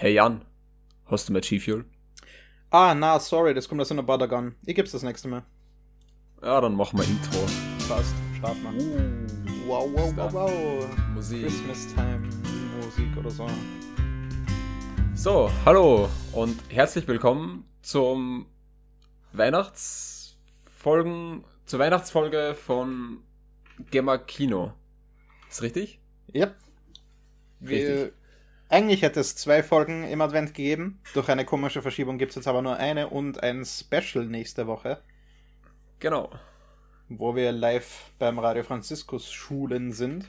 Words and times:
Hey 0.00 0.14
Jan, 0.14 0.44
hast 1.06 1.28
du 1.28 1.32
mehr 1.32 1.42
G-Fuel? 1.42 1.84
Ah, 2.70 2.94
na, 2.94 3.18
sorry, 3.18 3.52
das 3.52 3.68
kommt 3.68 3.80
aus 3.80 3.90
einer 3.90 4.04
Badagon. 4.04 4.54
Ich 4.64 4.76
gib's 4.76 4.92
das 4.92 5.02
nächste 5.02 5.26
Mal. 5.26 5.42
Ja, 6.40 6.60
dann 6.60 6.76
machen 6.76 7.00
wir 7.00 7.04
Intro. 7.04 7.40
Passt, 7.88 8.14
starten 8.36 8.62
wir. 8.62 8.74
Uh, 8.80 9.26
Wow, 9.66 9.90
wow, 9.92 10.12
wow, 10.14 10.32
wow. 10.34 10.86
Musik. 11.14 11.42
Christmas 11.42 11.92
Time 11.92 12.28
Musik 12.80 13.16
oder 13.16 13.28
so. 13.28 13.48
So, 15.16 15.50
hallo 15.64 16.08
und 16.32 16.56
herzlich 16.68 17.08
willkommen 17.08 17.64
zum 17.82 18.46
Weihnachtsfolgen, 19.32 21.42
zur 21.66 21.80
Weihnachtsfolge 21.80 22.54
von 22.54 23.24
Gemma 23.90 24.18
Kino. 24.18 24.74
Ist 25.50 25.62
richtig? 25.62 25.98
Ja. 26.32 26.54
Wir, 27.58 28.12
eigentlich 28.68 29.02
hätte 29.02 29.20
es 29.20 29.36
zwei 29.36 29.62
Folgen 29.62 30.04
im 30.04 30.20
Advent 30.20 30.54
gegeben. 30.54 31.00
Durch 31.14 31.28
eine 31.28 31.44
komische 31.44 31.82
Verschiebung 31.82 32.18
gibt 32.18 32.30
es 32.30 32.36
jetzt 32.36 32.48
aber 32.48 32.62
nur 32.62 32.76
eine 32.76 33.08
und 33.08 33.42
ein 33.42 33.64
Special 33.64 34.26
nächste 34.26 34.66
Woche, 34.66 35.00
Genau. 36.00 36.30
wo 37.08 37.34
wir 37.34 37.52
live 37.52 38.10
beim 38.18 38.38
Radio 38.38 38.62
Franziskus 38.62 39.32
Schulen 39.32 39.92
sind. 39.92 40.26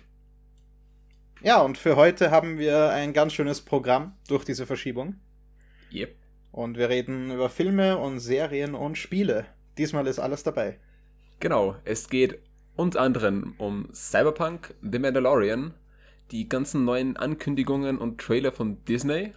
Ja, 1.41 1.61
und 1.61 1.77
für 1.77 1.95
heute 1.95 2.31
haben 2.31 2.57
wir 2.57 2.89
ein 2.89 3.13
ganz 3.13 3.33
schönes 3.33 3.61
Programm 3.61 4.13
durch 4.27 4.43
diese 4.43 4.65
Verschiebung. 4.65 5.15
Yep. 5.91 6.15
Und 6.51 6.77
wir 6.77 6.89
reden 6.89 7.31
über 7.31 7.49
Filme 7.49 7.97
und 7.97 8.19
Serien 8.19 8.75
und 8.75 8.97
Spiele. 8.97 9.45
Diesmal 9.77 10.07
ist 10.07 10.19
alles 10.19 10.43
dabei. 10.43 10.79
Genau. 11.39 11.75
Es 11.85 12.09
geht 12.09 12.39
unter 12.75 13.01
anderem 13.01 13.55
um 13.57 13.87
Cyberpunk, 13.93 14.73
The 14.81 14.99
Mandalorian, 14.99 15.73
die 16.31 16.47
ganzen 16.49 16.85
neuen 16.85 17.17
Ankündigungen 17.17 17.97
und 17.97 18.19
Trailer 18.21 18.51
von 18.51 18.83
Disney, 18.85 19.33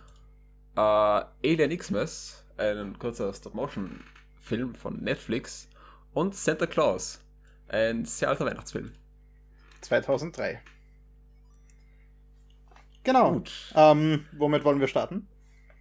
äh, 0.77 0.80
Alien 0.80 1.77
Xmas, 1.77 2.45
ein 2.56 2.98
kurzer 2.98 3.33
Stop-Motion-Film 3.33 4.75
von 4.75 5.03
Netflix 5.03 5.69
und 6.12 6.34
Santa 6.34 6.66
Claus, 6.66 7.20
ein 7.69 8.05
sehr 8.05 8.28
alter 8.28 8.47
Weihnachtsfilm. 8.47 8.92
2003. 9.81 10.61
Genau. 13.05 13.33
Gut. 13.33 13.72
Ähm, 13.75 14.27
womit 14.33 14.64
wollen 14.64 14.81
wir 14.81 14.88
starten? 14.88 15.27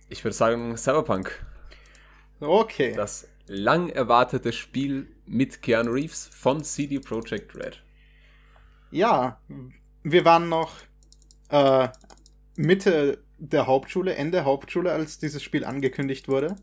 Ich 0.10 0.24
würde 0.24 0.34
sagen 0.36 0.76
Cyberpunk, 0.78 1.46
Okay. 2.40 2.94
das 2.96 3.28
lang 3.48 3.90
erwartete 3.90 4.52
Spiel 4.52 5.08
mit 5.26 5.62
Keanu 5.62 5.92
Reeves 5.92 6.28
von 6.34 6.64
CD 6.64 7.00
Projekt 7.00 7.56
Red. 7.56 7.84
Ja, 8.90 9.40
wir 10.04 10.26
waren 10.26 10.50
noch 10.50 10.74
äh, 11.52 11.90
Mitte 12.56 13.20
der 13.38 13.68
Hauptschule, 13.68 14.16
Ende 14.16 14.44
Hauptschule, 14.46 14.92
als 14.92 15.20
dieses 15.20 15.42
Spiel 15.42 15.66
angekündigt 15.66 16.28
wurde. 16.28 16.56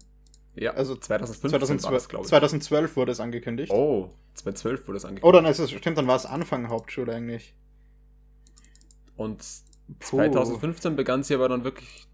Ja, 0.55 0.73
Also 0.73 0.97
2015 0.97 1.53
war 1.53 1.61
2012, 1.61 1.95
das, 1.95 2.09
glaube 2.09 2.25
ich. 2.25 2.29
2012 2.29 2.97
wurde 2.97 3.13
es 3.13 3.21
angekündigt. 3.21 3.73
Oh, 3.73 4.11
2012 4.35 4.89
wurde 4.89 4.97
es 4.97 5.05
angekündigt. 5.05 5.25
Oder 5.25 5.43
nein, 5.43 5.53
es 5.53 5.59
ist- 5.61 5.71
stimmt, 5.73 5.99
dann 5.99 6.07
war 6.07 6.17
es 6.17 6.27
Anfang 6.27 6.69
Hauptschule 6.69 7.15
eigentlich. 7.15 7.55
Und 9.17 9.39
Puh. 9.99 10.17
2015 10.19 10.97
begann 10.97 11.23
sie 11.23 11.35
aber 11.35 11.49
dann 11.49 11.65
wirklich 11.65 12.07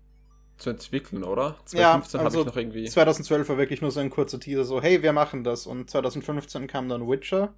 zu 0.57 0.71
entwickeln, 0.71 1.25
oder? 1.25 1.57
Ja, 1.73 2.01
2015 2.01 2.19
habe 2.21 2.27
also 2.27 2.41
ich 2.41 2.47
noch 2.47 2.57
irgendwie. 2.57 2.85
2012 2.85 3.49
war 3.49 3.59
wirklich 3.59 3.81
nur 3.83 3.91
so 3.91 4.01
ein 4.01 4.11
kurzer 4.11 4.39
Teaser, 4.39 4.65
so, 4.65 4.81
hey, 4.81 5.03
wir 5.03 5.13
machen 5.13 5.43
das. 5.45 5.67
Und 5.67 5.91
2015 5.91 6.67
kam 6.67 6.89
dann 6.89 7.09
Witcher. 7.09 7.55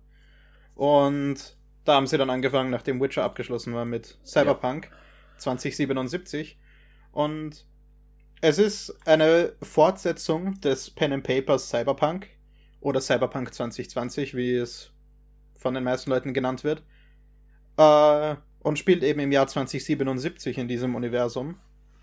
Und 0.74 1.56
da 1.84 1.94
haben 1.94 2.06
sie 2.06 2.18
dann 2.18 2.30
angefangen, 2.30 2.70
nachdem 2.70 3.00
Witcher 3.00 3.24
abgeschlossen 3.24 3.74
war, 3.74 3.84
mit 3.84 4.18
Cyberpunk 4.24 4.90
2077. 5.38 6.58
Und 7.12 7.66
es 8.40 8.58
ist 8.58 8.94
eine 9.06 9.54
Fortsetzung 9.62 10.60
des 10.60 10.90
Pen 10.90 11.12
and 11.12 11.24
Papers 11.24 11.68
Cyberpunk 11.68 12.28
oder 12.80 13.00
Cyberpunk 13.00 13.52
2020, 13.52 14.34
wie 14.36 14.56
es 14.56 14.92
von 15.56 15.74
den 15.74 15.84
meisten 15.84 16.10
Leuten 16.10 16.34
genannt 16.34 16.62
wird. 16.64 16.82
Äh, 17.76 18.36
und 18.60 18.78
spielt 18.78 19.02
eben 19.02 19.20
im 19.20 19.32
Jahr 19.32 19.46
2077 19.46 20.58
in 20.58 20.68
diesem 20.68 20.94
Universum. 20.94 21.58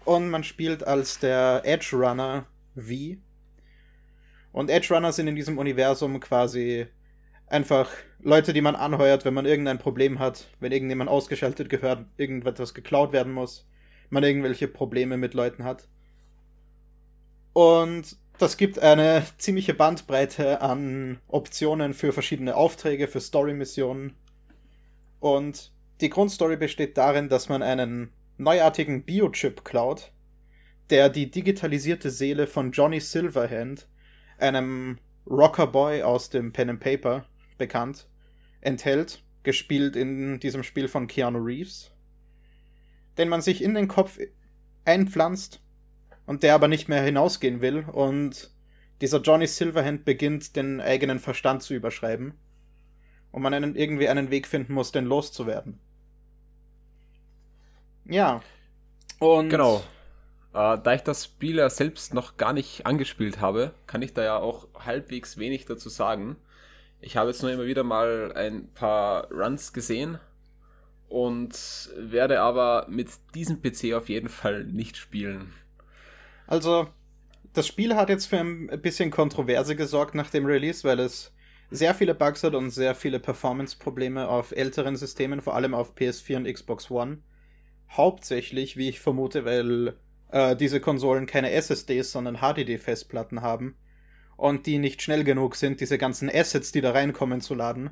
Und 0.06 0.30
man 0.30 0.44
spielt 0.44 0.86
als 0.86 1.20
der 1.20 1.62
Edge 1.66 1.96
Runner 1.96 2.46
V. 2.76 3.18
Und 4.52 4.70
Edge 4.70 4.94
Runner 4.94 5.12
sind 5.12 5.28
in 5.28 5.36
diesem 5.36 5.58
Universum 5.58 6.20
quasi 6.20 6.88
einfach 7.48 7.90
Leute, 8.26 8.54
die 8.54 8.62
man 8.62 8.76
anheuert, 8.76 9.26
wenn 9.26 9.34
man 9.34 9.46
irgendein 9.46 9.80
Problem 9.80 10.18
hat, 10.18 10.48
wenn 10.62 10.72
irgendjemand 10.72 11.10
ausgeschaltet 11.10 11.70
gehört, 11.70 12.06
irgendetwas 12.16 12.74
geklaut 12.74 13.12
werden 13.12 13.34
muss, 13.34 13.68
man 14.10 14.24
irgendwelche 14.24 14.70
Probleme 14.70 15.18
mit 15.18 15.34
Leuten 15.34 15.66
hat. 15.66 15.90
Und 17.52 18.16
das 18.38 18.56
gibt 18.56 18.80
eine 18.80 19.24
ziemliche 19.38 19.74
Bandbreite 19.74 20.62
an 20.62 21.20
Optionen 21.28 21.94
für 21.94 22.14
verschiedene 22.14 22.56
Aufträge, 22.56 23.10
für 23.10 23.20
Story-Missionen. 23.20 24.16
Und 25.20 25.74
die 26.00 26.10
Grundstory 26.10 26.56
besteht 26.56 26.98
darin, 26.98 27.28
dass 27.28 27.50
man 27.50 27.62
einen 27.62 28.14
neuartigen 28.38 29.04
Biochip 29.04 29.66
klaut, 29.66 30.14
der 30.90 31.10
die 31.10 31.30
digitalisierte 31.30 32.10
Seele 32.10 32.48
von 32.48 32.72
Johnny 32.72 33.02
Silverhand, 33.02 33.88
einem 34.38 34.98
Rockerboy 35.30 36.04
aus 36.04 36.30
dem 36.30 36.54
Pen 36.54 36.70
and 36.72 36.80
Paper, 36.80 37.26
bekannt, 37.58 38.08
enthält, 38.66 39.24
gespielt 39.44 39.96
in 39.96 40.40
diesem 40.40 40.64
Spiel 40.64 40.88
von 40.88 41.08
Keanu 41.08 41.40
Reeves, 41.40 41.92
den 43.18 43.30
man 43.30 43.42
sich 43.42 43.62
in 43.62 43.74
den 43.74 43.88
Kopf 43.88 44.20
einpflanzt 44.86 45.62
und 46.26 46.44
der 46.44 46.56
aber 46.56 46.68
nicht 46.68 46.88
mehr 46.88 47.02
hinausgehen 47.02 47.62
will 47.62 47.86
und 47.92 48.52
dieser 49.02 49.22
Johnny 49.22 49.48
Silverhand 49.48 50.06
beginnt, 50.06 50.56
den 50.56 50.80
eigenen 50.80 51.20
Verstand 51.20 51.62
zu 51.62 51.74
überschreiben 51.74 52.34
und 53.32 53.42
man 53.42 53.54
einen, 53.54 53.76
irgendwie 53.76 54.08
einen 54.08 54.30
Weg 54.30 54.48
finden 54.48 54.74
muss, 54.74 54.92
den 54.92 55.06
loszuwerden. 55.06 55.80
Ja. 58.06 58.42
Und 59.20 59.50
Genau. 59.50 59.84
Äh, 60.54 60.78
da 60.78 60.94
ich 60.94 61.02
das 61.02 61.26
Spiel 61.26 61.58
ja 61.58 61.70
selbst 61.70 62.14
noch 62.14 62.38
gar 62.38 62.54
nicht 62.54 62.86
angespielt 62.86 63.42
habe, 63.42 63.74
kann 63.88 64.04
ich 64.04 64.14
da 64.14 64.24
ja 64.24 64.38
auch 64.38 64.68
halbwegs 64.76 65.38
wenig 65.38 65.66
dazu 65.66 65.90
sagen. 65.90 66.38
Ich 67.04 67.18
habe 67.18 67.32
jetzt 67.32 67.42
nur 67.42 67.52
immer 67.52 67.66
wieder 67.66 67.84
mal 67.84 68.32
ein 68.34 68.70
paar 68.74 69.30
Runs 69.30 69.74
gesehen 69.74 70.20
und 71.10 71.54
werde 71.98 72.40
aber 72.40 72.88
mit 72.90 73.10
diesem 73.36 73.62
PC 73.62 73.94
auf 73.94 74.08
jeden 74.08 74.30
Fall 74.30 74.64
nicht 74.64 74.96
spielen. 74.96 75.54
Also, 76.48 76.88
das 77.52 77.68
Spiel 77.68 77.96
hat 77.96 78.08
jetzt 78.08 78.28
für 78.28 78.38
ein 78.38 78.68
bisschen 78.82 79.12
Kontroverse 79.12 79.76
gesorgt 79.76 80.16
nach 80.16 80.30
dem 80.30 80.46
Release, 80.46 80.88
weil 80.88 81.02
es 81.02 81.34
sehr 81.70 81.94
viele 81.94 82.16
Bugs 82.16 82.42
hat 82.42 82.56
und 82.56 82.70
sehr 82.70 82.96
viele 82.96 83.20
Performance-Probleme 83.20 84.30
auf 84.30 84.54
älteren 84.54 84.96
Systemen, 84.96 85.42
vor 85.42 85.56
allem 85.56 85.74
auf 85.74 85.96
PS4 85.98 86.38
und 86.38 86.54
Xbox 86.54 86.90
One. 86.90 87.18
Hauptsächlich, 87.90 88.78
wie 88.78 88.88
ich 88.88 89.02
vermute, 89.02 89.44
weil 89.44 89.98
äh, 90.32 90.56
diese 90.56 90.80
Konsolen 90.80 91.26
keine 91.26 91.52
SSDs, 91.52 92.14
sondern 92.14 92.38
HDD-Festplatten 92.38 93.42
haben 93.42 93.76
und 94.38 94.66
die 94.66 94.78
nicht 94.78 95.02
schnell 95.02 95.24
genug 95.24 95.56
sind, 95.56 95.82
diese 95.82 95.98
ganzen 95.98 96.30
Assets, 96.30 96.72
die 96.72 96.82
da 96.82 96.92
reinkommen, 96.92 97.42
zu 97.42 97.56
laden. 97.56 97.92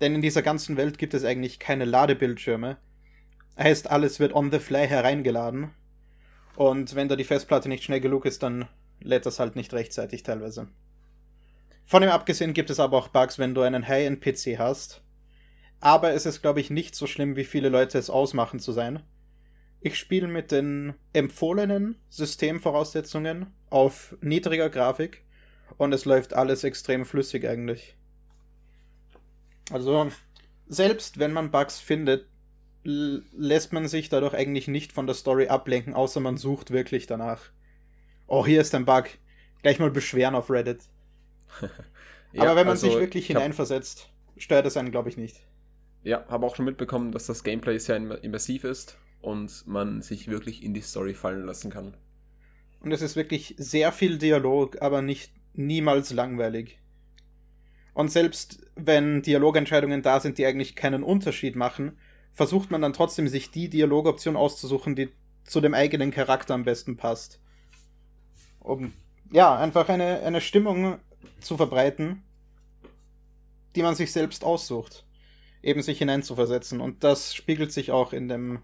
Denn 0.00 0.14
in 0.14 0.22
dieser 0.22 0.42
ganzen 0.42 0.76
Welt 0.76 0.98
gibt 0.98 1.14
es 1.14 1.24
eigentlich 1.24 1.58
keine 1.58 1.84
Ladebildschirme. 1.84 2.76
Heißt, 3.58 3.90
alles 3.90 4.20
wird 4.20 4.34
on 4.34 4.50
the 4.50 4.58
fly 4.58 4.86
hereingeladen. 4.86 5.70
Und 6.56 6.94
wenn 6.94 7.08
da 7.08 7.16
die 7.16 7.24
Festplatte 7.24 7.68
nicht 7.68 7.84
schnell 7.84 8.00
genug 8.00 8.24
ist, 8.24 8.42
dann 8.42 8.68
lädt 9.00 9.26
das 9.26 9.38
halt 9.38 9.56
nicht 9.56 9.72
rechtzeitig 9.72 10.22
teilweise. 10.22 10.68
Von 11.84 12.02
dem 12.02 12.10
abgesehen 12.10 12.52
gibt 12.52 12.70
es 12.70 12.80
aber 12.80 12.98
auch 12.98 13.08
Bugs, 13.08 13.38
wenn 13.38 13.54
du 13.54 13.62
einen 13.62 13.88
High-End-PC 13.88 14.58
hast. 14.58 15.02
Aber 15.80 16.12
es 16.12 16.26
ist, 16.26 16.42
glaube 16.42 16.60
ich, 16.60 16.70
nicht 16.70 16.94
so 16.94 17.06
schlimm, 17.06 17.36
wie 17.36 17.44
viele 17.44 17.68
Leute 17.68 17.98
es 17.98 18.10
ausmachen 18.10 18.58
zu 18.58 18.72
sein. 18.72 19.02
Ich 19.80 19.96
spiele 19.96 20.26
mit 20.26 20.50
den 20.50 20.94
empfohlenen 21.12 21.96
Systemvoraussetzungen 22.08 23.46
auf 23.70 24.16
niedriger 24.20 24.70
Grafik 24.70 25.24
und 25.76 25.92
es 25.92 26.04
läuft 26.04 26.34
alles 26.34 26.64
extrem 26.64 27.04
flüssig 27.04 27.46
eigentlich. 27.46 27.96
Also, 29.70 30.10
selbst 30.66 31.18
wenn 31.18 31.32
man 31.32 31.50
Bugs 31.50 31.78
findet, 31.78 32.26
lässt 32.84 33.72
man 33.72 33.86
sich 33.88 34.08
dadurch 34.08 34.34
eigentlich 34.34 34.68
nicht 34.68 34.92
von 34.92 35.06
der 35.06 35.14
Story 35.14 35.48
ablenken, 35.48 35.94
außer 35.94 36.20
man 36.20 36.36
sucht 36.36 36.70
wirklich 36.70 37.06
danach. 37.06 37.50
Oh, 38.26 38.46
hier 38.46 38.60
ist 38.60 38.74
ein 38.74 38.84
Bug. 38.84 39.04
Gleich 39.62 39.78
mal 39.78 39.90
beschweren 39.90 40.34
auf 40.34 40.50
Reddit. 40.50 40.80
Ja, 42.30 42.42
Aber 42.42 42.56
wenn 42.56 42.66
man 42.66 42.72
also 42.72 42.90
sich 42.90 42.98
wirklich 42.98 43.26
hineinversetzt, 43.26 44.10
stört 44.36 44.66
es 44.66 44.76
einen, 44.76 44.90
glaube 44.90 45.08
ich, 45.08 45.16
nicht. 45.16 45.40
Ja, 46.04 46.26
habe 46.28 46.44
auch 46.44 46.54
schon 46.54 46.66
mitbekommen, 46.66 47.10
dass 47.10 47.24
das 47.24 47.42
Gameplay 47.42 47.78
sehr 47.78 47.96
immer- 47.96 48.22
immersiv 48.22 48.64
ist 48.64 48.98
und 49.22 49.66
man 49.66 50.02
sich 50.02 50.28
wirklich 50.28 50.62
in 50.62 50.74
die 50.74 50.82
Story 50.82 51.14
fallen 51.14 51.46
lassen 51.46 51.70
kann. 51.70 51.96
Und 52.80 52.92
es 52.92 53.00
ist 53.00 53.16
wirklich 53.16 53.54
sehr 53.56 53.92
viel 53.92 54.18
Dialog, 54.18 54.82
aber 54.82 55.00
nicht 55.00 55.32
niemals 55.54 56.12
langweilig. 56.12 56.78
Und 57.94 58.12
selbst 58.12 58.60
wenn 58.76 59.22
Dialogentscheidungen 59.22 60.02
da 60.02 60.20
sind, 60.20 60.38
die 60.38 60.46
eigentlich 60.46 60.76
keinen 60.76 61.02
Unterschied 61.02 61.56
machen, 61.56 61.98
versucht 62.32 62.70
man 62.70 62.80
dann 62.80 62.92
trotzdem, 62.92 63.26
sich 63.26 63.50
die 63.50 63.68
Dialogoption 63.68 64.36
auszusuchen, 64.36 64.94
die 64.94 65.08
zu 65.42 65.60
dem 65.60 65.74
eigenen 65.74 66.12
Charakter 66.12 66.54
am 66.54 66.62
besten 66.62 66.96
passt. 66.96 67.40
Um 68.60 68.92
ja, 69.32 69.56
einfach 69.58 69.88
eine, 69.88 70.20
eine 70.20 70.40
Stimmung 70.40 70.98
zu 71.40 71.56
verbreiten, 71.56 72.22
die 73.74 73.82
man 73.82 73.94
sich 73.94 74.12
selbst 74.12 74.44
aussucht. 74.44 75.04
Eben 75.62 75.82
sich 75.82 75.98
hineinzuversetzen. 75.98 76.80
Und 76.80 77.02
das 77.02 77.34
spiegelt 77.34 77.72
sich 77.72 77.90
auch 77.90 78.12
in 78.12 78.28
dem 78.28 78.60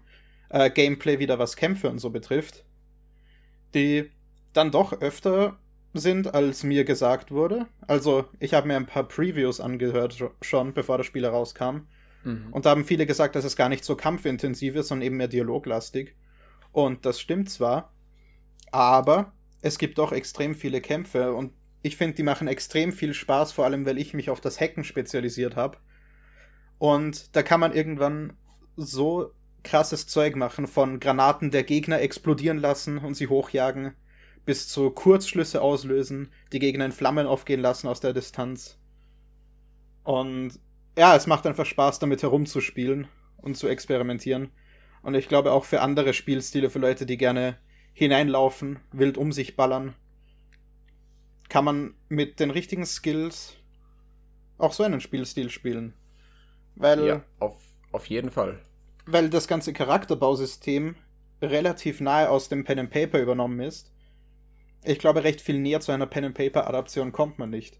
äh, 0.49 0.69
Gameplay 0.69 1.19
wieder, 1.19 1.39
was 1.39 1.57
Kämpfe 1.57 1.89
und 1.89 1.99
so 1.99 2.09
betrifft. 2.09 2.63
Die 3.73 4.09
dann 4.53 4.71
doch 4.71 4.93
öfter 4.93 5.59
sind, 5.97 6.33
als 6.33 6.63
mir 6.63 6.83
gesagt 6.83 7.31
wurde. 7.31 7.67
Also, 7.87 8.25
ich 8.39 8.53
habe 8.53 8.67
mir 8.67 8.75
ein 8.75 8.85
paar 8.85 9.07
Previews 9.07 9.59
angehört 9.59 10.17
schon, 10.41 10.73
bevor 10.73 10.97
das 10.97 11.07
Spiel 11.07 11.23
herauskam. 11.23 11.87
Mhm. 12.23 12.47
Und 12.51 12.65
da 12.65 12.71
haben 12.71 12.85
viele 12.85 13.05
gesagt, 13.05 13.35
dass 13.35 13.45
es 13.45 13.55
gar 13.55 13.69
nicht 13.69 13.85
so 13.85 13.95
kampfintensiv 13.95 14.75
ist, 14.75 14.89
sondern 14.89 15.07
eben 15.07 15.17
mehr 15.17 15.27
dialoglastig. 15.27 16.15
Und 16.71 17.05
das 17.05 17.21
stimmt 17.21 17.49
zwar, 17.49 17.93
aber 18.71 19.31
es 19.61 19.77
gibt 19.77 19.97
doch 19.97 20.11
extrem 20.11 20.53
viele 20.53 20.81
Kämpfe 20.81 21.33
und 21.33 21.53
ich 21.81 21.97
finde, 21.97 22.15
die 22.15 22.23
machen 22.23 22.47
extrem 22.47 22.91
viel 22.91 23.13
Spaß, 23.13 23.51
vor 23.51 23.63
allem 23.63 23.85
weil 23.85 23.97
ich 23.97 24.13
mich 24.13 24.29
auf 24.29 24.41
das 24.41 24.59
Hacken 24.59 24.83
spezialisiert 24.83 25.55
habe. 25.55 25.77
Und 26.79 27.35
da 27.35 27.43
kann 27.43 27.59
man 27.59 27.73
irgendwann 27.73 28.33
so 28.75 29.31
krasses 29.63 30.07
Zeug 30.07 30.35
machen, 30.35 30.67
von 30.67 30.99
Granaten 30.99 31.51
der 31.51 31.63
Gegner 31.63 32.01
explodieren 32.01 32.57
lassen 32.57 32.97
und 32.97 33.13
sie 33.15 33.27
hochjagen, 33.27 33.93
bis 34.45 34.67
zu 34.67 34.91
Kurzschlüsse 34.91 35.61
auslösen, 35.61 36.31
die 36.51 36.59
Gegner 36.59 36.85
in 36.85 36.91
Flammen 36.91 37.27
aufgehen 37.27 37.61
lassen 37.61 37.87
aus 37.87 37.99
der 37.99 38.13
Distanz. 38.13 38.77
Und 40.03 40.59
ja, 40.97 41.15
es 41.15 41.27
macht 41.27 41.45
einfach 41.47 41.65
Spaß, 41.65 41.99
damit 41.99 42.21
herumzuspielen 42.23 43.07
und 43.37 43.57
zu 43.57 43.67
experimentieren. 43.67 44.51
Und 45.01 45.15
ich 45.15 45.27
glaube 45.27 45.51
auch 45.51 45.65
für 45.65 45.81
andere 45.81 46.13
Spielstile, 46.13 46.69
für 46.69 46.79
Leute, 46.79 47.05
die 47.05 47.17
gerne 47.17 47.57
hineinlaufen, 47.93 48.79
wild 48.91 49.17
um 49.17 49.31
sich 49.31 49.55
ballern, 49.55 49.95
kann 51.49 51.65
man 51.65 51.93
mit 52.09 52.39
den 52.39 52.51
richtigen 52.51 52.85
Skills 52.85 53.55
auch 54.57 54.73
so 54.73 54.83
einen 54.83 55.01
Spielstil 55.01 55.49
spielen. 55.49 55.93
Weil. 56.75 57.07
Ja, 57.07 57.23
auf, 57.39 57.61
auf 57.91 58.07
jeden 58.07 58.31
Fall. 58.31 58.59
Weil 59.05 59.29
das 59.29 59.47
ganze 59.47 59.73
Charakterbausystem 59.73 60.95
relativ 61.41 62.01
nahe 62.01 62.29
aus 62.29 62.49
dem 62.49 62.63
Pen 62.63 62.79
and 62.79 62.89
Paper 62.89 63.19
übernommen 63.19 63.59
ist. 63.59 63.93
Ich 64.85 64.99
glaube, 64.99 65.23
recht 65.23 65.41
viel 65.41 65.59
näher 65.59 65.81
zu 65.81 65.91
einer 65.91 66.05
Pen 66.05 66.25
and 66.25 66.35
Paper 66.35 66.67
Adaption 66.67 67.11
kommt 67.11 67.39
man 67.39 67.49
nicht. 67.49 67.79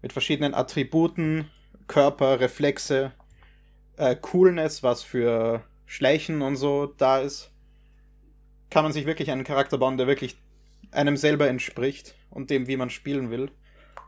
Mit 0.00 0.12
verschiedenen 0.12 0.54
Attributen, 0.54 1.50
Körper, 1.86 2.40
Reflexe, 2.40 3.12
äh, 3.96 4.16
Coolness, 4.16 4.82
was 4.82 5.02
für 5.02 5.62
Schleichen 5.86 6.42
und 6.42 6.56
so 6.56 6.86
da 6.86 7.18
ist 7.20 7.52
kann 8.72 8.84
man 8.84 8.92
sich 8.92 9.04
wirklich 9.04 9.30
einen 9.30 9.44
Charakter 9.44 9.76
bauen, 9.76 9.98
der 9.98 10.06
wirklich 10.06 10.38
einem 10.92 11.18
selber 11.18 11.46
entspricht 11.46 12.14
und 12.30 12.48
dem, 12.48 12.66
wie 12.68 12.78
man 12.78 12.88
spielen 12.88 13.30
will. 13.30 13.50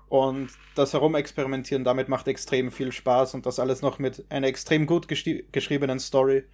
Und 0.09 0.49
das 0.75 0.95
Herumexperimentieren 0.95 1.85
damit 1.85 2.09
macht 2.09 2.29
extrem 2.29 2.73
viel 2.73 2.91
Spaß 2.91 3.35
und 3.35 3.45
das 3.45 3.59
alles 3.59 3.83
noch 3.83 3.99
mit 3.99 4.25
einer 4.31 4.47
extrem 4.47 4.87
gut 4.87 5.07
geschriebenen 5.07 6.01
Story 6.01 6.45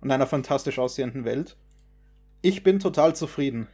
und 0.00 0.12
einer 0.12 0.28
fantastisch 0.28 0.78
aussehenden 0.78 1.24
Welt. 1.24 1.56
Ich 2.40 2.62
bin 2.62 2.78
total 2.78 3.16
zufrieden. 3.16 3.66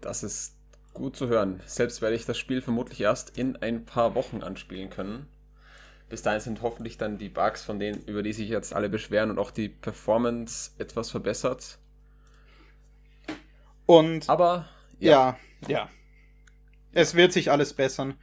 Das 0.00 0.22
ist 0.22 0.56
gut 0.94 1.16
zu 1.16 1.28
hören. 1.28 1.60
Selbst 1.66 2.02
werde 2.02 2.16
ich 2.16 2.26
das 2.26 2.38
Spiel 2.38 2.62
vermutlich 2.62 3.00
erst 3.00 3.38
in 3.38 3.56
ein 3.56 3.84
paar 3.84 4.14
Wochen 4.14 4.42
anspielen 4.42 4.90
können. 4.90 5.28
Bis 6.08 6.22
dahin 6.22 6.40
sind 6.40 6.62
hoffentlich 6.62 6.96
dann 6.96 7.18
die 7.18 7.28
Bugs, 7.28 7.64
von 7.64 7.78
denen, 7.78 8.02
über 8.04 8.22
die 8.22 8.32
sich 8.32 8.48
jetzt 8.48 8.72
alle 8.72 8.88
beschweren 8.88 9.30
und 9.30 9.38
auch 9.38 9.50
die 9.50 9.68
Performance 9.68 10.70
etwas 10.78 11.10
verbessert. 11.10 11.78
Und 13.84 14.28
aber 14.28 14.68
ja, 14.98 15.36
ja. 15.62 15.68
ja. 15.68 15.88
Es 16.92 17.14
wird 17.14 17.32
sich 17.32 17.50
alles 17.50 17.74
bessern. 17.74 18.14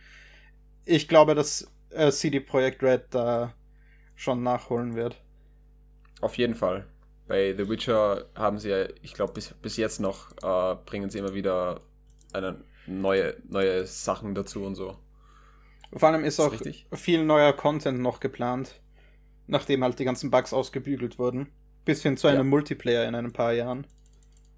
Ich 0.83 1.07
glaube, 1.07 1.36
dass 1.36 1.72
äh, 1.92 2.12
CD 2.12 2.39
Projekt 2.39 2.83
Red 2.83 3.06
da 3.12 3.54
schon 4.16 4.44
nachholen 4.44 4.95
wird. 4.95 5.22
Auf 6.22 6.38
jeden 6.38 6.56
Fall. 6.56 6.88
Bei 7.27 7.56
The 7.56 7.68
Witcher 7.68 8.25
haben 8.36 8.60
sie 8.60 8.69
ja, 8.69 8.88
ich 9.01 9.13
glaube, 9.13 9.33
bis, 9.33 9.54
bis 9.62 9.77
jetzt 9.77 10.00
noch 10.00 10.31
äh, 10.44 10.75
bringen 10.86 11.10
sie 11.10 11.19
immer 11.19 11.33
wieder 11.33 11.81
eine 12.33 12.62
neue, 12.86 13.36
neue 13.48 13.86
Sachen 13.88 14.36
dazu 14.36 14.63
und 14.63 14.75
so. 14.75 14.98
Vor 15.94 16.10
allem 16.10 16.24
ist, 16.24 16.36
ist 16.36 16.39
auch 16.39 16.51
richtig. 16.51 16.86
viel 16.94 17.24
neuer 17.24 17.54
Content 17.54 18.00
noch 18.00 18.19
geplant, 18.19 18.80
nachdem 19.48 19.83
halt 19.83 19.98
die 20.00 20.06
ganzen 20.06 20.30
Bugs 20.30 20.54
ausgebügelt 20.54 21.18
wurden. 21.18 21.48
Bis 21.83 22.01
hin 22.01 22.18
zu 22.18 22.27
einem 22.27 22.38
ja. 22.39 22.44
Multiplayer 22.50 23.07
in 23.07 23.16
ein 23.16 23.33
paar 23.33 23.54
Jahren. 23.54 23.86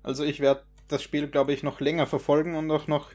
Also 0.04 0.24
ich 0.24 0.40
werde 0.40 0.64
das 0.88 1.04
Spiel, 1.04 1.28
glaube 1.28 1.54
ich, 1.54 1.64
noch 1.64 1.82
länger 1.82 2.08
verfolgen 2.08 2.56
und 2.56 2.72
auch 2.72 2.88
noch 2.88 3.12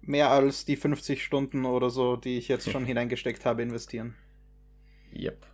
mehr 0.00 0.30
als 0.30 0.64
die 0.64 0.76
50 0.76 1.22
Stunden 1.24 1.64
oder 1.64 1.90
so, 1.90 2.16
die 2.16 2.38
ich 2.38 2.48
jetzt 2.48 2.70
schon 2.70 2.84
hineingesteckt 2.86 3.44
habe, 3.44 3.62
investieren. 3.62 4.16
Yep. 5.14 5.46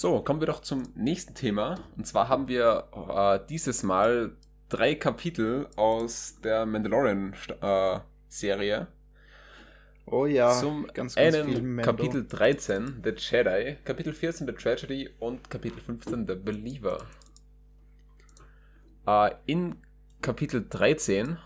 So, 0.00 0.20
kommen 0.20 0.38
wir 0.38 0.46
doch 0.46 0.60
zum 0.60 0.84
nächsten 0.94 1.34
Thema. 1.34 1.80
Und 1.96 2.06
zwar 2.06 2.28
haben 2.28 2.46
wir 2.46 2.84
äh, 2.94 3.40
dieses 3.48 3.82
Mal 3.82 4.30
drei 4.68 4.94
Kapitel 4.94 5.66
aus 5.74 6.36
der 6.40 6.66
Mandalorian-Serie. 6.66 8.76
Äh, 8.76 8.86
Oh 10.06 10.26
ja, 10.26 10.52
zum 10.52 10.86
ganz, 10.94 11.16
ganz 11.16 11.36
einen 11.36 11.82
Kapitel 11.82 12.28
13, 12.28 13.02
The 13.02 13.10
Jedi, 13.16 13.78
Kapitel 13.84 14.14
14, 14.14 14.46
The 14.46 14.52
Tragedy 14.52 15.10
und 15.18 15.50
Kapitel 15.50 15.80
15, 15.80 16.28
The 16.28 16.36
Believer. 16.36 17.04
Äh, 19.04 19.30
in 19.46 19.82
Kapitel 20.22 20.64
13 20.70 21.38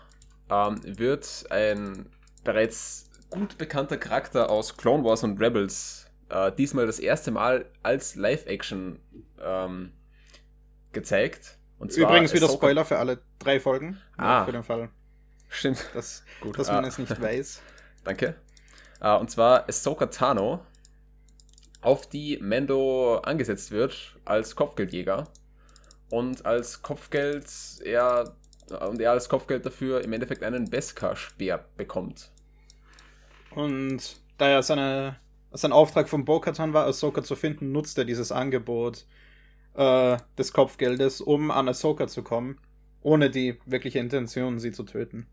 ähm, 0.51 0.79
wird 0.85 1.47
ein 1.49 2.05
bereits 2.43 3.09
gut 3.31 3.57
bekannter 3.57 3.97
Charakter 3.97 4.51
aus 4.51 4.77
Clone 4.77 5.03
Wars 5.03 5.23
und 5.23 5.41
Rebels 5.41 6.02
äh, 6.33 6.51
diesmal 6.51 6.85
das 6.85 6.99
erste 6.99 7.31
Mal 7.31 7.65
als 7.83 8.15
Live-Action 8.15 8.99
ähm, 9.41 9.91
gezeigt. 10.91 11.57
Und 11.79 11.95
Übrigens 11.95 12.33
wieder 12.33 12.49
Spoiler 12.49 12.85
für 12.85 12.97
alle 12.97 13.21
drei 13.39 13.59
Folgen. 13.59 13.99
Ah, 14.17 14.45
für 14.45 14.51
den 14.51 14.63
Fall. 14.63 14.89
Stimmt. 15.49 15.85
Das, 15.93 16.23
Gut. 16.41 16.57
Dass 16.57 16.67
man 16.67 16.85
ah. 16.85 16.87
es 16.87 16.97
nicht 16.97 17.21
weiß. 17.21 17.61
Danke. 18.03 18.35
Uh, 19.01 19.17
und 19.19 19.29
zwar 19.29 19.67
Ahsoka 19.67 20.05
Tano, 20.05 20.65
auf 21.81 22.07
die 22.07 22.37
Mando 22.37 23.17
angesetzt 23.17 23.71
wird 23.71 24.15
als 24.23 24.55
Kopfgeldjäger. 24.55 25.25
Und 26.09 26.45
als 26.45 26.81
Kopfgeld 26.81 27.45
er 27.83 28.35
und 28.69 29.01
er 29.01 29.11
als 29.11 29.27
Kopfgeld 29.29 29.65
dafür 29.65 30.01
im 30.03 30.13
Endeffekt 30.13 30.41
einen 30.41 30.69
Beskar-Speer 30.69 31.65
bekommt. 31.75 32.31
Und 33.51 34.15
da 34.37 34.47
er 34.47 34.63
seine, 34.63 35.17
sein 35.53 35.71
Auftrag 35.71 36.09
von 36.09 36.25
Bo-Katan 36.25 36.73
war, 36.73 36.85
Ahsoka 36.85 37.23
zu 37.23 37.35
finden, 37.35 37.71
nutzt 37.71 37.97
er 37.97 38.05
dieses 38.05 38.31
Angebot 38.31 39.05
äh, 39.75 40.17
des 40.37 40.53
Kopfgeldes, 40.53 41.21
um 41.21 41.51
an 41.51 41.67
Ahsoka 41.67 42.07
zu 42.07 42.23
kommen, 42.23 42.59
ohne 43.01 43.29
die 43.29 43.59
wirkliche 43.65 43.99
Intention, 43.99 44.59
sie 44.59 44.71
zu 44.71 44.83
töten. 44.83 45.27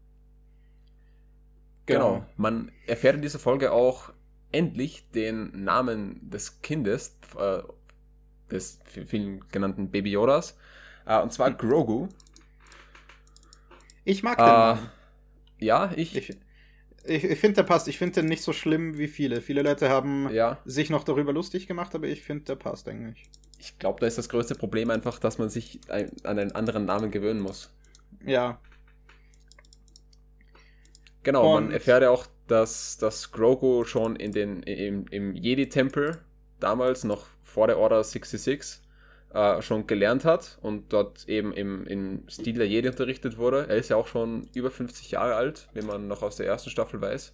Genau. 1.87 2.15
genau. 2.15 2.27
Man 2.37 2.73
erfährt 2.87 3.17
in 3.17 3.23
dieser 3.23 3.39
Folge 3.39 3.73
auch 3.73 4.13
endlich 4.53 5.11
den 5.11 5.65
Namen 5.65 6.31
des 6.31 6.61
Kindes, 6.63 7.19
äh, 7.39 7.63
des 8.51 8.81
vielen 9.07 9.49
genannten 9.49 9.91
Baby 9.91 10.13
Yodas, 10.13 10.57
äh, 11.07 11.21
und 11.21 11.33
zwar 11.33 11.49
hm. 11.49 11.57
Grogu. 11.57 12.09
Ich 14.05 14.23
mag 14.23 14.39
den 14.39 14.47
äh, 14.47 14.51
Namen. 14.51 14.91
Ja, 15.59 15.93
ich. 15.95 16.17
Ich, 16.17 16.37
ich, 17.05 17.25
ich 17.25 17.39
finde, 17.39 17.57
der 17.57 17.63
passt. 17.65 17.89
Ich 17.89 17.99
finde 17.99 18.21
den 18.21 18.27
nicht 18.27 18.43
so 18.43 18.53
schlimm 18.53 18.99
wie 18.99 19.09
viele. 19.09 19.41
Viele 19.41 19.63
Leute 19.63 19.89
haben 19.89 20.29
ja. 20.33 20.59
sich 20.65 20.91
noch 20.91 21.05
darüber 21.05 21.33
lustig 21.33 21.67
gemacht, 21.67 21.95
aber 21.95 22.07
ich 22.07 22.23
finde, 22.23 22.45
der 22.45 22.57
passt 22.57 22.89
eigentlich. 22.89 23.25
Ich 23.59 23.79
glaube, 23.79 24.01
da 24.01 24.07
ist 24.07 24.19
das 24.19 24.29
größte 24.29 24.55
Problem 24.55 24.91
einfach, 24.91 25.19
dass 25.19 25.39
man 25.39 25.51
sich 25.51 25.81
ein, 25.89 26.11
an 26.25 26.39
einen 26.39 26.53
anderen 26.53 26.87
Namen 26.87 27.11
gewöhnen 27.11 27.41
muss. 27.41 27.73
Ja, 28.25 28.59
Genau, 31.23 31.57
und 31.57 31.65
man 31.65 31.73
erfährt 31.73 32.03
ja 32.03 32.11
auch, 32.11 32.27
dass, 32.47 32.97
dass 32.97 33.31
Grogu 33.31 33.85
schon 33.85 34.17
in 34.17 34.33
den, 34.33 34.63
im, 34.63 35.07
im 35.11 35.35
Jedi-Tempel, 35.35 36.19
damals 36.59 37.05
noch 37.05 37.27
vor 37.43 37.67
der 37.67 37.79
Order 37.79 38.03
66, 38.03 38.81
äh, 39.33 39.63
schon 39.63 39.87
gelernt 39.87 40.25
hat 40.25 40.59
und 40.63 40.93
dort 40.93 41.29
eben 41.29 41.53
im, 41.53 41.87
im 41.87 42.29
Stil 42.29 42.55
der 42.55 42.69
Jedi 42.69 42.89
unterrichtet 42.89 43.39
wurde. 43.39 43.69
Er 43.69 43.77
ist 43.77 43.89
ja 43.89 43.97
auch 43.97 44.09
schon 44.09 44.49
über 44.55 44.71
50 44.71 45.11
Jahre 45.13 45.35
alt, 45.35 45.69
wie 45.73 45.83
man 45.83 46.09
noch 46.09 46.23
aus 46.23 46.37
der 46.37 46.47
ersten 46.47 46.71
Staffel 46.71 47.01
weiß. 47.01 47.33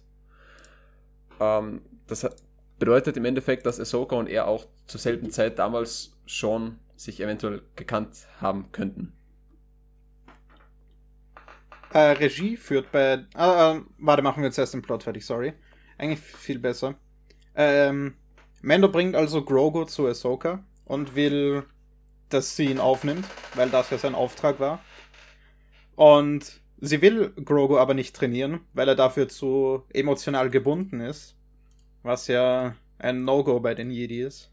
Ähm, 1.39 1.81
das 2.07 2.27
bedeutet 2.79 3.17
im 3.17 3.25
Endeffekt, 3.25 3.65
dass 3.65 3.79
Ahsoka 3.79 4.15
und 4.15 4.27
er 4.29 4.47
auch 4.47 4.67
zur 4.85 4.99
selben 4.99 5.31
Zeit 5.31 5.59
damals 5.59 6.13
schon 6.25 6.79
sich 6.95 7.19
eventuell 7.19 7.61
gekannt 7.75 8.27
haben 8.39 8.71
könnten. 8.71 9.13
Äh, 11.93 12.11
Regie 12.11 12.57
führt 12.57 12.91
bei. 12.91 13.25
Äh, 13.35 13.81
warte, 13.97 14.21
machen 14.21 14.41
wir 14.41 14.47
jetzt 14.47 14.57
erst 14.57 14.73
den 14.73 14.81
Plot 14.81 15.03
fertig, 15.03 15.25
sorry. 15.25 15.53
Eigentlich 15.97 16.19
viel 16.19 16.59
besser. 16.59 16.95
Ähm, 17.55 18.15
Mando 18.61 18.89
bringt 18.89 19.15
also 19.15 19.43
Grogu 19.43 19.85
zu 19.85 20.05
Ahsoka 20.07 20.63
und 20.85 21.15
will 21.15 21.63
dass 22.29 22.55
sie 22.55 22.65
ihn 22.65 22.79
aufnimmt, 22.79 23.25
weil 23.55 23.69
das 23.69 23.89
ja 23.89 23.97
sein 23.97 24.15
Auftrag 24.15 24.59
war. 24.59 24.79
Und 25.95 26.61
sie 26.79 27.01
will 27.01 27.33
Grogu 27.43 27.77
aber 27.77 27.93
nicht 27.93 28.15
trainieren, 28.15 28.61
weil 28.73 28.87
er 28.87 28.95
dafür 28.95 29.29
zu 29.29 29.83
emotional 29.93 30.49
gebunden 30.49 30.99
ist. 30.99 31.35
Was 32.03 32.27
ja 32.27 32.75
ein 32.99 33.23
No-Go 33.23 33.59
bei 33.59 33.73
den 33.73 33.91
Jedi 33.91 34.21
ist. 34.21 34.51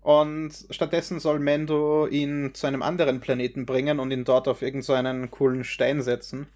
Und 0.00 0.52
stattdessen 0.70 1.18
soll 1.18 1.40
Mendo 1.40 2.06
ihn 2.06 2.54
zu 2.54 2.68
einem 2.68 2.82
anderen 2.82 3.20
Planeten 3.20 3.66
bringen 3.66 3.98
und 3.98 4.12
ihn 4.12 4.24
dort 4.24 4.46
auf 4.46 4.62
irgendeinen 4.62 5.24
so 5.24 5.30
coolen 5.30 5.64
Stein 5.64 6.00
setzen, 6.00 6.46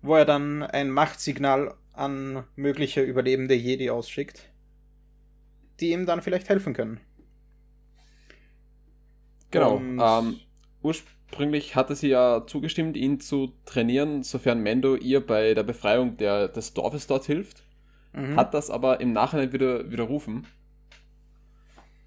wo 0.00 0.14
er 0.14 0.24
dann 0.24 0.62
ein 0.62 0.90
Machtsignal 0.90 1.74
an 1.92 2.44
mögliche 2.54 3.02
überlebende 3.02 3.54
Jedi 3.54 3.90
ausschickt, 3.90 4.48
die 5.80 5.90
ihm 5.90 6.06
dann 6.06 6.22
vielleicht 6.22 6.48
helfen 6.48 6.72
können. 6.72 7.00
Genau. 9.50 9.78
Ähm, 9.78 10.40
ursprünglich 10.82 11.76
hatte 11.76 11.94
sie 11.94 12.08
ja 12.08 12.44
zugestimmt, 12.46 12.96
ihn 12.96 13.20
zu 13.20 13.52
trainieren, 13.64 14.22
sofern 14.22 14.60
Mendo 14.60 14.96
ihr 14.96 15.26
bei 15.26 15.54
der 15.54 15.62
Befreiung 15.62 16.16
der, 16.16 16.48
des 16.48 16.74
Dorfes 16.74 17.06
dort 17.06 17.24
hilft. 17.24 17.62
Mhm. 18.12 18.36
Hat 18.36 18.54
das 18.54 18.70
aber 18.70 19.00
im 19.00 19.12
Nachhinein 19.12 19.52
wieder 19.52 19.90
widerrufen. 19.90 20.46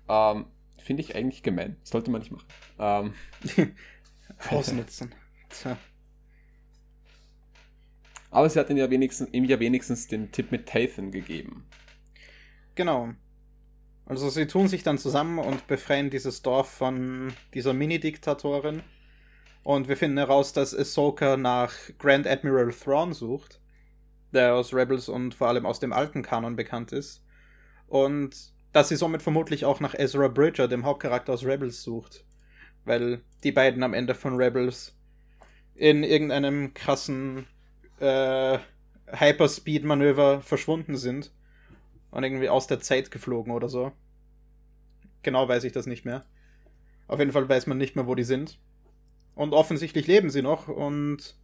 Ähm, 0.09 0.45
Finde 0.77 1.03
ich 1.03 1.15
eigentlich 1.15 1.43
gemein. 1.43 1.77
Sollte 1.83 2.09
man 2.11 2.21
nicht 2.21 2.31
machen. 2.31 2.47
Ähm. 2.79 3.13
Ausnutzen. 4.49 5.13
Tja. 5.49 5.77
Aber 8.31 8.49
sie 8.49 8.59
hat 8.59 8.69
ihm 8.69 8.77
ja, 8.77 8.89
wenigstens, 8.89 9.29
ihm 9.33 9.43
ja 9.43 9.59
wenigstens 9.59 10.07
den 10.07 10.31
Tipp 10.31 10.51
mit 10.51 10.67
Tathan 10.67 11.11
gegeben. 11.11 11.65
Genau. 12.75 13.13
Also 14.11 14.29
sie 14.29 14.45
tun 14.45 14.67
sich 14.67 14.83
dann 14.83 14.97
zusammen 14.97 15.39
und 15.39 15.67
befreien 15.67 16.09
dieses 16.09 16.41
Dorf 16.41 16.69
von 16.69 17.31
dieser 17.53 17.71
Mini-Diktatorin. 17.71 18.83
Und 19.63 19.87
wir 19.87 19.95
finden 19.95 20.17
heraus, 20.17 20.51
dass 20.51 20.77
Ahsoka 20.77 21.37
nach 21.37 21.71
Grand 21.97 22.27
Admiral 22.27 22.73
Thrawn 22.73 23.13
sucht, 23.13 23.61
der 24.33 24.55
aus 24.55 24.73
Rebels 24.73 25.07
und 25.07 25.33
vor 25.33 25.47
allem 25.47 25.65
aus 25.65 25.79
dem 25.79 25.93
alten 25.93 26.23
Kanon 26.23 26.57
bekannt 26.57 26.91
ist. 26.91 27.23
Und 27.87 28.35
dass 28.73 28.89
sie 28.89 28.97
somit 28.97 29.21
vermutlich 29.21 29.63
auch 29.63 29.79
nach 29.79 29.93
Ezra 29.97 30.27
Bridger, 30.27 30.67
dem 30.67 30.83
Hauptcharakter 30.83 31.31
aus 31.31 31.45
Rebels, 31.45 31.81
sucht. 31.81 32.25
Weil 32.83 33.21
die 33.45 33.53
beiden 33.53 33.81
am 33.81 33.93
Ende 33.93 34.13
von 34.13 34.35
Rebels 34.35 34.93
in 35.73 36.03
irgendeinem 36.03 36.73
krassen 36.73 37.47
äh, 38.01 38.57
Hyperspeed-Manöver 39.07 40.41
verschwunden 40.41 40.97
sind 40.97 41.31
und 42.11 42.23
irgendwie 42.23 42.49
aus 42.49 42.67
der 42.67 42.79
Zeit 42.79 43.11
geflogen 43.11 43.53
oder 43.53 43.69
so. 43.69 43.91
Genau 45.23 45.47
weiß 45.47 45.63
ich 45.63 45.71
das 45.71 45.85
nicht 45.87 46.05
mehr. 46.05 46.23
Auf 47.07 47.19
jeden 47.19 47.31
Fall 47.31 47.47
weiß 47.47 47.67
man 47.67 47.77
nicht 47.77 47.95
mehr, 47.95 48.07
wo 48.07 48.15
die 48.15 48.23
sind. 48.23 48.59
Und 49.35 49.53
offensichtlich 49.53 50.07
leben 50.07 50.29
sie 50.29 50.41
noch 50.41 50.67
und 50.67 51.35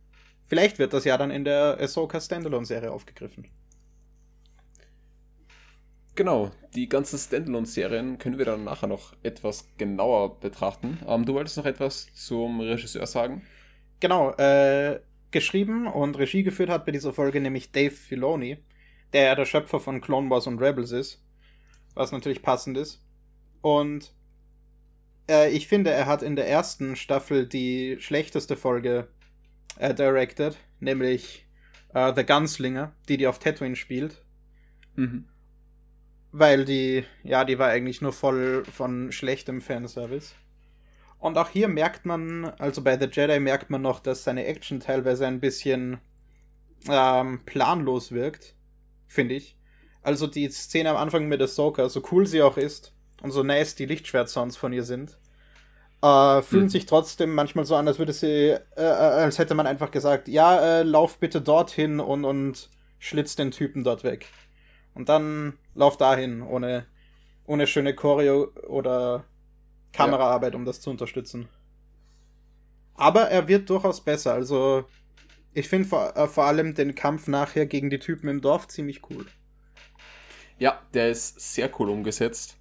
vielleicht 0.45 0.79
wird 0.79 0.93
das 0.93 1.05
ja 1.05 1.17
dann 1.17 1.31
in 1.31 1.45
der 1.45 1.77
Ahsoka 1.79 2.19
Standalone-Serie 2.19 2.91
aufgegriffen. 2.91 3.47
Genau, 6.15 6.51
die 6.73 6.89
ganzen 6.89 7.19
Standalone-Serien 7.19 8.17
können 8.17 8.39
wir 8.39 8.45
dann 8.45 8.63
nachher 8.63 8.87
noch 8.87 9.13
etwas 9.23 9.67
genauer 9.77 10.39
betrachten. 10.39 10.99
Ähm, 11.07 11.25
du 11.25 11.35
wolltest 11.35 11.57
noch 11.57 11.65
etwas 11.65 12.11
zum 12.13 12.59
Regisseur 12.59 13.05
sagen? 13.05 13.43
Genau, 13.99 14.31
äh, 14.31 14.99
geschrieben 15.31 15.85
und 15.87 16.17
Regie 16.17 16.43
geführt 16.43 16.69
hat 16.69 16.85
bei 16.85 16.91
dieser 16.91 17.13
Folge 17.13 17.39
nämlich 17.39 17.71
Dave 17.71 17.91
Filoni, 17.91 18.57
der 19.13 19.25
ja 19.25 19.35
der 19.35 19.45
Schöpfer 19.45 19.79
von 19.79 20.01
Clone 20.01 20.29
Wars 20.29 20.47
und 20.47 20.59
Rebels 20.59 20.91
ist, 20.91 21.23
was 21.93 22.11
natürlich 22.11 22.41
passend 22.41 22.77
ist. 22.77 23.03
Und 23.61 24.13
äh, 25.29 25.49
ich 25.51 25.67
finde, 25.67 25.91
er 25.91 26.05
hat 26.05 26.23
in 26.23 26.35
der 26.35 26.49
ersten 26.49 26.95
Staffel 26.95 27.47
die 27.47 27.97
schlechteste 27.99 28.55
Folge 28.55 29.07
äh, 29.77 29.93
directed, 29.93 30.57
nämlich 30.79 31.45
äh, 31.93 32.13
The 32.15 32.25
Gunslinger, 32.25 32.93
die 33.09 33.17
die 33.17 33.27
auf 33.27 33.39
Tatooine 33.39 33.75
spielt. 33.75 34.23
Mhm. 34.95 35.25
Weil 36.31 36.65
die, 36.65 37.05
ja, 37.23 37.45
die 37.45 37.57
war 37.57 37.69
eigentlich 37.69 38.01
nur 38.01 38.13
voll 38.13 38.63
von 38.65 39.11
schlechtem 39.11 39.61
Fanservice. 39.61 40.35
Und 41.19 41.37
auch 41.37 41.49
hier 41.49 41.67
merkt 41.67 42.05
man, 42.05 42.45
also 42.59 42.83
bei 42.83 42.99
The 42.99 43.07
Jedi 43.11 43.39
merkt 43.39 43.69
man 43.69 43.81
noch, 43.81 43.99
dass 43.99 44.23
seine 44.23 44.45
Action 44.45 44.79
teilweise 44.79 45.25
ein 45.25 45.39
bisschen 45.39 45.99
ähm, 46.87 47.41
planlos 47.45 48.11
wirkt, 48.11 48.55
finde 49.07 49.35
ich. 49.35 49.57
Also 50.01 50.27
die 50.27 50.49
Szene 50.49 50.89
am 50.89 50.97
Anfang 50.97 51.27
mit 51.27 51.41
Ahsoka, 51.41 51.89
so 51.89 52.01
cool 52.11 52.25
sie 52.25 52.41
auch 52.41 52.57
ist 52.57 52.93
und 53.21 53.31
so 53.31 53.43
nice 53.43 53.75
die 53.75 53.85
Lichtschwert-Sounds 53.85 54.55
von 54.55 54.71
ihr 54.71 54.83
sind, 54.83 55.17
äh, 56.01 56.41
fühlen 56.41 56.63
hm. 56.63 56.69
sich 56.69 56.85
trotzdem 56.85 57.33
manchmal 57.33 57.65
so 57.65 57.75
an, 57.75 57.87
als 57.87 57.99
würde 57.99 58.13
sie, 58.13 58.51
äh, 58.51 58.59
äh, 58.75 58.81
als 58.81 59.39
hätte 59.39 59.55
man 59.55 59.67
einfach 59.67 59.91
gesagt, 59.91 60.27
ja, 60.27 60.79
äh, 60.79 60.83
lauf 60.83 61.17
bitte 61.17 61.41
dorthin 61.41 61.99
und, 61.99 62.25
und 62.25 62.69
schlitz 62.99 63.35
den 63.35 63.51
Typen 63.51 63.83
dort 63.83 64.03
weg. 64.03 64.27
Und 64.93 65.09
dann 65.09 65.57
lauf 65.75 65.97
dahin, 65.97 66.41
ohne, 66.41 66.85
ohne 67.45 67.67
schöne 67.67 67.93
Choreo 67.93 68.51
oder 68.67 69.25
Kameraarbeit, 69.93 70.53
ja. 70.53 70.59
um 70.59 70.65
das 70.65 70.81
zu 70.81 70.89
unterstützen. 70.89 71.49
Aber 72.95 73.29
er 73.29 73.47
wird 73.47 73.69
durchaus 73.69 74.01
besser. 74.01 74.33
Also, 74.33 74.85
ich 75.57 75.69
finde 75.69 75.87
vor, 75.87 76.15
äh, 76.15 76.27
vor 76.27 76.45
allem 76.45 76.75
den 76.75 76.93
Kampf 76.93 77.27
nachher 77.27 77.65
gegen 77.65 77.89
die 77.89 77.97
Typen 77.97 78.29
im 78.29 78.41
Dorf 78.41 78.67
ziemlich 78.67 79.01
cool. 79.09 79.25
Ja, 80.59 80.81
der 80.93 81.09
ist 81.09 81.39
sehr 81.53 81.69
cool 81.79 81.89
umgesetzt. 81.89 82.57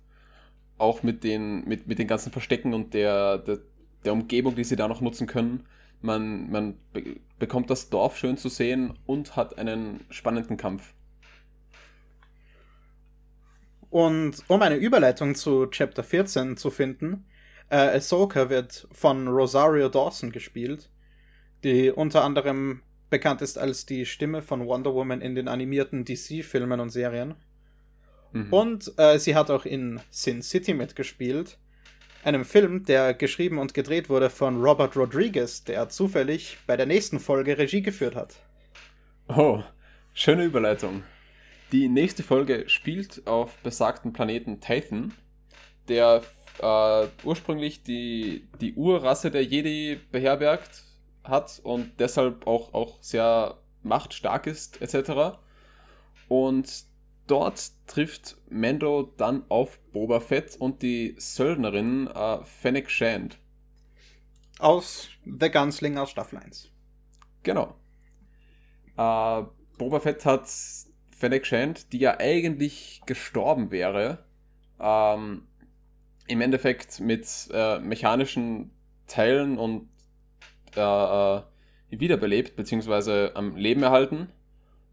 Auch 0.78 1.02
mit 1.02 1.22
den, 1.22 1.66
mit, 1.66 1.86
mit 1.86 1.98
den 1.98 2.06
ganzen 2.06 2.32
Verstecken 2.32 2.72
und 2.72 2.94
der, 2.94 3.38
der, 3.38 3.58
der 4.04 4.12
Umgebung, 4.12 4.54
die 4.54 4.64
sie 4.64 4.76
da 4.76 4.88
noch 4.88 5.02
nutzen 5.02 5.26
können. 5.26 5.66
Man, 6.00 6.50
man 6.50 6.78
be 6.92 7.16
bekommt 7.38 7.68
das 7.68 7.90
Dorf 7.90 8.16
schön 8.16 8.38
zu 8.38 8.48
sehen 8.48 8.98
und 9.04 9.36
hat 9.36 9.58
einen 9.58 10.06
spannenden 10.08 10.56
Kampf. 10.56 10.94
Und 13.90 14.42
um 14.48 14.62
eine 14.62 14.76
Überleitung 14.76 15.34
zu 15.34 15.66
Chapter 15.66 16.02
14 16.02 16.56
zu 16.56 16.70
finden, 16.70 17.26
äh, 17.68 17.76
Ahsoka 17.76 18.48
wird 18.48 18.88
von 18.90 19.28
Rosario 19.28 19.90
Dawson 19.90 20.32
gespielt, 20.32 20.88
die 21.62 21.90
unter 21.90 22.24
anderem 22.24 22.80
bekannt 23.10 23.42
ist 23.42 23.58
als 23.58 23.86
die 23.86 24.06
Stimme 24.06 24.42
von 24.42 24.66
Wonder 24.66 24.94
Woman 24.94 25.20
in 25.20 25.34
den 25.34 25.48
animierten 25.48 26.04
DC-Filmen 26.04 26.80
und 26.80 26.90
Serien. 26.90 27.34
Mhm. 28.32 28.52
Und 28.52 28.92
äh, 28.98 29.18
sie 29.18 29.34
hat 29.34 29.50
auch 29.50 29.64
in 29.64 30.00
Sin 30.10 30.42
City 30.42 30.74
mitgespielt, 30.74 31.58
einem 32.24 32.44
Film, 32.44 32.84
der 32.84 33.14
geschrieben 33.14 33.58
und 33.58 33.72
gedreht 33.72 34.08
wurde 34.08 34.30
von 34.30 34.60
Robert 34.60 34.96
Rodriguez, 34.96 35.62
der 35.64 35.88
zufällig 35.88 36.58
bei 36.66 36.76
der 36.76 36.86
nächsten 36.86 37.20
Folge 37.20 37.56
Regie 37.56 37.82
geführt 37.82 38.16
hat. 38.16 38.34
Oh, 39.28 39.62
schöne 40.12 40.44
Überleitung. 40.44 41.04
Die 41.72 41.88
nächste 41.88 42.22
Folge 42.22 42.68
spielt 42.68 43.26
auf 43.26 43.56
besagten 43.58 44.12
Planeten 44.12 44.60
Tathan, 44.60 45.12
der 45.88 46.22
äh, 46.60 47.06
ursprünglich 47.24 47.82
die, 47.82 48.46
die 48.60 48.74
Urrasse 48.74 49.30
der 49.30 49.44
Jedi 49.44 49.98
beherbergt 50.10 50.82
hat 51.28 51.60
und 51.62 51.92
deshalb 51.98 52.46
auch, 52.46 52.74
auch 52.74 53.02
sehr 53.02 53.58
machtstark 53.82 54.46
ist, 54.46 54.80
etc. 54.82 55.38
Und 56.28 56.84
dort 57.26 57.70
trifft 57.86 58.36
Mando 58.50 59.12
dann 59.16 59.44
auf 59.48 59.78
Boba 59.92 60.20
Fett 60.20 60.56
und 60.56 60.82
die 60.82 61.14
Söldnerin 61.18 62.08
äh, 62.08 62.44
Fennec 62.44 62.90
Shand. 62.90 63.38
Aus 64.58 65.08
The 65.24 65.50
Gunslinger 65.50 66.06
Staffel 66.06 66.38
1. 66.38 66.70
Genau. 67.42 67.74
Äh, 68.96 69.42
Boba 69.78 70.00
Fett 70.00 70.24
hat 70.24 70.48
Fennec 71.10 71.46
Shand, 71.46 71.92
die 71.92 71.98
ja 71.98 72.18
eigentlich 72.18 73.02
gestorben 73.06 73.70
wäre, 73.70 74.24
ähm, 74.80 75.46
im 76.26 76.40
Endeffekt 76.40 77.00
mit 77.00 77.26
äh, 77.52 77.78
mechanischen 77.78 78.70
Teilen 79.06 79.58
und 79.58 79.88
äh, 80.76 81.36
äh, 81.38 81.42
wiederbelebt, 81.90 82.56
beziehungsweise 82.56 83.32
am 83.34 83.56
Leben 83.56 83.82
erhalten, 83.82 84.28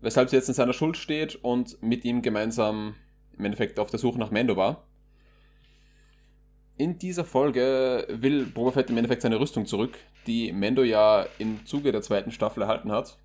weshalb 0.02 0.30
sie 0.30 0.36
jetzt 0.36 0.48
in 0.48 0.54
seiner 0.54 0.74
Schuld 0.74 0.98
steht 0.98 1.36
und 1.36 1.82
mit 1.82 2.06
ihm 2.06 2.22
gemeinsam 2.22 2.96
im 3.38 3.46
Endeffekt 3.46 3.80
auf 3.80 3.90
der 3.90 4.00
Suche 4.00 4.20
nach 4.20 4.32
Mando 4.32 4.56
war. 4.56 4.86
In 6.78 6.98
dieser 6.98 7.24
Folge 7.24 8.08
will 8.10 8.46
Boba 8.46 8.72
Fett 8.72 8.90
im 8.90 8.98
Endeffekt 8.98 9.22
seine 9.22 9.40
Rüstung 9.40 9.66
zurück, 9.66 9.98
die 10.26 10.52
Mando 10.52 10.84
ja 10.84 11.26
im 11.38 11.66
Zuge 11.66 11.92
der 11.92 12.02
zweiten 12.02 12.32
Staffel 12.32 12.64
erhalten 12.64 12.92
hat. 12.92 13.18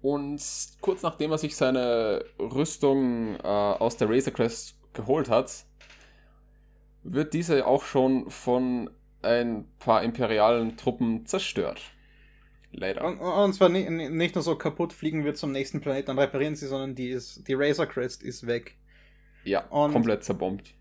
Und 0.00 0.42
kurz 0.80 1.02
nachdem 1.02 1.30
er 1.30 1.38
sich 1.38 1.56
seine 1.56 2.24
Rüstung 2.38 3.36
äh, 3.36 3.46
aus 3.46 3.96
der 3.96 4.10
Razor 4.10 4.32
Crest 4.32 4.76
geholt 4.92 5.30
hat, 5.30 5.64
wird 7.04 7.34
diese 7.34 7.66
auch 7.66 7.84
schon 7.84 8.30
von 8.30 8.90
ein 9.22 9.66
paar 9.78 10.02
imperialen 10.02 10.76
Truppen 10.76 11.26
zerstört. 11.26 11.80
Leider. 12.72 13.04
Und, 13.04 13.18
und 13.18 13.52
zwar 13.52 13.68
nicht, 13.68 13.90
nicht, 13.90 14.34
nur 14.34 14.42
so 14.42 14.56
kaputt 14.56 14.92
fliegen 14.92 15.24
wir 15.24 15.34
zum 15.34 15.52
nächsten 15.52 15.80
Planeten, 15.80 16.06
dann 16.06 16.18
reparieren 16.18 16.56
sie, 16.56 16.66
sondern 16.66 16.94
die, 16.94 17.10
ist, 17.10 17.46
die 17.46 17.54
Razor 17.54 17.86
Crest 17.86 18.22
ist 18.22 18.46
weg. 18.46 18.76
Ja, 19.44 19.66
und 19.66 19.92
komplett 19.92 20.24
zerbombt. 20.24 20.74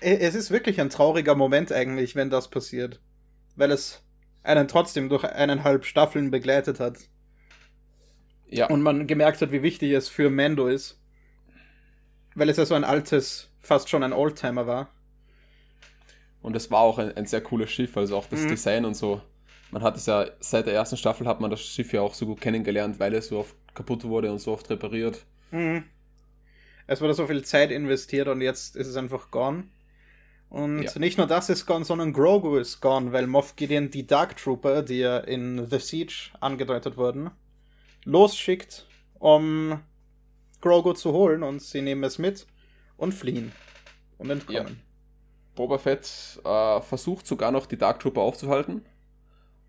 Es 0.00 0.34
ist 0.34 0.50
wirklich 0.50 0.80
ein 0.80 0.90
trauriger 0.90 1.34
Moment 1.34 1.72
eigentlich, 1.72 2.16
wenn 2.16 2.30
das 2.30 2.48
passiert. 2.48 3.00
Weil 3.56 3.70
es 3.70 4.02
einen 4.42 4.68
trotzdem 4.68 5.08
durch 5.08 5.24
eineinhalb 5.24 5.84
Staffeln 5.84 6.30
begleitet 6.30 6.80
hat. 6.80 6.98
Ja. 8.46 8.66
Und 8.68 8.82
man 8.82 9.06
gemerkt 9.06 9.42
hat, 9.42 9.52
wie 9.52 9.62
wichtig 9.62 9.92
es 9.92 10.08
für 10.08 10.30
Mando 10.30 10.68
ist. 10.68 10.98
Weil 12.34 12.48
es 12.48 12.56
ja 12.56 12.64
so 12.64 12.74
ein 12.74 12.84
altes, 12.84 13.50
fast 13.60 13.88
schon 13.88 14.02
ein 14.02 14.12
Oldtimer 14.12 14.66
war. 14.66 14.90
Und 16.42 16.56
es 16.56 16.70
war 16.70 16.80
auch 16.80 16.98
ein, 16.98 17.16
ein, 17.16 17.26
sehr 17.26 17.40
cooles 17.40 17.70
Schiff, 17.70 17.96
also 17.96 18.16
auch 18.16 18.26
das 18.26 18.42
mhm. 18.42 18.48
Design 18.48 18.84
und 18.84 18.94
so. 18.94 19.20
Man 19.70 19.82
hat 19.82 19.96
es 19.96 20.06
ja, 20.06 20.26
seit 20.40 20.66
der 20.66 20.74
ersten 20.74 20.96
Staffel 20.96 21.26
hat 21.26 21.40
man 21.40 21.50
das 21.50 21.60
Schiff 21.60 21.92
ja 21.92 22.00
auch 22.00 22.14
so 22.14 22.26
gut 22.26 22.40
kennengelernt, 22.40 22.98
weil 22.98 23.14
es 23.14 23.28
so 23.28 23.40
oft 23.40 23.54
kaputt 23.74 24.04
wurde 24.04 24.30
und 24.30 24.38
so 24.38 24.52
oft 24.52 24.68
repariert. 24.70 25.24
Mhm. 25.50 25.84
Es 26.86 27.00
wurde 27.00 27.14
so 27.14 27.26
viel 27.26 27.44
Zeit 27.44 27.70
investiert 27.70 28.28
und 28.28 28.40
jetzt 28.40 28.76
ist 28.76 28.86
es 28.86 28.96
einfach 28.96 29.30
gone. 29.30 29.64
Und 30.48 30.82
ja. 30.82 30.98
nicht 30.98 31.18
nur 31.18 31.26
das 31.26 31.50
ist 31.50 31.66
gone, 31.66 31.84
sondern 31.84 32.14
Grogu 32.14 32.56
ist 32.56 32.80
gone, 32.80 33.12
weil 33.12 33.26
Moff 33.26 33.56
Gideon 33.56 33.90
die 33.90 34.06
Dark 34.06 34.36
Trooper, 34.38 34.82
die 34.82 35.00
ja 35.00 35.18
in 35.18 35.66
The 35.68 35.78
Siege 35.78 36.30
angedeutet 36.40 36.96
wurden, 36.96 37.30
losschickt, 38.04 38.86
um 39.18 39.80
Grogu 40.62 40.94
zu 40.94 41.12
holen 41.12 41.42
und 41.42 41.60
sie 41.60 41.82
nehmen 41.82 42.04
es 42.04 42.18
mit 42.18 42.46
und 42.96 43.12
fliehen 43.12 43.52
und 44.16 44.30
entkommen. 44.30 44.80
Boba 45.58 45.78
Fett 45.78 46.40
äh, 46.44 46.80
versucht 46.80 47.26
sogar 47.26 47.50
noch 47.50 47.66
die 47.66 47.76
Dark 47.76 47.98
Trooper 47.98 48.20
aufzuhalten 48.20 48.84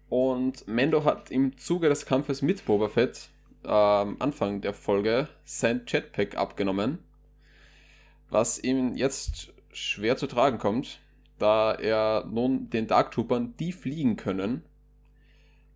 und 0.07 0.67
Mendo 0.67 1.03
hat 1.03 1.31
im 1.31 1.57
Zuge 1.57 1.89
des 1.89 2.05
Kampfes 2.05 2.43
mit 2.43 2.63
Boba 2.65 2.89
Fett 2.89 3.29
äh, 3.63 3.69
Anfang 3.69 4.61
der 4.61 4.75
Folge 4.75 5.27
sein 5.45 5.81
Jetpack 5.87 6.37
abgenommen, 6.37 6.99
was 8.29 8.59
ihm 8.59 8.95
jetzt 8.95 9.51
schwer 9.73 10.15
zu 10.15 10.27
tragen 10.27 10.59
kommt, 10.59 10.99
da 11.39 11.73
er 11.73 12.23
nun 12.25 12.69
den 12.69 12.85
Dark 12.85 13.09
Troopern, 13.09 13.55
die 13.57 13.71
fliegen 13.71 14.15
können, 14.15 14.63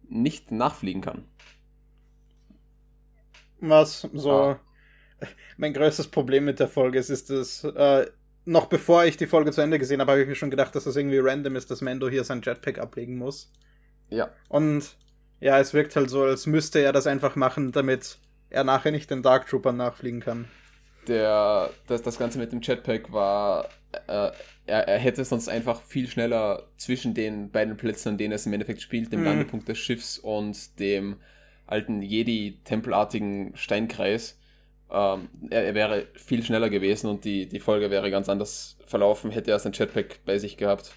nicht 0.08 0.51
nachfliegen 0.51 1.01
kann. 1.01 1.25
Was 3.62 4.08
so 4.13 4.32
ah. 4.32 4.60
mein 5.58 5.74
größtes 5.74 6.10
Problem 6.10 6.46
mit 6.46 6.60
der 6.60 6.67
Folge 6.67 7.00
ist, 7.00 7.10
ist 7.10 7.32
dass 7.32 7.63
äh, 7.63 8.05
noch 8.46 8.66
bevor 8.66 9.06
ich 9.06 9.18
die 9.18 9.28
Folge 9.28 9.52
zu 9.52 9.62
Ende 9.62 9.80
gesehen 9.80 10.02
habe, 10.02 10.12
habe 10.12 10.22
ich 10.22 10.28
mir 10.28 10.36
schon 10.36 10.52
gedacht, 10.52 10.76
dass 10.76 10.84
das 10.84 10.96
irgendwie 10.96 11.20
random 11.20 11.56
ist, 11.56 11.72
dass 11.72 11.82
Mando 11.82 12.10
hier 12.10 12.24
sein 12.24 12.42
Jetpack 12.44 12.80
ablegen 12.80 13.18
muss. 13.18 13.52
Ja. 14.10 14.30
Und 14.50 14.96
ja, 15.40 15.60
es 15.60 15.74
wirkt 15.74 15.96
halt 15.96 16.10
so, 16.10 16.24
als 16.24 16.46
müsste 16.46 16.80
er 16.80 16.94
das 16.94 17.08
einfach 17.08 17.36
machen, 17.36 17.72
damit 17.72 18.18
er 18.50 18.64
nachher 18.64 18.92
nicht 18.92 19.10
den 19.10 19.24
Dark 19.24 19.48
Troopern 19.48 19.78
nachfliegen 19.78 20.20
kann. 20.20 20.48
Der, 21.08 21.70
das, 21.88 22.02
das 22.02 22.18
Ganze 22.18 22.38
mit 22.38 22.52
dem 22.52 22.62
Jetpack 22.62 23.12
war 23.12 23.68
äh, 24.08 24.32
er, 24.66 24.88
er, 24.88 24.98
hätte 24.98 25.26
sonst 25.26 25.50
einfach 25.50 25.82
viel 25.82 26.08
schneller 26.08 26.64
zwischen 26.78 27.14
den 27.14 27.52
beiden 27.52 27.76
Plätzen, 27.76 28.10
an 28.10 28.18
denen 28.18 28.34
es 28.34 28.46
im 28.46 28.54
Endeffekt 28.54 28.82
spielt, 28.82 29.12
dem 29.12 29.22
mhm. 29.22 29.26
Landepunkt 29.26 29.68
des 29.68 29.78
Schiffs 29.78 30.18
und 30.18 30.80
dem 30.80 31.18
alten 31.68 32.02
Jedi-tempelartigen 32.02 33.56
Steinkreis, 33.56 34.40
ähm, 34.94 35.30
er, 35.50 35.66
er, 35.66 35.76
wäre 35.76 36.08
viel 36.16 36.44
schneller 36.44 36.70
gewesen 36.70 37.10
und 37.10 37.26
die, 37.26 37.48
die 37.48 37.60
Folge 37.60 37.90
wäre 37.92 38.12
ganz 38.12 38.30
anders 38.30 38.78
verlaufen, 38.86 39.32
hätte 39.32 39.52
er 39.52 39.60
sein 39.60 39.74
Jetpack 39.74 40.20
bei 40.26 40.38
sich 40.38 40.58
gehabt. 40.58 40.94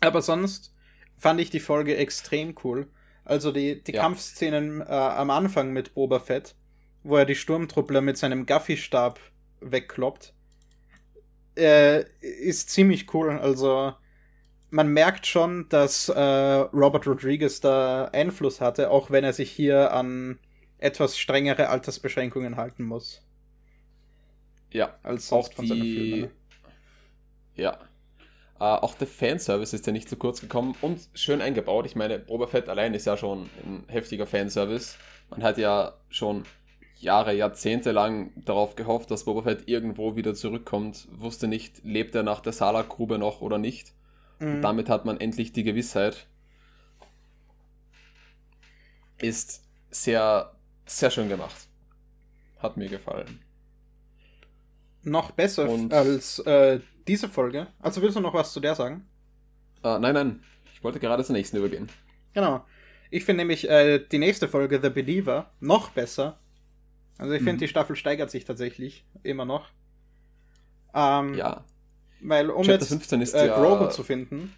Aber 0.00 0.22
sonst 0.22 0.72
fand 1.16 1.40
ich 1.40 1.50
die 1.50 1.60
Folge 1.60 1.96
extrem 1.96 2.54
cool. 2.64 2.88
Also 3.24 3.52
die, 3.52 3.82
die 3.82 3.92
ja. 3.92 4.02
Kampfszenen 4.02 4.80
äh, 4.80 4.84
am 4.84 5.30
Anfang 5.30 5.72
mit 5.72 5.94
Boba 5.94 6.20
Fett, 6.20 6.54
wo 7.02 7.16
er 7.16 7.26
die 7.26 7.34
Sturmtruppler 7.34 8.00
mit 8.00 8.16
seinem 8.16 8.46
Gaffy-Stab 8.46 9.18
wegkloppt 9.60 10.34
äh, 11.56 12.04
ist 12.20 12.70
ziemlich 12.70 13.12
cool. 13.14 13.30
Also 13.38 13.92
man 14.70 14.88
merkt 14.88 15.26
schon, 15.26 15.68
dass 15.68 16.08
äh, 16.08 16.20
Robert 16.20 17.06
Rodriguez 17.06 17.60
da 17.60 18.06
Einfluss 18.06 18.60
hatte, 18.60 18.90
auch 18.90 19.10
wenn 19.10 19.24
er 19.24 19.32
sich 19.32 19.50
hier 19.50 19.92
an 19.92 20.38
etwas 20.80 21.18
strengere 21.18 21.68
Altersbeschränkungen 21.68 22.56
halten 22.56 22.84
muss. 22.84 23.22
Ja, 24.72 24.98
als 25.02 25.28
sonst 25.28 25.54
von 25.54 25.66
seinen 25.66 25.82
Filmen. 25.82 26.30
Ja. 27.54 27.78
Äh, 28.58 28.64
auch 28.64 28.94
der 28.94 29.06
Fanservice 29.06 29.72
ist 29.72 29.86
ja 29.86 29.92
nicht 29.92 30.08
zu 30.08 30.16
kurz 30.16 30.40
gekommen 30.40 30.74
und 30.80 31.00
schön 31.14 31.40
eingebaut. 31.40 31.86
Ich 31.86 31.96
meine, 31.96 32.18
Boba 32.18 32.46
Fett 32.46 32.68
allein 32.68 32.94
ist 32.94 33.06
ja 33.06 33.16
schon 33.16 33.50
ein 33.64 33.84
heftiger 33.88 34.26
Fanservice. 34.26 34.96
Man 35.30 35.42
hat 35.42 35.58
ja 35.58 35.94
schon 36.08 36.44
Jahre, 36.98 37.34
Jahrzehnte 37.34 37.92
lang 37.92 38.32
darauf 38.36 38.76
gehofft, 38.76 39.10
dass 39.10 39.24
Boba 39.24 39.42
Fett 39.42 39.68
irgendwo 39.68 40.16
wieder 40.16 40.34
zurückkommt, 40.34 41.08
wusste 41.12 41.48
nicht, 41.48 41.82
lebt 41.84 42.14
er 42.14 42.22
nach 42.22 42.40
der 42.40 42.52
Salak-Grube 42.52 43.18
noch 43.18 43.40
oder 43.40 43.58
nicht. 43.58 43.92
Mhm. 44.40 44.62
damit 44.62 44.88
hat 44.88 45.04
man 45.04 45.20
endlich 45.20 45.52
die 45.52 45.64
Gewissheit. 45.64 46.26
Ist 49.18 49.62
sehr, 49.90 50.52
sehr 50.98 51.10
schön 51.10 51.28
gemacht. 51.28 51.68
Hat 52.58 52.76
mir 52.76 52.88
gefallen. 52.88 53.40
Noch 55.02 55.30
besser 55.30 55.68
Und, 55.68 55.94
als 55.94 56.38
äh, 56.40 56.80
diese 57.08 57.28
Folge. 57.28 57.68
Also 57.80 58.02
willst 58.02 58.16
du 58.16 58.20
noch 58.20 58.34
was 58.34 58.52
zu 58.52 58.60
der 58.60 58.74
sagen? 58.74 59.06
Uh, 59.82 59.98
nein, 59.98 60.14
nein. 60.14 60.44
Ich 60.74 60.84
wollte 60.84 61.00
gerade 61.00 61.24
zur 61.24 61.34
nächsten 61.34 61.56
übergehen. 61.56 61.88
Genau. 62.34 62.64
Ich 63.10 63.24
finde 63.24 63.42
nämlich 63.42 63.68
äh, 63.68 63.98
die 63.98 64.18
nächste 64.18 64.46
Folge, 64.46 64.80
The 64.80 64.90
Believer, 64.90 65.50
noch 65.58 65.90
besser, 65.90 66.38
also 67.20 67.34
ich 67.34 67.40
finde, 67.40 67.54
mhm. 67.54 67.58
die 67.58 67.68
Staffel 67.68 67.96
steigert 67.96 68.30
sich 68.30 68.46
tatsächlich 68.46 69.04
immer 69.22 69.44
noch. 69.44 69.68
Ähm, 70.94 71.34
ja. 71.34 71.64
Weil 72.22 72.48
um 72.48 72.64
Chapter 72.64 73.18
jetzt 73.18 73.34
äh, 73.34 73.46
ja, 73.46 73.60
Grogu 73.60 73.90
zu 73.90 74.02
finden, 74.02 74.54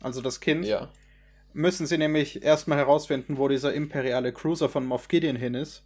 also 0.00 0.22
das 0.22 0.40
Kind, 0.40 0.64
ja. 0.64 0.88
Müssen 1.54 1.86
sie 1.86 1.98
nämlich 1.98 2.42
erstmal 2.42 2.78
herausfinden, 2.78 3.38
wo 3.38 3.48
dieser 3.48 3.72
imperiale 3.72 4.32
Cruiser 4.32 4.68
von 4.68 4.86
Moff 4.86 5.08
Gideon 5.08 5.36
hin 5.36 5.54
ist. 5.54 5.84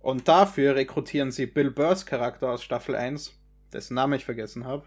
Und 0.00 0.28
dafür 0.28 0.76
rekrutieren 0.76 1.30
sie 1.30 1.46
Bill 1.46 1.70
Burrs 1.70 2.06
Charakter 2.06 2.50
aus 2.50 2.62
Staffel 2.62 2.96
1, 2.96 3.38
dessen 3.72 3.94
Name 3.94 4.16
ich 4.16 4.24
vergessen 4.24 4.64
habe. 4.64 4.86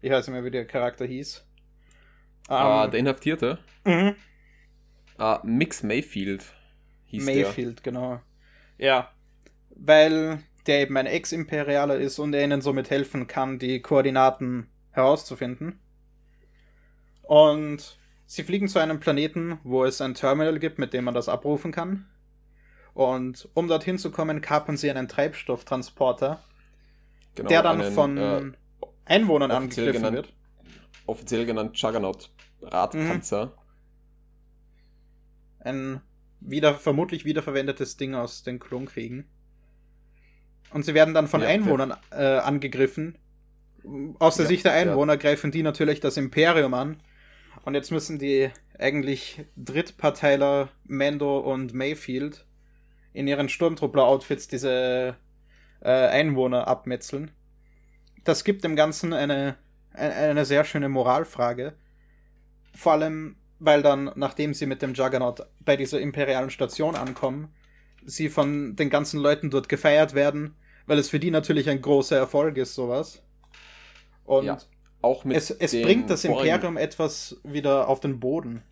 Ich 0.00 0.10
weiß 0.10 0.26
nicht 0.26 0.34
mehr, 0.34 0.44
wie 0.44 0.50
der 0.50 0.66
Charakter 0.66 1.04
hieß. 1.04 1.44
Ah, 2.48 2.84
ähm, 2.84 2.90
der 2.90 3.00
Inhaftierte? 3.00 3.58
Mhm. 3.84 4.14
Ah, 5.18 5.40
Mix 5.44 5.82
Mayfield 5.82 6.44
hieß 7.06 7.24
Mayfield, 7.24 7.84
der. 7.84 7.92
genau. 7.92 8.20
Ja, 8.78 9.10
weil 9.70 10.42
der 10.66 10.80
eben 10.80 10.96
ein 10.96 11.06
Ex-Imperialer 11.06 11.98
ist 11.98 12.18
und 12.18 12.34
er 12.34 12.44
ihnen 12.44 12.60
somit 12.60 12.90
helfen 12.90 13.26
kann, 13.26 13.58
die 13.58 13.80
Koordinaten 13.80 14.68
herauszufinden. 14.92 15.80
Und 17.22 17.99
sie 18.30 18.44
fliegen 18.44 18.68
zu 18.68 18.78
einem 18.78 19.00
Planeten, 19.00 19.58
wo 19.64 19.84
es 19.84 20.00
ein 20.00 20.14
Terminal 20.14 20.60
gibt, 20.60 20.78
mit 20.78 20.92
dem 20.92 21.02
man 21.02 21.14
das 21.14 21.28
abrufen 21.28 21.72
kann. 21.72 22.06
Und 22.94 23.48
um 23.54 23.66
dorthin 23.66 23.98
zu 23.98 24.12
kommen, 24.12 24.40
kapern 24.40 24.76
sie 24.76 24.88
einen 24.88 25.08
Treibstofftransporter, 25.08 26.40
genau, 27.34 27.48
der 27.48 27.62
dann 27.64 27.80
einen, 27.80 27.92
von 27.92 28.16
äh, 28.18 28.42
Einwohnern 29.04 29.50
angegriffen 29.50 29.94
genannt, 29.94 30.14
wird. 30.14 30.32
Offiziell 31.06 31.44
genannt 31.44 31.76
Juggernaut 31.76 32.30
Radpanzer. 32.62 33.46
Mhm. 33.46 33.52
Ein 35.58 36.00
wieder, 36.38 36.74
vermutlich 36.76 37.24
wiederverwendetes 37.24 37.96
Ding 37.96 38.14
aus 38.14 38.44
den 38.44 38.60
Klonkriegen. 38.60 39.28
Und 40.72 40.84
sie 40.84 40.94
werden 40.94 41.14
dann 41.14 41.26
von 41.26 41.40
ja, 41.40 41.48
Einwohnern 41.48 41.94
äh, 42.12 42.38
angegriffen. 42.38 43.18
Aus 44.20 44.36
der 44.36 44.44
ja, 44.44 44.50
Sicht 44.50 44.64
der 44.66 44.74
Einwohner 44.74 45.14
ja. 45.14 45.18
greifen 45.18 45.50
die 45.50 45.64
natürlich 45.64 45.98
das 45.98 46.16
Imperium 46.16 46.74
an. 46.74 47.02
Und 47.64 47.74
jetzt 47.74 47.90
müssen 47.90 48.18
die 48.18 48.50
eigentlich 48.78 49.44
Drittparteiler 49.56 50.70
Mando 50.84 51.38
und 51.38 51.74
Mayfield 51.74 52.46
in 53.12 53.26
ihren 53.26 53.48
Sturmtruppler-Outfits 53.48 54.48
diese 54.48 55.16
äh, 55.80 55.90
Einwohner 55.90 56.68
abmetzeln. 56.68 57.30
Das 58.24 58.44
gibt 58.44 58.64
dem 58.64 58.76
Ganzen 58.76 59.12
eine, 59.12 59.56
eine 59.92 60.44
sehr 60.44 60.64
schöne 60.64 60.88
Moralfrage. 60.88 61.74
Vor 62.74 62.92
allem, 62.92 63.36
weil 63.58 63.82
dann, 63.82 64.12
nachdem 64.14 64.54
sie 64.54 64.66
mit 64.66 64.82
dem 64.82 64.94
Juggernaut 64.94 65.46
bei 65.60 65.76
dieser 65.76 66.00
imperialen 66.00 66.50
Station 66.50 66.94
ankommen, 66.96 67.52
sie 68.04 68.28
von 68.28 68.76
den 68.76 68.88
ganzen 68.88 69.20
Leuten 69.20 69.50
dort 69.50 69.68
gefeiert 69.68 70.14
werden 70.14 70.54
weil 70.90 70.98
es 70.98 71.08
für 71.08 71.20
die 71.20 71.30
natürlich 71.30 71.70
ein 71.70 71.80
großer 71.80 72.16
Erfolg 72.16 72.56
ist, 72.56 72.74
sowas. 72.74 73.22
Und 74.24 74.46
ja, 74.46 74.58
auch 75.02 75.24
mit 75.24 75.36
es, 75.36 75.50
es 75.50 75.72
bringt 75.72 76.10
das 76.10 76.24
Imperium 76.24 76.76
etwas 76.76 77.40
wieder 77.44 77.88
auf 77.88 78.00
den 78.00 78.20
Boden. 78.20 78.62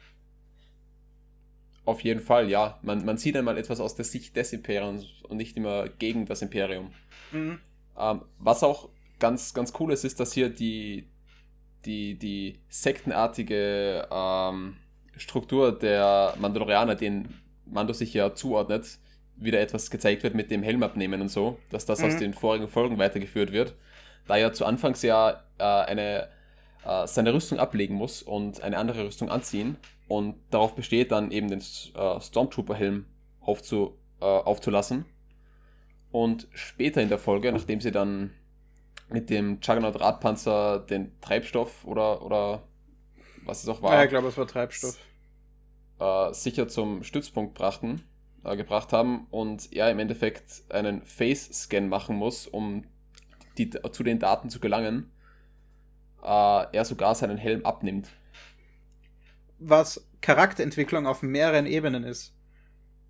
Auf 1.84 2.02
jeden 2.02 2.20
Fall, 2.20 2.50
ja. 2.50 2.78
Man, 2.82 3.04
man 3.06 3.16
sieht 3.16 3.36
einmal 3.36 3.56
etwas 3.56 3.80
aus 3.80 3.94
der 3.94 4.04
Sicht 4.04 4.36
des 4.36 4.52
Imperiums 4.52 5.06
und 5.26 5.38
nicht 5.38 5.56
immer 5.56 5.88
gegen 5.88 6.26
das 6.26 6.42
Imperium. 6.42 6.90
Mhm. 7.32 7.60
Ähm, 7.98 8.22
was 8.38 8.62
auch 8.62 8.90
ganz, 9.18 9.54
ganz 9.54 9.72
cool 9.80 9.92
ist, 9.92 10.04
ist, 10.04 10.20
dass 10.20 10.34
hier 10.34 10.50
die, 10.50 11.08
die, 11.86 12.18
die 12.18 12.58
sektenartige 12.68 14.06
ähm, 14.10 14.76
Struktur 15.16 15.72
der 15.72 16.34
Mandalorianer, 16.38 16.94
den 16.94 17.28
Mando 17.64 17.94
sich 17.94 18.12
ja 18.12 18.34
zuordnet, 18.34 18.98
wieder 19.36 19.60
etwas 19.60 19.90
gezeigt 19.90 20.22
wird 20.24 20.34
mit 20.34 20.50
dem 20.50 20.62
Helm 20.62 20.82
abnehmen 20.82 21.20
und 21.20 21.28
so, 21.28 21.58
dass 21.70 21.86
das 21.86 22.00
mhm. 22.00 22.06
aus 22.06 22.16
den 22.18 22.34
vorigen 22.34 22.68
Folgen 22.68 22.98
weitergeführt 22.98 23.52
wird. 23.52 23.74
Da 24.28 24.36
er 24.36 24.52
zu 24.52 24.64
Anfangs 24.64 25.02
ja 25.02 25.42
äh, 25.58 25.64
eine, 25.64 26.28
äh, 26.84 27.06
seine 27.06 27.34
Rüstung 27.34 27.58
ablegen 27.58 27.94
muss 27.96 28.22
und 28.22 28.62
eine 28.62 28.78
andere 28.78 29.06
Rüstung 29.06 29.30
anziehen 29.30 29.76
und 30.06 30.36
darauf 30.50 30.74
besteht, 30.74 31.10
dann 31.10 31.30
eben 31.30 31.48
den 31.48 31.60
äh, 31.60 32.20
Stormtrooper-Helm 32.20 33.06
aufzu, 33.40 33.98
äh, 34.20 34.24
aufzulassen. 34.24 35.04
Und 36.10 36.48
später 36.52 37.02
in 37.02 37.08
der 37.08 37.18
Folge, 37.18 37.52
nachdem 37.52 37.80
sie 37.80 37.92
dann 37.92 38.30
mit 39.10 39.30
dem 39.30 39.58
Juggernaut 39.62 40.00
Radpanzer 40.00 40.80
den 40.80 41.18
Treibstoff 41.20 41.84
oder, 41.84 42.22
oder 42.22 42.62
was 43.44 43.62
es 43.62 43.68
auch 43.68 43.82
war. 43.82 43.94
Ja, 43.94 44.04
ich 44.04 44.10
glaube, 44.10 44.28
es 44.28 44.36
war 44.36 44.46
Treibstoff. 44.46 44.98
Äh, 45.98 46.32
sicher 46.32 46.68
zum 46.68 47.02
Stützpunkt 47.02 47.54
brachten, 47.54 48.02
äh, 48.44 48.56
gebracht 48.56 48.92
haben 48.92 49.26
und 49.30 49.72
er 49.72 49.90
im 49.90 49.98
Endeffekt 49.98 50.62
einen 50.70 51.02
Face-Scan 51.02 51.88
machen 51.88 52.16
muss, 52.16 52.46
um 52.46 52.84
die, 53.58 53.70
zu 53.70 54.02
den 54.02 54.18
Daten 54.18 54.50
zu 54.50 54.60
gelangen, 54.60 55.10
äh, 56.22 56.26
er 56.72 56.84
sogar 56.84 57.14
seinen 57.14 57.36
Helm 57.36 57.64
abnimmt. 57.64 58.08
Was 59.58 60.06
Charakterentwicklung 60.20 61.06
auf 61.06 61.22
mehreren 61.22 61.66
Ebenen 61.66 62.04
ist. 62.04 62.34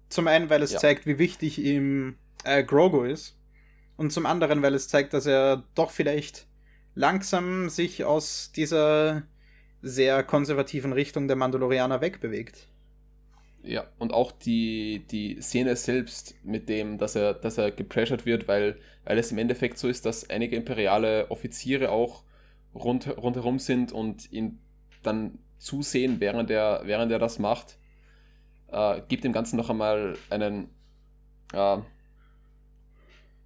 Zum 0.08 0.26
einen, 0.26 0.50
weil 0.50 0.62
es 0.62 0.72
ja. 0.72 0.78
zeigt, 0.78 1.06
wie 1.06 1.18
wichtig 1.18 1.58
ihm 1.58 2.16
äh, 2.44 2.64
Grogu 2.64 3.02
ist. 3.02 3.36
Und 3.96 4.12
zum 4.12 4.26
anderen, 4.26 4.62
weil 4.62 4.74
es 4.74 4.88
zeigt, 4.88 5.12
dass 5.12 5.26
er 5.26 5.64
doch 5.74 5.90
vielleicht 5.90 6.46
langsam 6.94 7.68
sich 7.68 8.04
aus 8.04 8.52
dieser 8.52 9.22
sehr 9.82 10.22
konservativen 10.22 10.92
Richtung 10.92 11.28
der 11.28 11.36
Mandalorianer 11.36 12.00
wegbewegt. 12.00 12.68
Ja, 13.68 13.84
und 13.98 14.14
auch 14.14 14.32
die, 14.32 15.04
die 15.10 15.42
Szene 15.42 15.76
selbst 15.76 16.34
mit 16.42 16.70
dem, 16.70 16.96
dass 16.96 17.14
er, 17.14 17.34
dass 17.34 17.58
er 17.58 17.70
gepressured 17.70 18.24
wird, 18.24 18.48
weil, 18.48 18.78
weil 19.04 19.18
es 19.18 19.30
im 19.30 19.36
Endeffekt 19.36 19.76
so 19.76 19.88
ist, 19.88 20.06
dass 20.06 20.30
einige 20.30 20.56
imperiale 20.56 21.30
Offiziere 21.30 21.90
auch 21.90 22.22
rund, 22.74 23.14
rundherum 23.18 23.58
sind 23.58 23.92
und 23.92 24.32
ihn 24.32 24.58
dann 25.02 25.38
zusehen, 25.58 26.18
während 26.18 26.50
er, 26.50 26.80
während 26.84 27.12
er 27.12 27.18
das 27.18 27.38
macht, 27.38 27.76
äh, 28.72 29.02
gibt 29.06 29.24
dem 29.24 29.34
Ganzen 29.34 29.58
noch 29.58 29.68
einmal 29.68 30.16
einen 30.30 30.70
äh, 31.52 31.76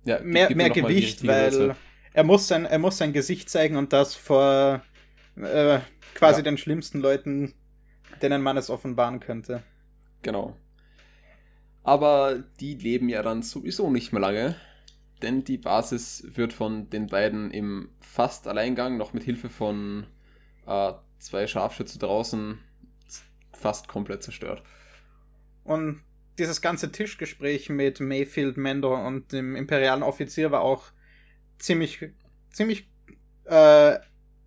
ja, 0.04 0.20
mehr, 0.22 0.54
mehr 0.54 0.70
Gewicht, 0.70 1.26
weil 1.26 1.74
er 2.12 2.22
muss, 2.22 2.46
sein, 2.46 2.64
er 2.64 2.78
muss 2.78 2.96
sein 2.96 3.12
Gesicht 3.12 3.50
zeigen 3.50 3.74
und 3.74 3.92
das 3.92 4.14
vor 4.14 4.82
äh, 5.34 5.80
quasi 6.14 6.38
ja. 6.38 6.44
den 6.44 6.58
schlimmsten 6.58 7.00
Leuten, 7.00 7.54
denen 8.22 8.40
man 8.40 8.56
es 8.56 8.70
offenbaren 8.70 9.18
könnte. 9.18 9.64
Genau. 10.22 10.56
Aber 11.82 12.42
die 12.60 12.74
leben 12.74 13.08
ja 13.08 13.22
dann 13.22 13.42
sowieso 13.42 13.90
nicht 13.90 14.12
mehr 14.12 14.20
lange, 14.22 14.56
denn 15.20 15.44
die 15.44 15.58
Basis 15.58 16.24
wird 16.36 16.52
von 16.52 16.90
den 16.90 17.08
beiden 17.08 17.50
im 17.50 17.90
fast 18.00 18.46
Alleingang, 18.46 18.96
noch 18.96 19.12
mit 19.12 19.24
Hilfe 19.24 19.48
von 19.48 20.06
äh, 20.66 20.92
zwei 21.18 21.46
Scharfschützen 21.46 22.00
draußen, 22.00 22.58
fast 23.52 23.88
komplett 23.88 24.22
zerstört. 24.22 24.62
Und 25.64 26.02
dieses 26.38 26.60
ganze 26.60 26.90
Tischgespräch 26.90 27.68
mit 27.68 28.00
Mayfield, 28.00 28.56
Mendor 28.56 29.04
und 29.04 29.32
dem 29.32 29.56
imperialen 29.56 30.02
Offizier 30.02 30.50
war 30.50 30.62
auch 30.62 30.92
ziemlich, 31.58 32.10
ziemlich 32.50 32.88
äh, 33.44 33.98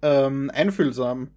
ähm, 0.01 0.51
einfühlsam, 0.53 1.31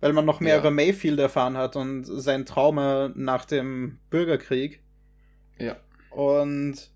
weil 0.00 0.12
man 0.12 0.24
noch 0.24 0.40
mehr 0.40 0.54
ja. 0.54 0.60
über 0.60 0.70
Mayfield 0.70 1.18
erfahren 1.18 1.56
hat 1.56 1.76
und 1.76 2.04
sein 2.04 2.46
Trauma 2.46 3.10
nach 3.14 3.44
dem 3.44 3.98
Bürgerkrieg. 4.10 4.80
Ja. 5.58 5.76
Und 6.10 6.90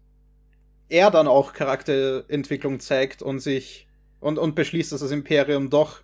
er 0.89 1.11
dann 1.11 1.29
auch 1.29 1.53
Charakterentwicklung 1.53 2.81
zeigt 2.81 3.23
und 3.23 3.41
sich 3.41 3.89
und, 4.19 4.39
und 4.39 4.55
beschließt, 4.55 4.93
dass 4.93 5.01
das 5.01 5.13
Imperium 5.13 5.71
doch 5.71 6.03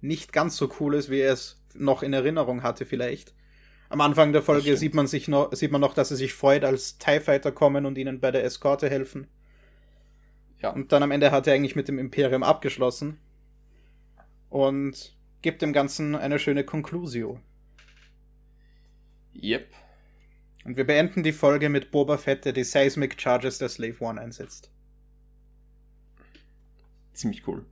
nicht 0.00 0.32
ganz 0.32 0.56
so 0.56 0.70
cool 0.80 0.94
ist, 0.94 1.10
wie 1.10 1.20
er 1.20 1.32
es 1.32 1.60
noch 1.74 2.02
in 2.02 2.12
Erinnerung 2.12 2.62
hatte, 2.62 2.84
vielleicht. 2.84 3.34
Am 3.88 4.00
Anfang 4.00 4.32
der 4.32 4.42
Folge 4.42 4.76
sieht 4.76 4.94
man 4.94 5.06
sich 5.06 5.28
noch, 5.28 5.52
sieht 5.52 5.70
man 5.70 5.80
noch, 5.80 5.94
dass 5.94 6.10
er 6.10 6.16
sich 6.16 6.34
freut, 6.34 6.64
als 6.64 6.98
TIE 6.98 7.20
Fighter 7.20 7.52
kommen 7.52 7.84
und 7.84 7.98
ihnen 7.98 8.20
bei 8.20 8.30
der 8.30 8.44
Eskorte 8.44 8.88
helfen. 8.88 9.26
Ja. 10.60 10.70
Und 10.70 10.92
dann 10.92 11.02
am 11.02 11.10
Ende 11.10 11.30
hat 11.30 11.46
er 11.46 11.54
eigentlich 11.54 11.76
mit 11.76 11.88
dem 11.88 11.98
Imperium 11.98 12.42
abgeschlossen. 12.42 13.18
Und 14.48 15.14
gibt 15.42 15.62
dem 15.62 15.72
Ganzen 15.72 16.14
eine 16.14 16.38
schöne 16.38 16.64
Conclusio. 16.64 17.40
Yep. 19.34 19.66
Und 20.64 20.76
wir 20.76 20.86
beenden 20.86 21.22
die 21.22 21.32
Folge 21.32 21.68
mit 21.68 21.90
Boba 21.90 22.16
Fett, 22.16 22.44
der 22.44 22.52
die 22.52 22.64
Seismic 22.64 23.20
Charges 23.20 23.58
der 23.58 23.68
Slave 23.68 23.96
One 24.00 24.20
einsetzt. 24.20 24.70
Ziemlich 27.12 27.46
cool. 27.46 27.66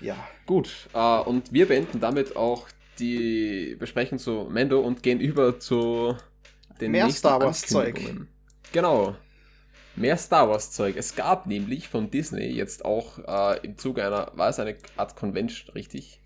Ja. 0.00 0.16
Gut, 0.46 0.88
uh, 0.94 1.22
und 1.26 1.52
wir 1.52 1.68
beenden 1.68 2.00
damit 2.00 2.34
auch 2.34 2.68
die 2.98 3.76
Besprechung 3.78 4.18
zu 4.18 4.48
Mendo 4.50 4.80
und 4.80 5.02
gehen 5.02 5.20
über 5.20 5.58
zu 5.58 6.16
den 6.80 6.92
Mehr 6.92 7.10
Star 7.10 7.40
Wars 7.40 7.62
Zeug. 7.62 8.00
Genau. 8.72 9.14
Mehr 9.96 10.16
Star 10.16 10.48
Wars 10.48 10.72
Zeug. 10.72 10.96
Es 10.96 11.14
gab 11.14 11.46
nämlich 11.46 11.88
von 11.88 12.10
Disney 12.10 12.46
jetzt 12.46 12.84
auch 12.84 13.18
äh, 13.18 13.64
im 13.64 13.76
Zuge 13.76 14.04
einer, 14.06 14.32
war 14.34 14.48
es 14.48 14.58
eine 14.58 14.76
Art 14.96 15.16
Convention, 15.16 15.74
richtig? 15.74 16.19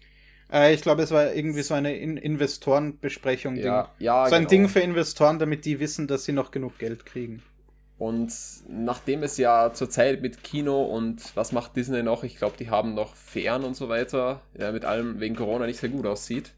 Äh, 0.54 0.72
ich 0.72 0.82
glaube, 0.82 1.02
es 1.02 1.10
war 1.10 1.34
irgendwie 1.34 1.62
so 1.62 1.74
eine 1.74 1.96
In 1.96 2.16
Investorenbesprechung. 2.16 3.56
Ja, 3.56 3.90
ja, 3.98 4.28
so 4.28 4.36
ein 4.36 4.42
genau. 4.42 4.50
Ding 4.50 4.68
für 4.68 4.80
Investoren, 4.80 5.38
damit 5.38 5.64
die 5.64 5.80
wissen, 5.80 6.06
dass 6.06 6.24
sie 6.24 6.32
noch 6.32 6.52
genug 6.52 6.78
Geld 6.78 7.04
kriegen. 7.04 7.42
Und 7.98 8.32
nachdem 8.68 9.22
es 9.22 9.36
ja 9.36 9.72
zurzeit 9.72 10.20
mit 10.22 10.42
Kino 10.42 10.84
und 10.84 11.36
was 11.36 11.52
macht 11.52 11.76
Disney 11.76 12.02
noch? 12.02 12.24
Ich 12.24 12.36
glaube, 12.36 12.56
die 12.58 12.70
haben 12.70 12.94
noch 12.94 13.14
Fern 13.14 13.64
und 13.64 13.76
so 13.76 13.88
weiter, 13.88 14.40
ja, 14.58 14.72
mit 14.72 14.84
allem 14.84 15.20
wegen 15.20 15.36
Corona 15.36 15.66
nicht 15.66 15.78
sehr 15.78 15.90
gut 15.90 16.06
aussieht, 16.06 16.52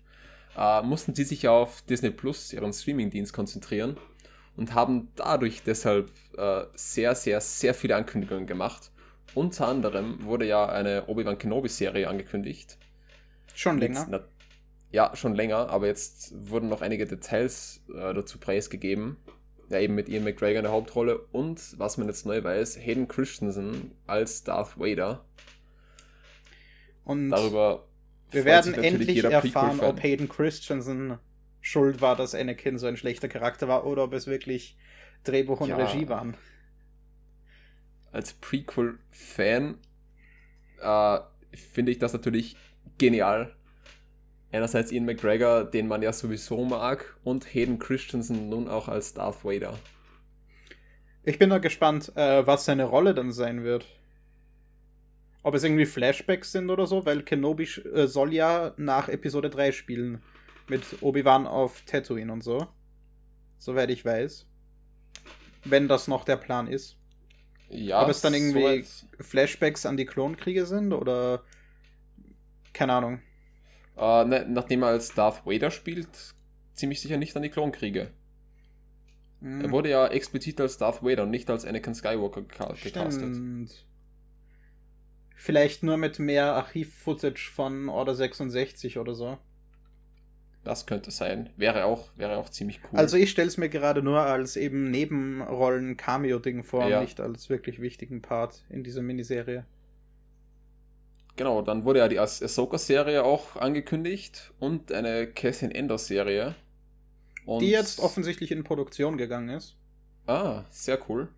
äh, 0.57 0.83
mussten 0.83 1.15
sie 1.15 1.25
sich 1.25 1.47
auf 1.49 1.83
Disney 1.83 2.11
Plus, 2.11 2.53
ihren 2.53 2.73
Streamingdienst, 2.73 3.33
konzentrieren 3.35 3.99
und 4.57 4.75
haben 4.75 5.09
dadurch 5.17 5.63
deshalb 5.63 6.11
äh, 6.39 6.63
sehr, 6.75 7.15
sehr, 7.15 7.41
sehr 7.43 7.75
viele 7.75 7.97
Ankündigungen 7.97 8.47
gemacht. 8.47 8.91
Unter 9.35 9.69
anderem 9.69 10.25
wurde 10.25 10.47
ja 10.47 10.67
eine 10.67 11.07
Obi-Wan 11.07 11.37
Kenobi-Serie 11.37 12.09
angekündigt. 12.09 12.79
Schon 13.57 13.79
länger? 13.79 14.07
Na, 14.11 14.21
ja, 14.91 15.17
schon 15.17 15.35
länger, 15.35 15.71
aber 15.71 15.87
jetzt 15.87 16.35
wurden 16.51 16.69
noch 16.69 16.83
einige 16.83 17.07
Details 17.07 17.83
äh, 17.89 18.13
dazu 18.13 18.39
preisgegeben. 18.39 19.17
Ja, 19.71 19.81
eben 19.81 19.95
mit 19.95 20.11
Ian 20.11 20.25
McGregor 20.25 20.59
in 20.59 20.63
der 20.65 20.73
Hauptrolle 20.73 21.19
und, 21.33 21.75
was 21.79 21.97
man 21.97 22.07
jetzt 22.07 22.27
neu 22.27 22.45
weiß, 22.45 22.77
Hayden 22.79 23.09
Christensen 23.09 23.93
als 24.07 24.45
Darth 24.45 24.79
Vader. 24.79 25.25
Und 27.05 27.31
Darüber 27.31 27.89
wir 28.31 28.45
werden 28.45 28.75
endlich 28.75 29.25
erfahren, 29.25 29.81
ob 29.81 30.03
Hayden 30.03 30.29
Christensen 30.29 31.19
schuld 31.61 32.03
war, 32.03 32.15
dass 32.15 32.35
Anakin 32.35 32.79
so 32.79 32.87
ein 32.87 32.99
schlechter 32.99 33.29
Charakter 33.29 33.69
war 33.69 33.87
oder 33.87 34.05
ob 34.05 34.13
es 34.13 34.27
wirklich 34.27 34.77
Drehbuch 35.25 35.61
und 35.63 35.71
ja. 35.71 35.77
Regie 35.77 36.09
waren. 36.09 36.37
Als 38.13 38.35
Prequel-Fan 38.35 39.79
äh, 40.81 41.19
finde 41.55 41.93
ich 41.93 41.99
das 41.99 42.13
natürlich 42.13 42.57
genial. 42.99 43.55
Einerseits 44.53 44.93
Ian 44.93 45.05
McGregor, 45.05 45.65
den 45.65 45.89
man 45.89 46.03
ja 46.03 46.13
sowieso 46.13 46.65
mag, 46.65 47.17
und 47.25 47.53
Hayden 47.53 47.79
Christensen 47.79 48.49
nun 48.49 48.69
auch 48.69 48.89
als 48.89 49.13
Darth 49.15 49.45
Vader. 49.45 49.79
Ich 51.25 51.39
bin 51.39 51.51
da 51.51 51.59
gespannt, 51.59 52.13
äh, 52.17 52.47
was 52.47 52.65
seine 52.65 52.85
Rolle 52.85 53.13
dann 53.13 53.33
sein 53.33 53.65
wird. 53.65 53.85
Ob 55.43 55.55
es 55.55 55.65
irgendwie 55.65 55.87
Flashbacks 55.87 56.53
sind 56.53 56.71
oder 56.71 56.87
so, 56.87 57.05
weil 57.05 57.23
Kenobi 57.23 57.65
äh, 57.65 58.07
soll 58.07 58.33
ja 58.33 58.73
nach 58.77 59.09
Episode 59.09 59.51
3 59.51 59.73
spielen. 59.73 60.23
Mit 60.69 60.83
Obi-Wan 61.01 61.47
auf 61.47 61.83
Tatooine 61.83 62.33
und 62.33 62.43
so. 62.43 62.67
Soweit 63.59 63.91
ich 63.91 64.05
weiß. 64.05 64.47
Wenn 65.65 65.89
das 65.89 66.09
noch 66.09 66.25
der 66.25 66.37
Plan 66.37 66.67
ist. 66.67 66.97
Ja. 67.69 68.03
Ob 68.03 68.09
es 68.09 68.21
dann 68.21 68.35
irgendwie 68.35 68.83
so 68.83 69.07
Flashbacks 69.21 69.87
an 69.87 69.97
die 69.97 70.07
Klonkriege 70.07 70.67
sind 70.67 70.93
oder. 70.93 71.43
Keine 72.77 72.93
Ahnung. 72.93 73.21
Uh, 73.97 74.25
ne, 74.25 74.45
nachdem 74.47 74.83
er 74.83 74.89
als 74.89 75.15
Darth 75.15 75.47
Vader 75.47 75.71
spielt, 75.71 76.35
ziemlich 76.75 77.01
sicher 77.01 77.17
nicht 77.17 77.35
an 77.35 77.43
die 77.43 77.49
Klonkriege. 77.49 78.11
Mm. 79.41 79.63
Er 79.63 79.71
wurde 79.71 79.89
ja 79.89 80.07
explizit 80.09 80.61
als 80.61 80.77
Darth 80.77 81.03
Vader 81.03 81.23
und 81.23 81.31
nicht 81.31 81.49
als 81.49 81.65
Anakin 81.65 81.95
Skywalker 81.95 82.43
gecastet. 82.43 83.15
Stimmt. 83.15 83.87
Vielleicht 85.35 85.83
nur 85.85 85.97
mit 85.97 86.19
mehr 86.19 86.53
Archiv-Footage 86.53 87.51
von 87.51 87.89
Order 87.89 88.15
66 88.15 88.99
oder 88.99 89.15
so. 89.15 89.39
Das 90.63 90.85
könnte 90.85 91.11
sein. 91.11 91.49
Wäre 91.57 91.87
auch, 91.87 92.11
wäre 92.17 92.37
auch 92.37 92.51
ziemlich 92.51 92.81
cool. 92.85 92.99
Also 92.99 93.17
ich 93.17 93.31
stelle 93.31 93.49
es 93.49 93.57
mir 93.57 93.71
gerade 93.71 94.03
nur 94.03 94.21
als 94.21 94.57
eben 94.57 94.91
Nebenrollen-Cameo-Ding 94.91 96.63
vor, 96.63 96.87
ja. 96.89 97.01
nicht 97.01 97.21
als 97.21 97.49
wirklich 97.49 97.81
wichtigen 97.81 98.21
Part 98.21 98.65
in 98.69 98.85
dieser 98.85 99.01
Miniserie. 99.01 99.65
Genau, 101.37 101.61
dann 101.61 101.85
wurde 101.85 101.99
ja 101.99 102.09
die 102.09 102.19
Ahsoka-Serie 102.19 103.23
auch 103.23 103.57
angekündigt 103.57 104.53
und 104.59 104.91
eine 104.91 105.27
Cassian 105.27 105.71
Endor-Serie. 105.71 106.55
Die 107.61 107.71
jetzt 107.71 108.01
offensichtlich 108.01 108.51
in 108.51 108.65
Produktion 108.65 109.19
gegangen 109.19 109.51
ist. 109.51 109.77
Ah, 110.27 110.65
sehr 110.71 110.99
cool. 111.09 111.29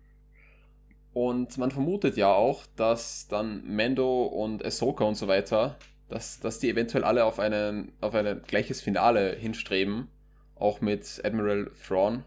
Und 1.13 1.57
man 1.57 1.69
vermutet 1.69 2.17
ja 2.17 2.31
auch, 2.31 2.63
dass 2.75 3.27
dann 3.27 3.63
Mando 3.75 4.23
und 4.23 4.63
Ahsoka 4.63 5.03
und 5.03 5.15
so 5.15 5.27
weiter, 5.27 5.77
dass, 6.07 6.39
dass 6.39 6.59
die 6.59 6.69
eventuell 6.69 7.03
alle 7.03 7.25
auf, 7.25 7.39
einen, 7.39 7.91
auf 7.99 8.15
ein 8.15 8.41
gleiches 8.47 8.81
Finale 8.81 9.35
hinstreben, 9.35 10.07
auch 10.55 10.81
mit 10.81 11.21
Admiral 11.23 11.71
Thrawn, 11.85 12.23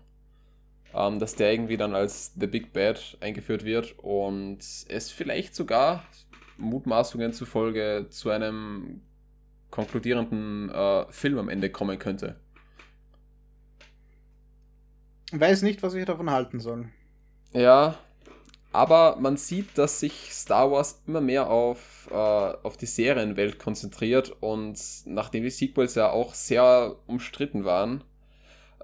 ähm, 0.94 1.18
dass 1.18 1.36
der 1.36 1.52
irgendwie 1.52 1.76
dann 1.76 1.94
als 1.94 2.32
The 2.38 2.46
Big 2.46 2.72
Bad 2.72 3.16
eingeführt 3.20 3.64
wird 3.64 3.98
und 3.98 4.58
es 4.60 5.10
vielleicht 5.10 5.54
sogar 5.54 6.04
Mutmaßungen 6.62 7.32
zufolge 7.32 8.06
zu 8.10 8.30
einem 8.30 9.02
konkludierenden 9.70 10.70
äh, 10.70 11.10
Film 11.10 11.38
am 11.38 11.48
Ende 11.48 11.70
kommen 11.70 11.98
könnte. 11.98 12.36
Weiß 15.32 15.62
nicht, 15.62 15.82
was 15.82 15.94
ich 15.94 16.04
davon 16.04 16.30
halten 16.30 16.60
soll. 16.60 16.88
Ja, 17.54 17.98
aber 18.72 19.16
man 19.20 19.36
sieht, 19.36 19.76
dass 19.76 20.00
sich 20.00 20.32
Star 20.32 20.70
Wars 20.70 21.02
immer 21.06 21.20
mehr 21.20 21.50
auf, 21.50 22.08
äh, 22.10 22.14
auf 22.14 22.76
die 22.76 22.86
Serienwelt 22.86 23.58
konzentriert 23.58 24.34
und 24.40 24.78
nachdem 25.04 25.42
die 25.42 25.50
Sequels 25.50 25.94
ja 25.94 26.10
auch 26.10 26.34
sehr 26.34 26.96
umstritten 27.06 27.64
waren, 27.64 28.04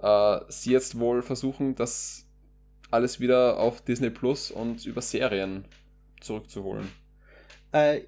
äh, 0.01 0.39
sie 0.47 0.71
jetzt 0.71 0.99
wohl 0.99 1.21
versuchen, 1.21 1.75
das 1.75 2.25
alles 2.91 3.19
wieder 3.19 3.57
auf 3.57 3.81
Disney 3.81 4.09
Plus 4.09 4.51
und 4.51 4.85
über 4.85 5.01
Serien 5.01 5.65
zurückzuholen. 6.21 6.89
Äh, 7.71 8.01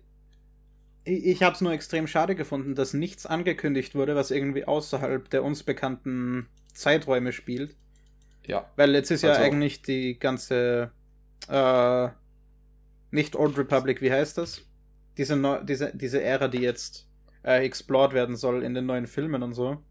ich 1.03 1.41
habe 1.41 1.55
es 1.55 1.61
nur 1.61 1.71
extrem 1.71 2.07
schade 2.07 2.35
gefunden, 2.35 2.75
dass 2.75 2.93
nichts 2.93 3.25
angekündigt 3.25 3.95
wurde, 3.95 4.15
was 4.15 4.29
irgendwie 4.31 4.65
außerhalb 4.65 5.29
der 5.29 5.43
uns 5.43 5.63
bekannten 5.63 6.47
Zeiträume 6.73 7.31
spielt. 7.33 7.75
Ja. 8.45 8.69
Weil 8.75 8.93
jetzt 8.93 9.11
ist 9.11 9.23
ja 9.23 9.31
Also- 9.31 9.41
eigentlich 9.41 9.81
die 9.81 10.19
ganze 10.19 10.91
äh, 11.47 12.09
nicht 13.11 13.35
Old 13.35 13.57
Republic, 13.57 14.01
wie 14.01 14.11
heißt 14.11 14.37
das? 14.37 14.61
Diese, 15.17 15.35
neu, 15.35 15.63
diese, 15.63 15.91
diese 15.95 16.21
Ära, 16.21 16.47
die 16.47 16.59
jetzt 16.59 17.07
äh, 17.43 17.65
explored 17.65 18.13
werden 18.13 18.35
soll 18.35 18.63
in 18.63 18.73
den 18.73 18.85
neuen 18.85 19.07
Filmen 19.07 19.43
und 19.43 19.53
so. 19.53 19.83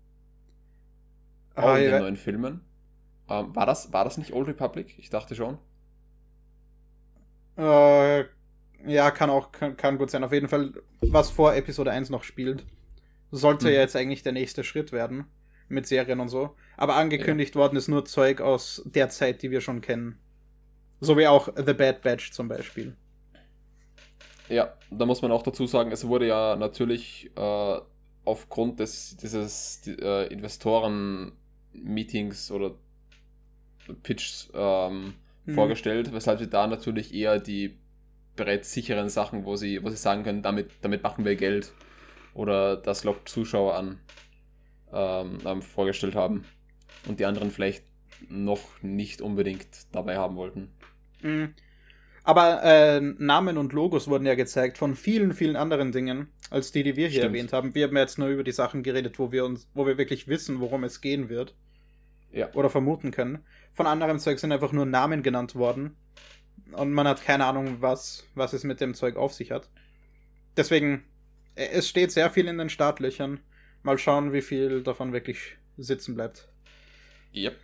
Ah, 1.54 1.76
in 1.76 1.84
ja, 1.84 1.90
den 1.92 2.02
neuen 2.02 2.16
Filmen. 2.16 2.60
Ähm, 3.28 3.54
war, 3.54 3.66
das, 3.66 3.92
war 3.92 4.04
das 4.04 4.16
nicht 4.18 4.32
Old 4.32 4.48
Republic? 4.48 4.98
Ich 4.98 5.10
dachte 5.10 5.34
schon. 5.34 5.58
Äh, 7.56 8.24
ja, 8.86 9.10
kann 9.10 9.30
auch, 9.30 9.52
kann, 9.52 9.76
kann 9.76 9.98
gut 9.98 10.10
sein. 10.10 10.24
Auf 10.24 10.32
jeden 10.32 10.48
Fall, 10.48 10.72
was 11.00 11.30
vor 11.30 11.54
Episode 11.54 11.90
1 11.90 12.10
noch 12.10 12.24
spielt. 12.24 12.64
Sollte 13.30 13.66
Mhm. 13.68 13.74
ja 13.74 13.80
jetzt 13.80 13.96
eigentlich 13.96 14.22
der 14.22 14.32
nächste 14.32 14.64
Schritt 14.64 14.92
werden. 14.92 15.24
Mit 15.68 15.86
Serien 15.86 16.18
und 16.18 16.28
so. 16.28 16.56
Aber 16.76 16.96
angekündigt 16.96 17.54
worden 17.54 17.76
ist 17.76 17.86
nur 17.86 18.04
Zeug 18.04 18.40
aus 18.40 18.82
der 18.86 19.08
Zeit, 19.08 19.42
die 19.42 19.52
wir 19.52 19.60
schon 19.60 19.80
kennen. 19.80 20.18
So 21.00 21.16
wie 21.16 21.28
auch 21.28 21.48
The 21.56 21.74
Bad 21.74 22.02
Batch 22.02 22.32
zum 22.32 22.48
Beispiel. 22.48 22.96
Ja, 24.48 24.74
da 24.90 25.06
muss 25.06 25.22
man 25.22 25.30
auch 25.30 25.44
dazu 25.44 25.68
sagen, 25.68 25.92
es 25.92 26.08
wurde 26.08 26.26
ja 26.26 26.56
natürlich 26.56 27.30
äh, 27.36 27.78
aufgrund 28.24 28.80
des, 28.80 29.16
dieses 29.16 29.80
die, 29.82 29.92
äh, 29.92 30.26
Investoren-Meetings 30.32 32.50
oder 32.50 32.74
Pitchs 34.02 34.50
ähm, 34.54 35.14
Mhm. 35.46 35.54
vorgestellt, 35.54 36.12
weshalb 36.12 36.38
sie 36.38 36.50
da 36.50 36.66
natürlich 36.66 37.14
eher 37.14 37.38
die 37.38 37.78
bereits 38.40 38.72
sicheren 38.72 39.10
Sachen, 39.10 39.44
wo 39.44 39.56
sie, 39.56 39.84
wo 39.84 39.90
sie 39.90 39.96
sagen 39.96 40.22
können, 40.22 40.40
damit, 40.40 40.70
damit 40.80 41.02
machen 41.02 41.26
wir 41.26 41.36
Geld 41.36 41.72
oder 42.32 42.74
das 42.74 43.04
lockt 43.04 43.28
Zuschauer 43.28 43.74
an, 43.74 44.00
ähm, 44.92 45.60
vorgestellt 45.60 46.14
haben. 46.14 46.44
Und 47.06 47.20
die 47.20 47.26
anderen 47.26 47.50
vielleicht 47.50 47.84
noch 48.30 48.60
nicht 48.80 49.20
unbedingt 49.20 49.66
dabei 49.92 50.16
haben 50.16 50.36
wollten. 50.36 50.70
Mhm. 51.20 51.54
Aber 52.24 52.62
äh, 52.62 53.00
Namen 53.00 53.58
und 53.58 53.74
Logos 53.74 54.08
wurden 54.08 54.24
ja 54.24 54.34
gezeigt 54.34 54.78
von 54.78 54.94
vielen, 54.94 55.34
vielen 55.34 55.56
anderen 55.56 55.92
Dingen, 55.92 56.28
als 56.48 56.72
die, 56.72 56.82
die 56.82 56.96
wir 56.96 57.08
hier 57.08 57.20
Stimmt. 57.20 57.34
erwähnt 57.34 57.52
haben. 57.52 57.74
Wir 57.74 57.88
haben 57.88 57.96
jetzt 57.96 58.18
nur 58.18 58.28
über 58.28 58.44
die 58.44 58.52
Sachen 58.52 58.82
geredet, 58.82 59.18
wo 59.18 59.32
wir 59.32 59.44
uns, 59.44 59.68
wo 59.74 59.86
wir 59.86 59.98
wirklich 59.98 60.28
wissen, 60.28 60.60
worum 60.60 60.84
es 60.84 61.02
gehen 61.02 61.28
wird. 61.28 61.54
Ja. 62.32 62.50
Oder 62.54 62.70
vermuten 62.70 63.10
können. 63.10 63.40
Von 63.72 63.86
anderem 63.86 64.18
Zeug 64.18 64.38
sind 64.38 64.52
einfach 64.52 64.72
nur 64.72 64.86
Namen 64.86 65.22
genannt 65.22 65.54
worden. 65.56 65.96
Und 66.72 66.92
man 66.92 67.06
hat 67.06 67.24
keine 67.24 67.46
Ahnung, 67.46 67.78
was, 67.80 68.24
was 68.34 68.52
es 68.52 68.64
mit 68.64 68.80
dem 68.80 68.94
Zeug 68.94 69.16
auf 69.16 69.32
sich 69.32 69.50
hat. 69.50 69.68
Deswegen, 70.56 71.04
äh, 71.54 71.68
es 71.72 71.88
steht 71.88 72.12
sehr 72.12 72.30
viel 72.30 72.48
in 72.48 72.58
den 72.58 72.70
Startlöchern. 72.70 73.40
Mal 73.82 73.98
schauen, 73.98 74.32
wie 74.32 74.42
viel 74.42 74.82
davon 74.82 75.12
wirklich 75.12 75.56
sitzen 75.76 76.14
bleibt. 76.14 76.48
Yep. 77.34 77.56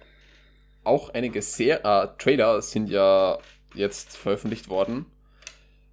Auch 0.85 1.11
einige 1.11 1.43
sehr 1.43 1.85
äh, 1.85 2.09
Trailer 2.19 2.63
sind 2.63 2.89
ja 2.89 3.39
jetzt 3.75 4.17
veröffentlicht 4.17 4.69
worden. 4.69 5.07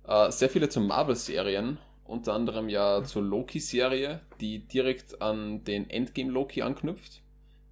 Äh, 0.07 0.31
sehr 0.31 0.49
viele 0.49 0.69
zu 0.69 0.81
Marvel-Serien, 0.81 1.77
unter 2.05 2.33
anderem 2.33 2.69
ja 2.69 3.03
zur 3.03 3.23
Loki-Serie, 3.23 4.21
die 4.39 4.59
direkt 4.59 5.21
an 5.21 5.63
den 5.63 5.89
Endgame 5.89 6.31
Loki 6.31 6.61
anknüpft, 6.61 7.21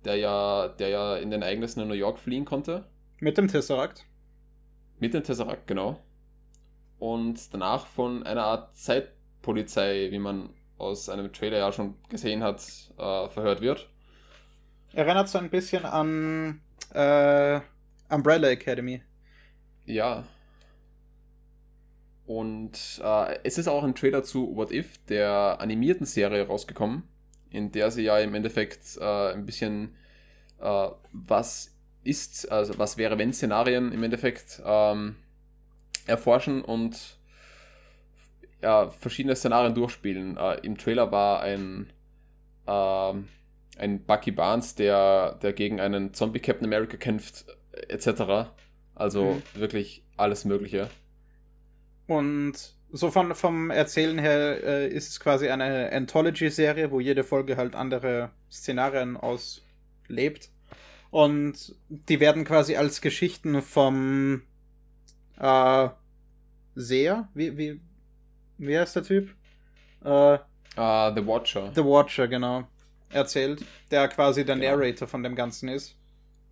der 0.04 0.16
ja, 0.16 0.68
der 0.68 0.90
ja 0.90 1.18
in 1.18 1.30
den 1.30 1.42
Ereignissen 1.42 1.82
in 1.82 1.88
New 1.88 1.94
York 1.94 2.20
fliehen 2.20 2.46
konnte. 2.46 2.86
Mit 3.20 3.38
dem 3.38 3.48
Tesseract. 3.48 4.06
Mit 5.02 5.16
dem 5.16 5.24
Tesseract, 5.24 5.66
genau. 5.66 6.00
Und 7.00 7.52
danach 7.56 7.88
von 7.88 8.22
einer 8.22 8.44
Art 8.44 8.76
Zeitpolizei, 8.78 10.10
wie 10.12 10.20
man 10.20 10.52
aus 10.78 11.10
einem 11.10 11.34
Trailer 11.34 11.58
ja 11.58 11.72
schon 11.72 11.96
gesehen 12.08 12.44
hat, 12.44 12.62
äh, 13.00 13.28
verhört 13.28 13.62
wird. 13.62 13.90
Erinnert 14.94 15.28
so 15.28 15.40
ein 15.40 15.50
bisschen 15.50 15.86
an 15.86 16.62
äh, 16.94 17.62
Umbrella 18.10 18.50
Academy. 18.50 19.02
Ja. 19.86 20.24
Und 22.28 23.02
äh, 23.04 23.40
es 23.44 23.58
ist 23.58 23.68
auch 23.68 23.84
ein 23.84 23.96
Trailer 23.96 24.24
zu 24.24 24.56
What 24.56 24.72
If, 24.72 25.04
der 25.06 25.58
animierten 25.60 26.06
Serie, 26.06 26.46
rausgekommen, 26.46 27.08
in 27.50 27.72
der 27.72 27.90
sie 27.90 28.04
ja 28.04 28.20
im 28.20 28.36
Endeffekt 28.36 28.98
äh, 29.00 29.34
ein 29.34 29.48
bisschen 29.48 29.96
äh, 30.60 30.90
was 31.12 31.76
ist, 32.04 32.52
also 32.52 32.78
was 32.78 32.98
wäre, 32.98 33.18
wenn 33.18 33.34
Szenarien 33.34 33.92
im 33.92 34.04
Endeffekt 34.04 34.62
ähm, 34.66 35.16
erforschen 36.08 36.62
und 36.64 37.18
ja, 38.62 38.90
verschiedene 38.90 39.36
Szenarien 39.36 39.74
durchspielen. 39.74 40.38
Äh, 40.38 40.60
Im 40.64 40.78
Trailer 40.78 41.12
war 41.12 41.42
ein, 41.42 41.92
ähm, 42.68 43.28
ein 43.78 44.06
Bucky 44.06 44.32
Barnes, 44.32 44.76
der, 44.76 45.36
der 45.42 45.54
gegen 45.54 45.80
einen 45.80 46.14
Zombie 46.14 46.40
Captain 46.40 46.66
America 46.66 46.98
kämpft, 46.98 47.46
etc. 47.88 48.52
Also 48.96 49.24
Mhm. 49.24 49.42
wirklich 49.56 50.04
alles 50.18 50.46
Mögliche. 50.46 50.90
Und 52.08 52.54
so 52.92 53.10
von, 53.10 53.34
vom 53.36 53.72
Erzählen 53.72 54.20
her 54.20 54.64
äh, 54.64 54.88
ist 54.90 55.10
es 55.10 55.20
quasi 55.20 55.50
eine 55.50 55.92
Anthology-Serie, 55.92 56.92
wo 56.92 57.00
jede 57.00 57.24
Folge 57.24 57.58
halt 57.58 57.74
andere 57.74 58.32
Szenarien 58.52 59.16
auslebt. 59.18 60.50
Und 61.12 61.76
die 61.90 62.20
werden 62.20 62.46
quasi 62.46 62.76
als 62.78 63.02
Geschichten 63.02 63.62
vom 63.62 64.42
äh, 65.38 65.90
Seher, 66.76 67.28
wie, 67.34 67.58
wie, 67.58 67.82
wie 68.58 68.78
heißt 68.80 68.96
der 68.96 69.04
Typ? 69.04 69.36
Äh, 70.04 70.38
Ah, 70.78 71.14
The 71.14 71.28
Watcher. 71.28 71.72
The 71.76 71.84
Watcher, 71.84 72.30
genau, 72.30 72.64
erzählt, 73.10 73.66
der 73.92 74.08
quasi 74.08 74.46
der 74.46 74.56
Genau. 74.56 74.78
Narrator 74.78 75.06
von 75.08 75.22
dem 75.22 75.36
Ganzen 75.36 75.68
ist. 75.68 75.98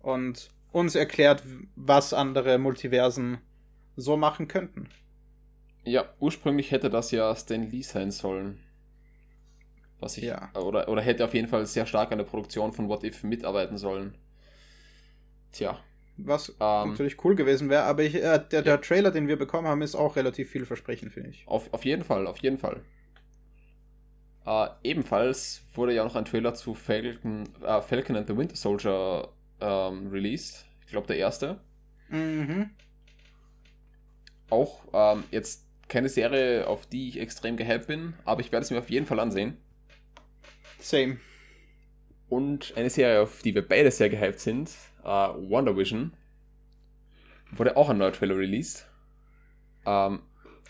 Und 0.02 0.50
uns 0.72 0.94
erklärt, 0.94 1.42
was 1.74 2.12
andere 2.12 2.58
Multiversen 2.58 3.38
so 3.96 4.18
machen 4.18 4.46
könnten. 4.46 4.90
Ja, 5.84 6.04
ursprünglich 6.20 6.70
hätte 6.70 6.90
das 6.90 7.10
ja 7.12 7.34
Stan 7.34 7.62
Lee 7.70 7.80
sein 7.80 8.10
sollen. 8.10 8.60
Was 10.00 10.18
ich, 10.18 10.24
Ja. 10.24 10.50
oder, 10.54 10.88
oder 10.90 11.00
hätte 11.00 11.24
auf 11.24 11.32
jeden 11.32 11.48
Fall 11.48 11.64
sehr 11.64 11.86
stark 11.86 12.12
an 12.12 12.18
der 12.18 12.24
Produktion 12.26 12.72
von 12.74 12.88
What 12.90 13.04
If 13.04 13.22
mitarbeiten 13.24 13.78
sollen. 13.78 14.14
Tja, 15.52 15.78
Was 16.16 16.50
Ähm, 16.60 16.90
natürlich 16.90 17.22
cool 17.24 17.34
gewesen 17.34 17.68
wäre, 17.68 17.84
aber 17.84 18.02
ich, 18.02 18.14
äh, 18.14 18.40
der, 18.50 18.62
der 18.62 18.80
Trailer, 18.80 19.10
den 19.10 19.28
wir 19.28 19.36
bekommen 19.36 19.66
haben, 19.66 19.82
ist 19.82 19.94
auch 19.94 20.16
relativ 20.16 20.50
vielversprechend, 20.50 21.12
finde 21.12 21.30
ich. 21.30 21.46
auf, 21.46 21.72
auf 21.72 21.84
jeden 21.84 22.04
Fall, 22.04 22.26
auf 22.26 22.38
jeden 22.38 22.58
Fall. 22.58 22.82
Äh, 24.46 24.68
ebenfalls 24.82 25.62
wurde 25.74 25.94
ja 25.94 26.04
noch 26.04 26.16
ein 26.16 26.24
Trailer 26.24 26.54
zu 26.54 26.74
Falcon, 26.74 27.48
äh, 27.62 27.80
Falcon 27.82 28.16
and 28.16 28.26
the 28.26 28.36
Winter 28.36 28.56
Soldier 28.56 29.28
ähm, 29.60 30.08
released. 30.10 30.66
Ich 30.86 30.92
glaube, 30.92 31.06
der 31.06 31.16
erste. 31.18 31.60
Mhm. 32.08 32.70
Auch 34.48 34.84
ähm, 34.92 35.24
jetzt 35.30 35.64
keine 35.88 36.08
Serie, 36.08 36.66
auf 36.66 36.86
die 36.86 37.08
ich 37.08 37.20
extrem 37.20 37.56
gehypt 37.56 37.86
bin, 37.86 38.14
aber 38.24 38.40
ich 38.40 38.50
werde 38.52 38.64
es 38.64 38.70
mir 38.70 38.78
auf 38.78 38.90
jeden 38.90 39.06
Fall 39.06 39.20
ansehen. 39.20 39.56
Same. 40.78 41.18
Und 42.28 42.72
eine 42.76 42.90
Serie, 42.90 43.22
auf 43.22 43.42
die 43.42 43.54
wir 43.54 43.66
beide 43.66 43.90
sehr 43.90 44.08
gehypt 44.08 44.40
sind, 44.40 44.70
äh, 45.04 45.08
Wonder 45.08 45.76
Vision, 45.76 46.12
wurde 47.52 47.76
auch 47.76 47.88
ein 47.88 47.98
neuer 47.98 48.12
Trailer 48.12 48.36
released. 48.36 48.86
Ähm, 49.86 50.20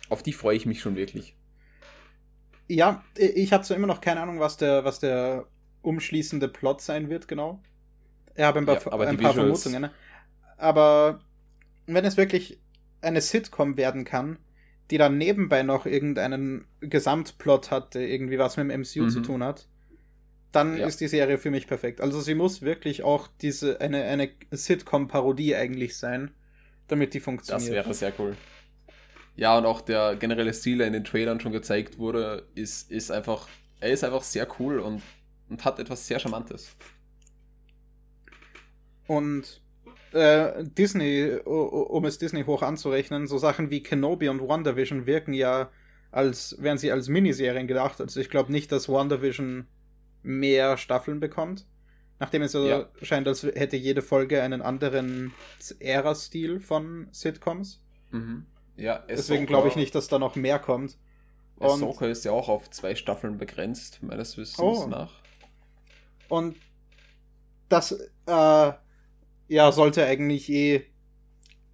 auf 0.08 0.22
die 0.22 0.32
freue 0.32 0.56
ich 0.56 0.66
mich 0.66 0.80
schon 0.80 0.96
wirklich. 0.96 1.36
Ja, 2.68 3.04
ich 3.16 3.52
habe 3.52 3.64
zwar 3.64 3.76
immer 3.76 3.86
noch 3.86 4.00
keine 4.00 4.20
Ahnung, 4.20 4.38
was 4.38 4.56
der, 4.56 4.84
was 4.84 5.00
der 5.00 5.46
umschließende 5.82 6.48
Plot 6.48 6.80
sein 6.80 7.08
wird, 7.08 7.26
genau. 7.26 7.60
Ich 8.36 8.42
habe 8.42 8.58
ein 8.60 8.66
paar, 8.66 8.80
Ja, 8.80 8.92
aber 8.92 9.08
ein 9.08 9.16
paar 9.16 9.34
Vermutungen. 9.34 9.90
Aber 10.56 11.20
wenn 11.86 12.04
es 12.04 12.16
wirklich 12.16 12.60
eine 13.00 13.20
Sitcom 13.20 13.76
werden 13.76 14.04
kann, 14.04 14.38
die 14.90 14.98
dann 14.98 15.18
nebenbei 15.18 15.62
noch 15.62 15.86
irgendeinen 15.86 16.66
Gesamtplot 16.80 17.70
hat, 17.70 17.94
der 17.94 18.08
irgendwie 18.08 18.38
was 18.38 18.56
mit 18.56 18.70
dem 18.70 18.80
MCU 18.80 19.04
mhm. 19.04 19.10
zu 19.10 19.20
tun 19.20 19.42
hat, 19.42 19.68
dann 20.52 20.76
ja. 20.76 20.86
ist 20.86 21.00
die 21.00 21.08
Serie 21.08 21.38
für 21.38 21.50
mich 21.50 21.66
perfekt. 21.66 22.00
Also 22.00 22.20
sie 22.20 22.34
muss 22.34 22.62
wirklich 22.62 23.02
auch 23.02 23.28
diese 23.40 23.80
eine, 23.80 24.04
eine 24.04 24.30
Sitcom-Parodie 24.50 25.54
eigentlich 25.54 25.96
sein, 25.96 26.32
damit 26.88 27.14
die 27.14 27.20
funktioniert. 27.20 27.68
Das 27.68 27.74
wäre 27.74 27.94
sehr 27.94 28.12
cool. 28.18 28.36
Ja, 29.36 29.56
und 29.56 29.64
auch 29.64 29.80
der 29.80 30.16
generelle 30.16 30.52
Stil, 30.52 30.78
der 30.78 30.88
in 30.88 30.92
den 30.92 31.04
Trailern 31.04 31.40
schon 31.40 31.52
gezeigt 31.52 31.98
wurde, 31.98 32.46
ist, 32.54 32.90
ist 32.90 33.10
einfach, 33.10 33.48
er 33.80 33.90
ist 33.90 34.04
einfach 34.04 34.22
sehr 34.22 34.46
cool 34.58 34.80
und, 34.80 35.02
und 35.48 35.64
hat 35.64 35.78
etwas 35.78 36.06
sehr 36.06 36.18
Charmantes. 36.18 36.76
Und 39.06 39.60
äh, 40.12 40.64
Disney, 40.64 41.38
um 41.44 42.04
es 42.04 42.18
Disney 42.18 42.44
hoch 42.44 42.62
anzurechnen, 42.62 43.26
so 43.28 43.38
Sachen 43.38 43.70
wie 43.70 43.82
Kenobi 43.82 44.28
und 44.28 44.40
WandaVision 44.40 45.06
wirken 45.06 45.32
ja, 45.32 45.70
als 46.10 46.56
wären 46.60 46.78
sie 46.78 46.90
als 46.90 47.08
Miniserien 47.08 47.68
gedacht. 47.68 48.00
Also 48.00 48.20
ich 48.20 48.30
glaube 48.30 48.50
nicht, 48.50 48.72
dass 48.72 48.88
WandaVision 48.88 49.66
mehr 50.22 50.76
Staffeln 50.76 51.20
bekommt. 51.20 51.66
Nachdem 52.18 52.42
es 52.42 52.52
so 52.52 52.66
ja. 52.66 52.88
scheint, 53.00 53.26
als 53.26 53.42
hätte 53.42 53.76
jede 53.76 54.02
Folge 54.02 54.42
einen 54.42 54.60
anderen 54.60 55.32
Ära-Stil 55.78 56.60
von 56.60 57.08
Sitcoms. 57.12 57.82
Mhm. 58.10 58.46
Ja, 58.76 58.98
Deswegen 59.08 59.46
glaube 59.46 59.68
ich 59.68 59.76
nicht, 59.76 59.94
dass 59.94 60.08
da 60.08 60.18
noch 60.18 60.36
mehr 60.36 60.58
kommt. 60.58 60.98
Und 61.56 61.68
Ahsoka 61.70 62.06
ist 62.06 62.24
ja 62.24 62.32
auch 62.32 62.48
auf 62.48 62.70
zwei 62.70 62.94
Staffeln 62.94 63.38
begrenzt, 63.38 64.02
meines 64.02 64.36
Wissens 64.36 64.58
oh. 64.58 64.86
nach. 64.86 65.12
Und 66.28 66.56
das, 67.68 67.92
äh, 68.26 68.72
ja, 69.48 69.72
sollte 69.72 70.04
eigentlich 70.04 70.50
eh 70.50 70.86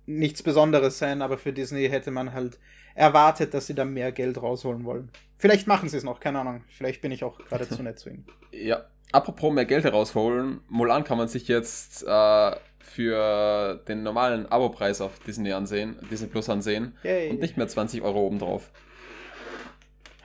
nichts 0.07 0.43
Besonderes 0.43 0.99
sein, 0.99 1.23
aber 1.23 1.39
für 1.39 1.53
Disney 1.53 1.89
hätte 1.89 2.11
man 2.11 2.33
halt 2.33 2.59
erwartet, 2.97 3.55
dass 3.55 3.67
sie 3.67 3.75
da 3.75 3.85
mehr 3.85 4.11
Geld 4.11 4.43
rausholen 4.43 4.85
wollen. 4.85 5.11
Vielleicht 5.39 5.67
machen 5.67 5.89
sie 5.89 5.99
es 5.99 6.03
noch, 6.03 6.19
keine 6.19 6.41
Ahnung. 6.41 6.65
Vielleicht 6.69 7.03
bin 7.03 7.13
ich 7.13 7.23
auch 7.23 7.39
gerade 7.39 7.69
zu 7.69 7.83
nett 7.83 7.99
zu 7.99 8.11
ihnen. 8.11 8.27
Ja, 8.51 8.87
apropos 9.13 9.53
mehr 9.53 9.67
Geld 9.67 9.85
herausholen, 9.85 10.61
Mulan 10.69 11.05
kann 11.05 11.19
man 11.19 11.29
sich 11.29 11.47
jetzt 11.47 12.03
äh, 12.03 12.57
für 12.81 13.81
den 13.87 14.03
normalen 14.03 14.51
Abo-Preis 14.51 15.01
auf 15.01 15.19
Disney 15.21 15.53
ansehen, 15.53 15.97
Disney 16.11 16.29
Plus 16.29 16.49
ansehen 16.49 16.97
Yay. 17.05 17.31
und 17.31 17.41
nicht 17.41 17.57
mehr 17.57 17.69
20 17.69 18.03
Euro 18.03 18.27
obendrauf. 18.27 18.71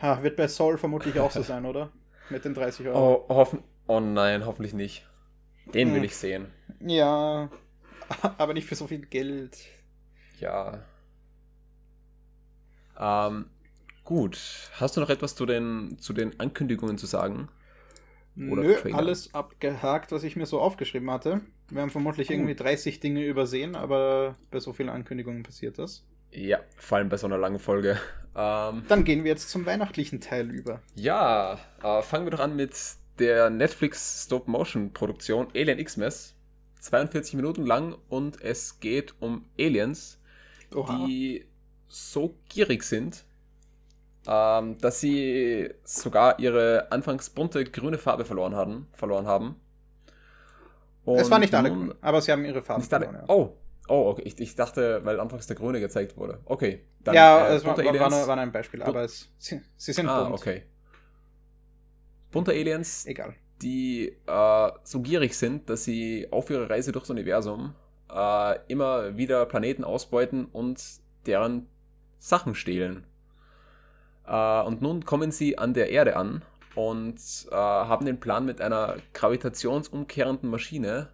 Ha, 0.01 0.23
wird 0.23 0.35
bei 0.35 0.47
Soul 0.47 0.77
vermutlich 0.77 1.19
auch 1.19 1.29
so 1.29 1.43
sein, 1.43 1.65
oder? 1.65 1.91
Mit 2.29 2.45
den 2.45 2.53
30 2.53 2.87
Euro. 2.87 3.25
Oh, 3.29 3.35
hoffen 3.35 3.63
oh 3.87 3.99
nein, 3.99 4.45
hoffentlich 4.45 4.73
nicht. 4.73 5.05
Den 5.73 5.89
hm. 5.89 5.95
will 5.95 6.03
ich 6.05 6.15
sehen. 6.15 6.47
Ja, 6.79 7.49
aber 8.37 8.53
nicht 8.53 8.67
für 8.67 8.75
so 8.75 8.87
viel 8.87 9.05
Geld. 9.05 9.57
Ja. 10.39 10.79
Ähm, 13.01 13.45
gut. 14.03 14.37
Hast 14.79 14.95
du 14.95 15.01
noch 15.01 15.09
etwas 15.09 15.35
zu 15.35 15.45
den, 15.45 15.97
zu 15.99 16.13
den 16.13 16.39
Ankündigungen 16.39 16.97
zu 16.97 17.07
sagen? 17.07 17.49
Oder 18.37 18.61
Nö, 18.63 18.75
alles 18.93 19.33
abgehakt, 19.33 20.13
was 20.13 20.23
ich 20.23 20.37
mir 20.37 20.45
so 20.45 20.61
aufgeschrieben 20.61 21.11
hatte. 21.11 21.41
Wir 21.69 21.81
haben 21.81 21.89
vermutlich 21.89 22.27
Gut. 22.29 22.37
irgendwie 22.37 22.55
30 22.55 23.01
Dinge 23.01 23.25
übersehen, 23.25 23.75
aber 23.75 24.35
bei 24.51 24.59
so 24.59 24.71
vielen 24.71 24.89
Ankündigungen 24.89 25.43
passiert 25.43 25.77
das. 25.77 26.05
Ja, 26.31 26.59
vor 26.77 26.97
allem 26.97 27.09
bei 27.09 27.17
so 27.17 27.27
einer 27.27 27.37
langen 27.37 27.59
Folge. 27.59 27.99
Ähm, 28.35 28.83
Dann 28.87 29.03
gehen 29.03 29.25
wir 29.25 29.31
jetzt 29.31 29.49
zum 29.49 29.65
weihnachtlichen 29.65 30.21
Teil 30.21 30.49
über. 30.49 30.81
Ja, 30.95 31.59
äh, 31.83 32.01
fangen 32.01 32.25
wir 32.25 32.31
doch 32.31 32.39
an 32.39 32.55
mit 32.55 32.73
der 33.19 33.49
Netflix 33.49 34.23
Stop-Motion-Produktion 34.25 35.49
Alien 35.53 35.83
Xmas. 35.83 36.35
42 36.79 37.35
Minuten 37.35 37.65
lang 37.65 37.95
und 38.09 38.41
es 38.41 38.79
geht 38.79 39.13
um 39.19 39.45
Aliens, 39.59 40.19
Oha. 40.73 41.05
die 41.05 41.45
so 41.91 42.35
gierig 42.49 42.83
sind, 42.83 43.23
ähm, 44.27 44.77
dass 44.79 44.99
sie 44.99 45.69
sogar 45.83 46.39
ihre 46.39 46.91
anfangs 46.91 47.29
bunte 47.29 47.63
grüne 47.65 47.97
Farbe 47.97 48.25
verloren, 48.25 48.55
hatten, 48.55 48.87
verloren 48.93 49.27
haben. 49.27 49.55
Und 51.03 51.19
es 51.19 51.31
war 51.31 51.39
nicht 51.39 51.53
alle 51.55 51.71
grün, 51.71 51.93
aber 52.01 52.21
sie 52.21 52.31
haben 52.31 52.45
ihre 52.45 52.61
Farbe 52.61 52.83
verloren. 52.83 53.15
Ja. 53.15 53.23
Oh, 53.27 53.57
oh, 53.87 54.09
okay. 54.09 54.23
Ich, 54.25 54.39
ich, 54.39 54.55
dachte, 54.55 55.03
weil 55.03 55.19
anfangs 55.19 55.47
der 55.47 55.55
grüne 55.55 55.79
gezeigt 55.79 56.15
wurde. 56.15 56.39
Okay. 56.45 56.85
Dann, 56.99 57.15
ja, 57.15 57.47
äh, 57.47 57.55
es 57.55 57.65
war, 57.65 57.75
war, 57.75 57.83
nur, 57.83 57.99
war, 57.99 58.09
nur, 58.09 58.37
ein 58.37 58.51
Beispiel, 58.51 58.83
aber 58.83 59.03
es, 59.03 59.29
sie, 59.39 59.61
sie 59.75 59.93
sind 59.93 60.07
ah, 60.07 60.23
bunt. 60.23 60.35
okay. 60.35 60.63
Bunte 62.31 62.51
Aliens. 62.51 63.05
Egal 63.07 63.35
die 63.61 64.17
äh, 64.25 64.71
so 64.83 65.01
gierig 65.01 65.35
sind, 65.35 65.69
dass 65.69 65.83
sie 65.83 66.27
auf 66.31 66.49
ihrer 66.49 66.69
Reise 66.69 66.91
durchs 66.91 67.09
Universum 67.09 67.75
äh, 68.11 68.59
immer 68.67 69.17
wieder 69.17 69.45
Planeten 69.45 69.83
ausbeuten 69.83 70.45
und 70.45 70.81
deren 71.25 71.67
Sachen 72.21 72.55
stehlen. 72.55 73.05
Äh, 74.25 74.61
und 74.61 74.81
nun 74.81 75.03
kommen 75.03 75.31
sie 75.31 75.57
an 75.57 75.73
der 75.73 75.89
Erde 75.89 76.15
an 76.15 76.43
und 76.75 77.19
äh, 77.51 77.55
haben 77.55 78.05
den 78.05 78.19
Plan, 78.19 78.45
mit 78.45 78.61
einer 78.61 78.97
gravitationsumkehrenden 79.13 80.49
Maschine 80.49 81.09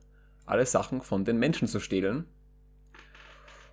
alle 0.45 0.65
Sachen 0.65 1.01
von 1.01 1.25
den 1.25 1.39
Menschen 1.39 1.67
zu 1.67 1.79
stehlen. 1.79 2.25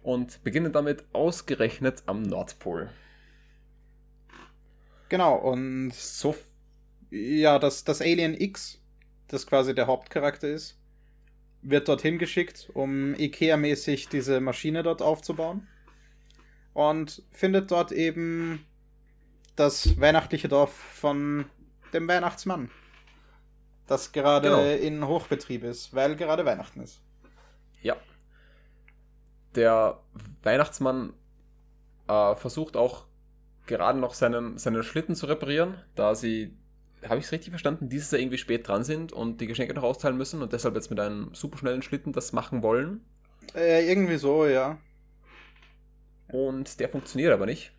Und 0.03 0.43
beginnen 0.45 0.73
damit 0.73 1.05
ausgerechnet 1.13 2.03
am 2.07 2.23
Nordpol. 2.23 2.91
Genau, 5.09 5.37
und 5.37 5.95
so 5.95 6.35
ja, 7.11 7.59
das, 7.59 7.85
das 7.85 8.01
Alien 8.01 8.39
X, 8.39 8.81
das 9.29 9.47
quasi 9.47 9.75
der 9.75 9.87
Hauptcharakter 9.87 10.49
ist, 10.49 10.79
wird 11.63 11.89
dorthin 11.89 12.19
geschickt, 12.19 12.71
um 12.75 13.15
Ikea-mäßig 13.15 14.09
diese 14.09 14.41
Maschine 14.41 14.83
dort 14.83 15.01
aufzubauen. 15.01 15.67
Und 16.75 17.23
findet 17.31 17.71
dort 17.71 17.93
eben 17.93 18.65
das 19.57 19.99
weihnachtliche 20.01 20.49
Dorf 20.49 20.73
von 20.75 21.47
dem 21.93 22.09
Weihnachtsmann. 22.09 22.71
Das 23.87 24.13
gerade 24.13 24.49
genau. 24.49 24.87
in 24.87 25.07
Hochbetrieb 25.07 25.63
ist, 25.63 25.95
weil 25.95 26.17
gerade 26.17 26.45
Weihnachten 26.45 26.81
ist. 26.81 27.01
Ja. 27.81 27.97
Der 29.55 30.01
Weihnachtsmann 30.43 31.13
äh, 32.09 32.35
versucht 32.35 32.77
auch 32.77 33.05
gerade 33.67 33.99
noch 33.99 34.15
seinen, 34.15 34.59
seinen 34.59 34.83
Schlitten 34.83 35.15
zu 35.15 35.27
reparieren, 35.27 35.75
da 35.95 36.15
sie 36.15 36.57
habe 37.09 37.19
ich 37.19 37.27
es 37.27 37.33
richtig 37.33 37.51
verstanden, 37.51 37.89
dieses 37.89 38.11
Jahr 38.11 38.21
irgendwie 38.21 38.39
spät 38.39 38.67
dran 38.67 38.85
sind 38.85 39.13
und 39.13 39.41
die 39.41 39.47
Geschenke 39.47 39.75
noch 39.75 39.83
austeilen 39.83 40.17
müssen 40.17 40.43
und 40.43 40.53
deshalb 40.53 40.75
jetzt 40.75 40.91
mit 40.91 41.01
einem 41.01 41.35
superschnellen 41.35 41.83
Schlitten 41.83 42.13
das 42.13 42.33
machen 42.33 42.63
wollen? 42.63 43.05
Äh, 43.55 43.89
irgendwie 43.89 44.17
so, 44.17 44.47
ja. 44.47 44.79
Und 46.35 46.81
der 46.81 46.89
funktioniert 46.89 47.33
aber 47.33 47.47
nicht. 47.47 47.71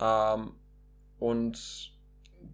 Ähm, 0.00 0.54
und 1.20 1.92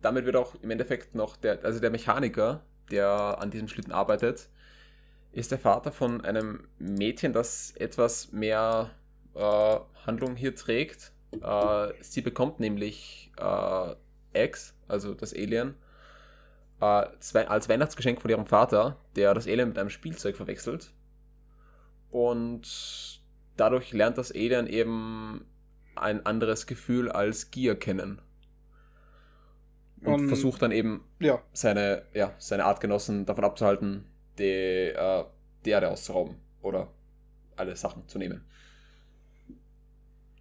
damit 0.02 0.26
wird 0.26 0.36
auch 0.36 0.54
im 0.56 0.70
Endeffekt 0.70 1.14
noch 1.14 1.38
der, 1.38 1.64
also 1.64 1.80
der 1.80 1.88
Mechaniker, 1.88 2.62
der 2.90 3.38
an 3.40 3.50
diesem 3.50 3.66
Schlitten 3.66 3.92
arbeitet, 3.92 4.50
ist 5.32 5.52
der 5.52 5.58
Vater 5.58 5.90
von 5.90 6.20
einem 6.20 6.68
Mädchen, 6.78 7.32
das 7.32 7.70
etwas 7.76 8.30
mehr 8.32 8.90
äh, 9.34 9.78
Handlung 10.06 10.36
hier 10.36 10.54
trägt. 10.54 11.12
Äh, 11.40 11.94
sie 12.02 12.20
bekommt 12.20 12.60
nämlich 12.60 13.32
äh, 13.38 13.94
Eggs, 14.34 14.74
also 14.86 15.14
das 15.14 15.32
Alien, 15.32 15.76
äh, 16.82 16.84
als 16.84 17.68
Weihnachtsgeschenk 17.70 18.20
von 18.20 18.30
ihrem 18.30 18.44
Vater, 18.44 18.98
der 19.16 19.32
das 19.32 19.46
Alien 19.46 19.68
mit 19.68 19.78
einem 19.78 19.88
Spielzeug 19.88 20.36
verwechselt. 20.36 20.92
Und 22.10 23.21
dadurch 23.62 23.92
lernt 23.92 24.18
das 24.18 24.32
Alien 24.32 24.66
eben 24.66 25.46
ein 25.94 26.26
anderes 26.26 26.66
Gefühl 26.66 27.08
als 27.08 27.52
Gier 27.52 27.76
kennen. 27.76 28.20
Und 30.00 30.22
um, 30.22 30.26
versucht 30.28 30.62
dann 30.62 30.72
eben 30.72 31.04
ja. 31.20 31.40
seine, 31.52 32.02
ja, 32.12 32.34
seine 32.38 32.64
Artgenossen 32.64 33.24
davon 33.24 33.44
abzuhalten, 33.44 34.04
die, 34.36 34.88
äh, 34.88 35.24
die 35.64 35.70
Erde 35.70 35.90
auszurauben 35.90 36.38
oder 36.60 36.92
alle 37.54 37.76
Sachen 37.76 38.08
zu 38.08 38.18
nehmen. 38.18 38.44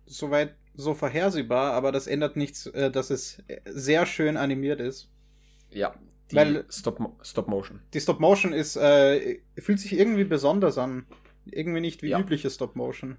Soweit 0.08 0.56
so 0.74 0.96
vorhersehbar, 0.96 1.74
aber 1.74 1.92
das 1.92 2.08
ändert 2.08 2.38
nichts, 2.38 2.66
äh, 2.66 2.90
dass 2.90 3.12
es 3.12 3.44
sehr 3.66 4.08
schön 4.08 4.36
animiert 4.36 4.80
ist. 4.80 5.12
Ja, 5.70 5.94
die 6.32 6.36
Weil 6.38 6.66
Stop, 6.72 7.00
Stop 7.22 7.48
Motion. 7.48 7.82
Die 7.94 8.02
Stop 8.02 8.20
Motion 8.20 8.52
ist, 8.52 8.78
äh, 8.78 9.42
fühlt 9.60 9.80
sich 9.80 9.94
irgendwie 9.94 10.24
besonders 10.24 10.80
an. 10.80 11.06
Irgendwie 11.46 11.82
nicht 11.82 12.04
wie 12.04 12.10
ja. 12.10 12.20
übliche 12.20 12.50
Stop 12.50 12.76
Motion. 12.76 13.18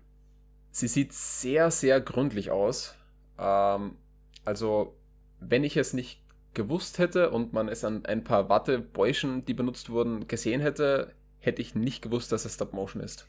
Sie 0.71 0.89
sieht 0.89 1.13
sehr, 1.13 1.71
sehr 1.71 2.01
gründlich 2.01 2.51
aus. 2.51 2.95
Ähm, 3.39 3.97
also, 4.45 4.97
wenn 5.41 5.65
ich 5.65 5.77
es 5.77 5.93
nicht 5.93 6.23
gewusst 6.55 6.99
hätte 6.99 7.31
und 7.31 7.53
man 7.53 7.69
es 7.69 7.85
an 7.85 8.05
ein 8.07 8.25
paar 8.25 8.49
Wattebäuschen, 8.49 9.45
die 9.45 9.55
benutzt 9.55 9.91
wurden, 9.91 10.29
gesehen 10.29 10.61
hätte, 10.61 11.15
hätte 11.39 11.63
ich 11.63 11.75
nicht 11.75 12.03
gewusst, 12.03 12.33
dass 12.33 12.45
es 12.45 12.55
Stop 12.55 12.73
Motion 12.73 13.03
ist. 13.03 13.27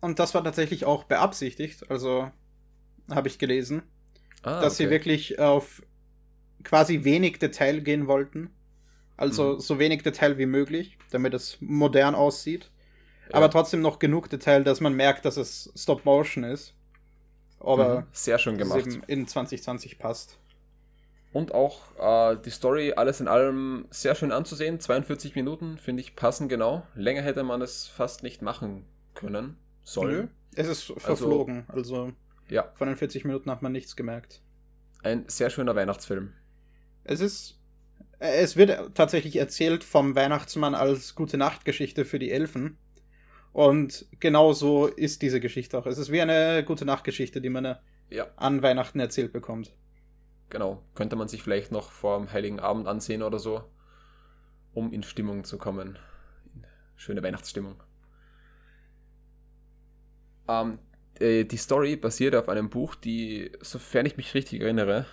Und 0.00 0.18
das 0.18 0.34
war 0.34 0.44
tatsächlich 0.44 0.84
auch 0.84 1.04
beabsichtigt. 1.04 1.90
Also, 1.90 2.30
habe 3.10 3.28
ich 3.28 3.38
gelesen. 3.38 3.82
Ah, 4.42 4.60
dass 4.60 4.74
okay. 4.74 4.84
sie 4.84 4.90
wirklich 4.90 5.38
auf 5.38 5.82
quasi 6.62 7.04
wenig 7.04 7.38
Detail 7.38 7.80
gehen 7.80 8.06
wollten. 8.06 8.50
Also 9.16 9.54
mhm. 9.54 9.60
so 9.60 9.78
wenig 9.78 10.02
Detail 10.02 10.38
wie 10.38 10.46
möglich, 10.46 10.96
damit 11.10 11.34
es 11.34 11.58
modern 11.60 12.14
aussieht. 12.14 12.70
Aber 13.32 13.50
trotzdem 13.50 13.80
noch 13.80 13.98
genug 13.98 14.28
Detail, 14.30 14.64
dass 14.64 14.80
man 14.80 14.94
merkt, 14.94 15.24
dass 15.24 15.36
es 15.36 15.72
Stop 15.76 16.04
Motion 16.04 16.44
ist. 16.44 16.74
Aber 17.60 18.00
Mhm, 18.02 18.06
Sehr 18.12 18.38
schön 18.38 18.56
gemacht. 18.58 18.86
in 19.08 19.26
2020 19.26 19.98
passt. 19.98 20.38
Und 21.32 21.52
auch 21.52 21.80
äh, 21.98 22.36
die 22.42 22.50
Story, 22.50 22.94
alles 22.96 23.20
in 23.20 23.28
allem 23.28 23.86
sehr 23.90 24.14
schön 24.14 24.32
anzusehen. 24.32 24.80
42 24.80 25.34
Minuten, 25.34 25.76
finde 25.78 26.00
ich, 26.00 26.16
passen 26.16 26.48
genau. 26.48 26.86
Länger 26.94 27.22
hätte 27.22 27.42
man 27.42 27.60
es 27.60 27.86
fast 27.86 28.22
nicht 28.22 28.40
machen 28.42 28.84
können. 29.14 29.56
Sollen. 29.82 30.10
Nö, 30.16 30.26
Es 30.54 30.68
ist 30.68 30.92
verflogen, 30.96 31.64
also 31.68 32.12
Ja, 32.48 32.70
von 32.74 32.88
den 32.88 32.96
40 32.96 33.24
Minuten 33.24 33.50
hat 33.50 33.60
man 33.62 33.72
nichts 33.72 33.94
gemerkt. 33.96 34.40
ein 35.02 35.24
sehr 35.28 35.50
schöner 35.50 35.74
Weihnachtsfilm. 35.76 36.32
Es 37.04 37.20
ist. 37.20 37.58
äh, 38.20 38.40
Es 38.42 38.56
wird 38.56 38.94
tatsächlich 38.94 39.36
erzählt 39.36 39.84
vom 39.84 40.14
Weihnachtsmann 40.14 40.74
als 40.74 41.14
gute 41.14 41.36
Nachtgeschichte 41.36 42.04
für 42.04 42.18
die 42.18 42.30
Elfen. 42.30 42.78
Und 43.58 44.06
genau 44.20 44.52
so 44.52 44.86
ist 44.86 45.20
diese 45.20 45.40
Geschichte 45.40 45.76
auch. 45.76 45.86
Es 45.86 45.98
ist 45.98 46.12
wie 46.12 46.20
eine 46.20 46.62
gute 46.64 46.84
Nachtgeschichte, 46.84 47.40
die 47.40 47.48
man 47.48 47.64
äh, 47.64 47.74
Ja, 48.08 48.28
an 48.36 48.62
Weihnachten 48.62 49.00
erzählt 49.00 49.32
bekommt. 49.32 49.74
genau. 50.48 50.80
Könnte 50.94 51.16
man 51.16 51.26
sich 51.26 51.42
vielleicht 51.42 51.72
noch 51.72 51.90
vor 51.90 52.18
dem 52.18 52.30
Heiligen 52.32 52.60
Abend 52.60 52.86
ansehen 52.86 53.20
oder 53.20 53.40
so, 53.40 53.64
um 54.74 54.92
in 54.92 55.02
Stimmung 55.02 55.42
zu 55.42 55.58
kommen. 55.58 55.98
Schöne 56.94 57.20
Weihnachtsstimmung. 57.20 57.82
Ähm, 60.46 60.78
äh, 61.18 61.42
die 61.42 61.56
Story 61.56 61.96
basiert 61.96 62.36
auf 62.36 62.48
einem 62.48 62.70
Buch, 62.70 62.94
die, 62.94 63.50
sofern 63.60 64.06
ich 64.06 64.16
mich 64.16 64.34
richtig 64.34 64.60
erinnere, 64.60 65.04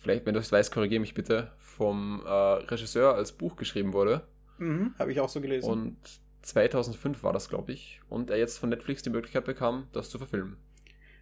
vielleicht, 0.00 0.24
wenn 0.24 0.32
du 0.32 0.40
es 0.40 0.50
weißt, 0.50 0.72
korrigiere 0.72 1.00
mich 1.02 1.12
bitte, 1.12 1.52
vom 1.58 2.22
äh, 2.24 2.30
Regisseur 2.30 3.14
als 3.16 3.32
Buch 3.32 3.56
geschrieben 3.56 3.92
wurde. 3.92 4.26
Mhm, 4.56 4.94
habe 4.98 5.12
ich 5.12 5.20
auch 5.20 5.28
so 5.28 5.42
gelesen. 5.42 5.70
Und 5.70 6.21
2005 6.42 7.22
war 7.22 7.32
das, 7.32 7.48
glaube 7.48 7.72
ich. 7.72 8.00
Und 8.08 8.30
er 8.30 8.38
jetzt 8.38 8.58
von 8.58 8.68
Netflix 8.68 9.02
die 9.02 9.10
Möglichkeit 9.10 9.44
bekam, 9.44 9.88
das 9.92 10.10
zu 10.10 10.18
verfilmen. 10.18 10.56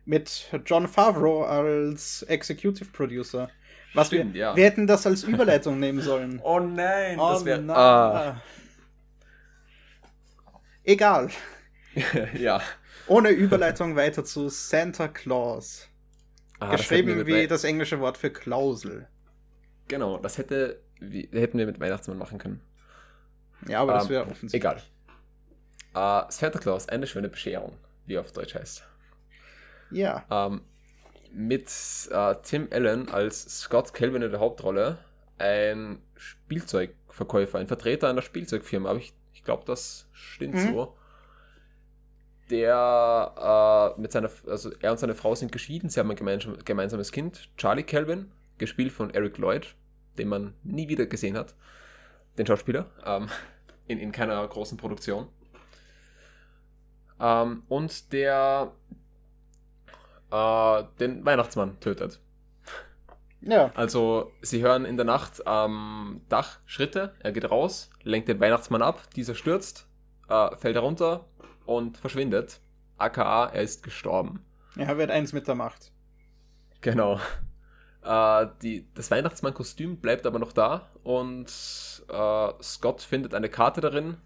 Mit 0.05 0.49
John 0.65 0.89
Favreau 0.89 1.45
als 1.45 2.23
Executive 2.23 2.91
Producer. 2.91 3.51
Was 3.93 4.07
Stimmt, 4.09 4.35
wir, 4.35 4.41
ja. 4.41 4.57
wir 4.57 4.65
hätten 4.65 4.87
das 4.87 5.07
als 5.07 5.25
Überleitung 5.25 5.79
nehmen 5.81 6.01
sollen. 6.01 6.41
Oh 6.43 6.61
nein, 6.61 7.19
das 7.19 7.45
wäre. 7.45 7.63
Ah, 7.75 8.41
Egal. 10.85 11.31
ja. 12.39 12.61
Ohne 13.07 13.31
Überleitung 13.31 13.97
weiter 13.97 14.25
zu 14.25 14.49
Santa 14.49 15.09
Claus. 15.09 15.89
Ah, 16.59 16.73
das 16.73 16.83
Geschrieben 16.83 17.17
mit 17.17 17.27
wie 17.27 17.47
das 17.47 17.65
englische 17.65 18.01
Wort 18.01 18.19
für 18.19 18.31
Klausel. 18.31 19.09
Genau, 19.89 20.19
das 20.19 20.39
hätte, 20.39 20.81
wie, 21.01 21.29
hätten 21.33 21.59
wir 21.59 21.67
mit 21.67 21.81
Weihnachtsmann 21.81 22.19
machen 22.19 22.39
können. 22.39 22.61
Ja, 23.67 23.81
aber 23.81 23.95
das 23.95 24.05
Ähm, 24.05 24.11
wäre 24.11 24.23
offensichtlich. 24.23 24.61
Egal. 24.61 24.83
Äh, 25.95 26.23
Santa 26.29 26.59
Claus, 26.59 26.89
eine 26.89 27.07
schöne 27.07 27.29
Bescherung, 27.29 27.77
wie 28.07 28.19
auf 28.19 28.33
Deutsch 28.33 28.55
heißt. 28.55 28.83
Ja. 29.91 30.25
Ähm, 30.31 30.63
mit 31.33 31.69
äh, 32.11 32.35
Tim 32.43 32.69
Allen 32.71 33.09
als 33.09 33.61
Scott 33.61 33.95
Kelvin 33.95 34.23
in 34.23 34.31
der 34.31 34.41
Hauptrolle, 34.41 34.99
ein 35.39 36.01
Spielzeugverkäufer, 36.17 37.59
ein 37.59 37.67
Vertreter 37.69 38.09
einer 38.09 38.23
Spielzeugfirma, 38.23 38.91
aber 38.91 38.99
ich, 38.99 39.13
ich 39.33 39.45
glaube, 39.45 39.65
das 39.67 40.07
stimmt 40.13 40.55
Mhm. 40.55 40.73
so. 40.73 40.97
Der 42.51 43.95
äh, 43.97 44.01
mit 44.01 44.11
seiner, 44.11 44.31
also 44.49 44.73
er 44.81 44.91
und 44.91 44.99
seine 44.99 45.15
Frau 45.15 45.35
sind 45.37 45.53
geschieden, 45.53 45.89
sie 45.89 46.01
haben 46.01 46.11
ein 46.11 46.17
gemeinsam, 46.17 46.59
gemeinsames 46.65 47.13
Kind, 47.13 47.49
Charlie 47.57 47.85
Kelvin, 47.85 48.33
gespielt 48.59 48.93
von 48.93 49.11
Eric 49.11 49.39
Lloyd, 49.39 49.75
den 50.19 50.29
man 50.29 50.55
nie 50.65 50.89
wieder 50.89 51.07
gesehen 51.07 51.37
hat, 51.37 51.55
den 52.39 52.47
Schauspieler, 52.47 52.87
ähm, 53.05 53.29
in, 53.87 53.99
in 53.99 54.11
keiner 54.11 54.47
großen 54.47 54.77
Produktion. 54.77 55.29
Ähm, 57.21 57.63
und 57.69 58.13
der 58.13 58.73
äh, 60.31 60.85
den 60.99 61.25
Weihnachtsmann 61.25 61.79
tötet. 61.81 62.21
Ja. 63.43 63.71
Also 63.75 64.33
sie 64.43 64.63
hören 64.63 64.85
in 64.85 64.97
der 64.97 65.07
Nacht 65.07 65.47
am 65.47 66.21
Dach 66.29 66.59
Schritte, 66.67 67.15
er 67.21 67.33
geht 67.33 67.51
raus, 67.51 67.91
lenkt 68.03 68.29
den 68.29 68.41
Weihnachtsmann 68.41 68.83
ab, 68.83 69.03
dieser 69.17 69.35
stürzt, 69.35 69.87
äh, 70.29 70.57
fällt 70.57 70.77
herunter 70.77 71.25
und 71.65 71.97
verschwindet. 71.97 72.61
AKA, 72.99 73.47
er 73.47 73.63
ist 73.63 73.83
gestorben. 73.83 74.45
Er 74.77 74.99
wird 74.99 75.11
eins 75.11 75.33
mit 75.33 75.49
der 75.49 75.55
Macht. 75.55 75.91
Genau. 76.83 77.19
Äh, 78.03 78.47
die, 78.63 78.87
das 78.95 79.11
Weihnachtsmann-Kostüm 79.11 79.99
bleibt 79.99 80.27
aber 80.27 80.39
noch 80.39 80.53
da 80.53 80.91
und 81.03 81.47
äh, 82.09 82.53
Scott 82.63 83.01
findet 83.03 83.35
eine 83.35 83.49
Karte 83.49 83.81
darin, 83.81 84.19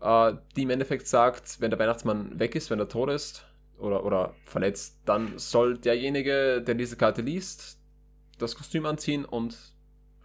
die 0.00 0.62
im 0.62 0.70
Endeffekt 0.70 1.06
sagt, 1.06 1.60
wenn 1.60 1.70
der 1.70 1.78
Weihnachtsmann 1.78 2.38
weg 2.38 2.54
ist, 2.54 2.70
wenn 2.70 2.78
er 2.78 2.88
tot 2.88 3.10
ist 3.10 3.46
oder, 3.78 4.04
oder 4.04 4.34
verletzt, 4.44 5.00
dann 5.04 5.38
soll 5.38 5.78
derjenige, 5.78 6.62
der 6.62 6.74
diese 6.74 6.96
Karte 6.96 7.22
liest, 7.22 7.78
das 8.38 8.54
Kostüm 8.54 8.86
anziehen 8.86 9.24
und 9.24 9.56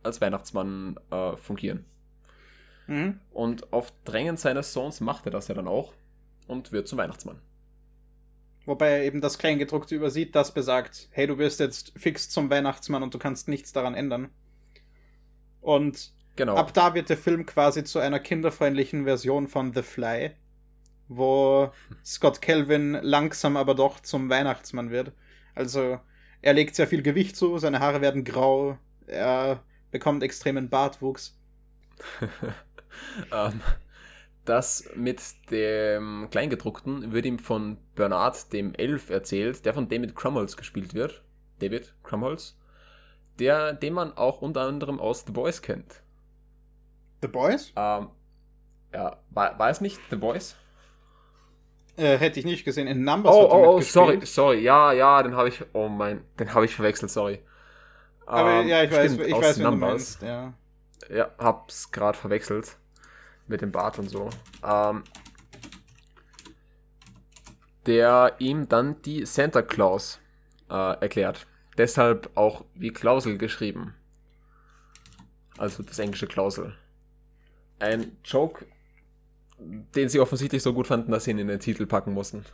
als 0.04 0.22
Weihnachtsmann 0.22 0.98
äh, 1.12 1.36
fungieren. 1.38 1.86
Mhm. 2.88 3.20
Und 3.32 3.72
auf 3.72 3.94
Drängen 4.04 4.38
seines 4.38 4.74
Sohns 4.74 5.00
macht 5.00 5.26
er 5.26 5.32
das 5.32 5.48
ja 5.48 5.56
dann 5.56 5.68
auch 5.68 5.94
und 6.48 6.72
wird 6.72 6.88
zum 6.88 6.98
Weihnachtsmann. 6.98 7.40
Wobei 8.66 8.90
er 8.90 9.04
eben 9.04 9.22
das 9.22 9.38
Kleingedruckte 9.38 9.96
übersieht, 9.96 10.36
das 10.36 10.54
besagt, 10.54 11.08
hey, 11.12 11.28
du 11.28 11.38
wirst 11.38 11.60
jetzt 11.60 11.94
fix 11.96 12.30
zum 12.30 12.50
Weihnachtsmann 12.50 13.04
und 13.04 13.14
du 13.14 13.20
kannst 13.20 13.48
nichts 13.48 13.72
daran 13.72 13.96
ändern. 13.96 14.30
Und 15.62 16.14
Genau. 16.40 16.56
ab 16.56 16.74
da 16.74 16.94
wird 16.94 17.10
der 17.10 17.18
Film 17.18 17.46
quasi 17.46 17.84
zu 17.84 18.00
einer 18.00 18.18
kinderfreundlichen 18.18 19.04
Version 19.04 19.50
von 19.50 19.74
The 19.74 19.82
Fly, 19.82 20.32
wo 21.10 21.74
Scott 22.06 22.42
Kelvin 22.42 22.94
langsam 22.94 23.58
aber 23.58 23.76
doch 23.76 24.00
zum 24.00 24.30
Weihnachtsmann 24.30 24.90
wird. 24.90 25.12
Also 25.54 26.00
er 26.42 26.54
legt 26.54 26.76
sehr 26.76 26.88
viel 26.88 27.02
Gewicht 27.02 27.36
zu, 27.36 27.58
seine 27.58 27.82
Haare 27.82 28.00
werden 28.00 28.24
grau, 28.24 28.78
er 29.06 29.62
bekommt 29.92 30.24
extremen 30.24 30.70
Bartwuchs. 30.70 31.38
ähm, 33.34 33.60
das 34.46 34.90
mit 34.96 35.22
dem 35.52 36.30
Kleingedruckten 36.32 37.12
wird 37.12 37.26
ihm 37.26 37.40
von 37.40 37.80
Bernard, 37.96 38.54
dem 38.54 38.74
Elf, 38.76 39.10
erzählt, 39.10 39.66
der 39.66 39.74
von 39.74 39.90
David 39.90 40.16
Crumholz 40.16 40.56
gespielt 40.56 40.94
wird. 40.94 41.22
David 41.60 41.94
Crumholz. 42.02 42.58
Der, 43.40 43.74
den 43.74 43.92
man 43.92 44.14
auch 44.14 44.42
unter 44.42 44.62
anderem 44.62 45.02
aus 45.02 45.26
The 45.26 45.34
Boys 45.34 45.62
kennt. 45.62 46.02
The 47.22 47.28
Boys? 47.28 47.74
Ähm, 47.76 48.10
ja, 48.94 49.18
war, 49.30 49.58
war 49.60 49.70
es 49.70 49.82
nicht 49.82 50.00
The 50.10 50.16
Boys? 50.16 50.56
Äh, 51.98 52.18
hätte 52.18 52.40
ich 52.40 52.46
nicht 52.46 52.64
gesehen. 52.64 52.88
In 52.88 53.04
Numbers 53.04 53.36
Oh, 53.36 53.44
hat 53.44 53.50
er 53.52 53.70
oh, 53.70 53.76
oh, 53.76 53.82
sorry, 53.82 54.26
sorry. 54.26 54.62
Ja, 54.62 54.94
ja, 54.94 55.22
den 55.22 55.36
habe 55.36 55.50
ich, 55.50 55.64
oh 55.74 55.90
mein, 55.90 56.24
den 56.40 56.54
habe 56.54 56.66
ich 56.66 56.76
verwechselt, 56.76 57.12
sorry. 57.12 57.42
Aber 58.26 58.62
Ähm, 58.62 58.68
ja, 58.68 58.84
ich 58.84 58.92
weiß, 58.92 59.14
stimmt, 59.14 59.28
ich 59.28 59.36
weiß, 59.36 59.60
wen 59.60 59.80
meinst, 59.80 60.22
ja. 60.22 60.54
Ja, 61.10 61.30
hab's 61.38 61.92
gerade 61.92 62.18
verwechselt. 62.18 62.78
Mit 63.48 63.62
dem 63.62 63.72
Bart 63.72 63.98
und 63.98 64.10
so. 64.10 64.30
Ähm, 64.64 65.04
der 67.86 68.36
ihm 68.38 68.70
dann 68.70 69.02
die 69.02 69.26
Santa 69.26 69.62
Claus 69.64 70.20
äh, 70.70 71.02
erklärt. 71.02 71.48
Deshalb 71.78 72.30
auch 72.36 72.66
wie 72.76 72.92
Klausel 72.92 73.38
geschrieben. 73.38 73.96
Also 75.58 75.82
das 75.82 75.98
englische 75.98 76.28
Klausel. 76.28 76.76
Ein 77.80 78.18
Joke, 78.26 78.66
den 79.58 80.10
sie 80.10 80.20
offensichtlich 80.20 80.62
so 80.64 80.74
gut 80.74 80.88
fanden, 80.88 81.12
dass 81.12 81.24
sie 81.26 81.32
ihn 81.32 81.40
in 81.40 81.48
den 81.48 81.60
Titel 81.60 81.86
packen 81.86 82.14
mussten. 82.14 82.46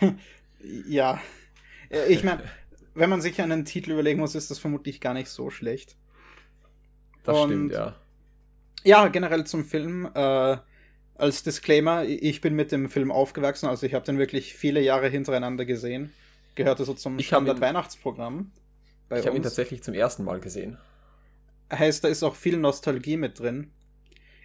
Ja. 0.88 1.20
Äh, 1.90 2.06
Ich 2.12 2.24
meine, 2.24 2.42
wenn 2.94 3.10
man 3.10 3.20
sich 3.20 3.40
einen 3.40 3.64
Titel 3.66 3.92
überlegen 3.92 4.18
muss, 4.20 4.34
ist 4.34 4.50
das 4.50 4.58
vermutlich 4.58 5.00
gar 5.00 5.14
nicht 5.14 5.28
so 5.28 5.50
schlecht. 5.50 5.96
Das 7.22 7.36
Und- 7.38 7.50
stimmt, 7.50 7.72
ja. 7.72 7.94
Ja, 8.82 9.06
generell 9.08 9.44
zum 9.44 9.64
Film. 9.64 10.08
Äh, 10.14 10.56
als 11.14 11.42
Disclaimer, 11.42 12.04
ich 12.04 12.40
bin 12.40 12.54
mit 12.54 12.72
dem 12.72 12.88
Film 12.90 13.10
aufgewachsen, 13.12 13.66
also 13.68 13.86
ich 13.86 13.94
habe 13.94 14.04
den 14.04 14.18
wirklich 14.18 14.54
viele 14.54 14.80
Jahre 14.80 15.08
hintereinander 15.08 15.64
gesehen. 15.66 16.12
Gehörte 16.54 16.84
so 16.84 16.94
zum 16.94 17.18
Ich 17.18 17.32
hab 17.32 17.40
ihn- 17.42 17.44
Standard-Weihnachtsprogramm. 17.46 18.50
Bei 19.08 19.20
Ich 19.20 19.26
habe 19.26 19.36
ihn 19.36 19.42
tatsächlich 19.42 19.82
zum 19.82 19.94
ersten 19.94 20.24
Mal 20.24 20.40
gesehen. 20.40 20.78
Heißt, 21.72 22.02
da 22.02 22.08
ist 22.08 22.22
auch 22.22 22.34
viel 22.34 22.56
Nostalgie 22.56 23.16
mit 23.18 23.38
drin. 23.38 23.70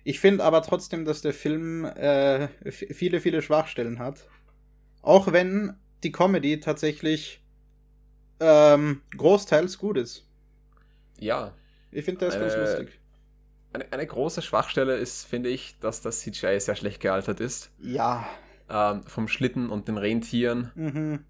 Ich 0.03 0.19
finde 0.19 0.43
aber 0.43 0.61
trotzdem, 0.63 1.05
dass 1.05 1.21
der 1.21 1.33
Film 1.33 1.85
äh, 1.85 2.47
viele, 2.71 3.19
viele 3.21 3.41
Schwachstellen 3.41 3.99
hat. 3.99 4.27
Auch 5.01 5.31
wenn 5.31 5.75
die 6.03 6.11
Comedy 6.11 6.59
tatsächlich 6.59 7.41
ähm, 8.39 9.01
großteils 9.15 9.77
gut 9.77 9.97
ist. 9.97 10.25
Ja, 11.19 11.53
Ich 11.91 12.03
finde, 12.05 12.25
ist 12.25 12.39
ganz 12.39 12.55
lustig. 12.55 12.99
eine, 13.73 13.91
eine 13.91 14.07
große 14.07 14.41
Schwachstelle 14.41 14.95
ist, 14.95 15.25
finde 15.25 15.49
ich, 15.49 15.77
dass 15.79 16.01
das 16.01 16.21
CGI 16.21 16.59
sehr 16.59 16.75
schlecht 16.75 16.99
gealtert 16.99 17.39
ist. 17.39 17.69
Ja. 17.79 18.27
ähm, 18.69 19.03
vom 19.03 19.27
Schlitten 19.27 19.69
und 19.69 19.87
den 19.87 19.97
Rentieren. 19.97 20.71
Mhm. 20.73 21.25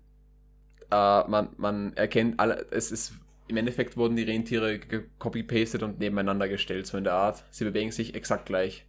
Äh, 0.90 1.28
man, 1.28 1.50
man 1.58 1.94
erkennt 1.98 2.40
alle, 2.40 2.66
es 2.72 2.92
ist 2.92 3.14
im 3.52 3.58
Endeffekt 3.58 3.98
wurden 3.98 4.16
die 4.16 4.24
Rentiere 4.24 4.80
copy-pasted 5.20 5.84
und 5.84 6.00
nebeneinander 6.00 6.48
gestellt, 6.48 6.88
so 6.88 6.98
in 6.98 7.04
der 7.04 7.14
Art. 7.14 7.44
Sie 7.52 7.64
bewegen 7.64 7.92
sich 7.92 8.16
exakt 8.16 8.46
gleich. 8.46 8.86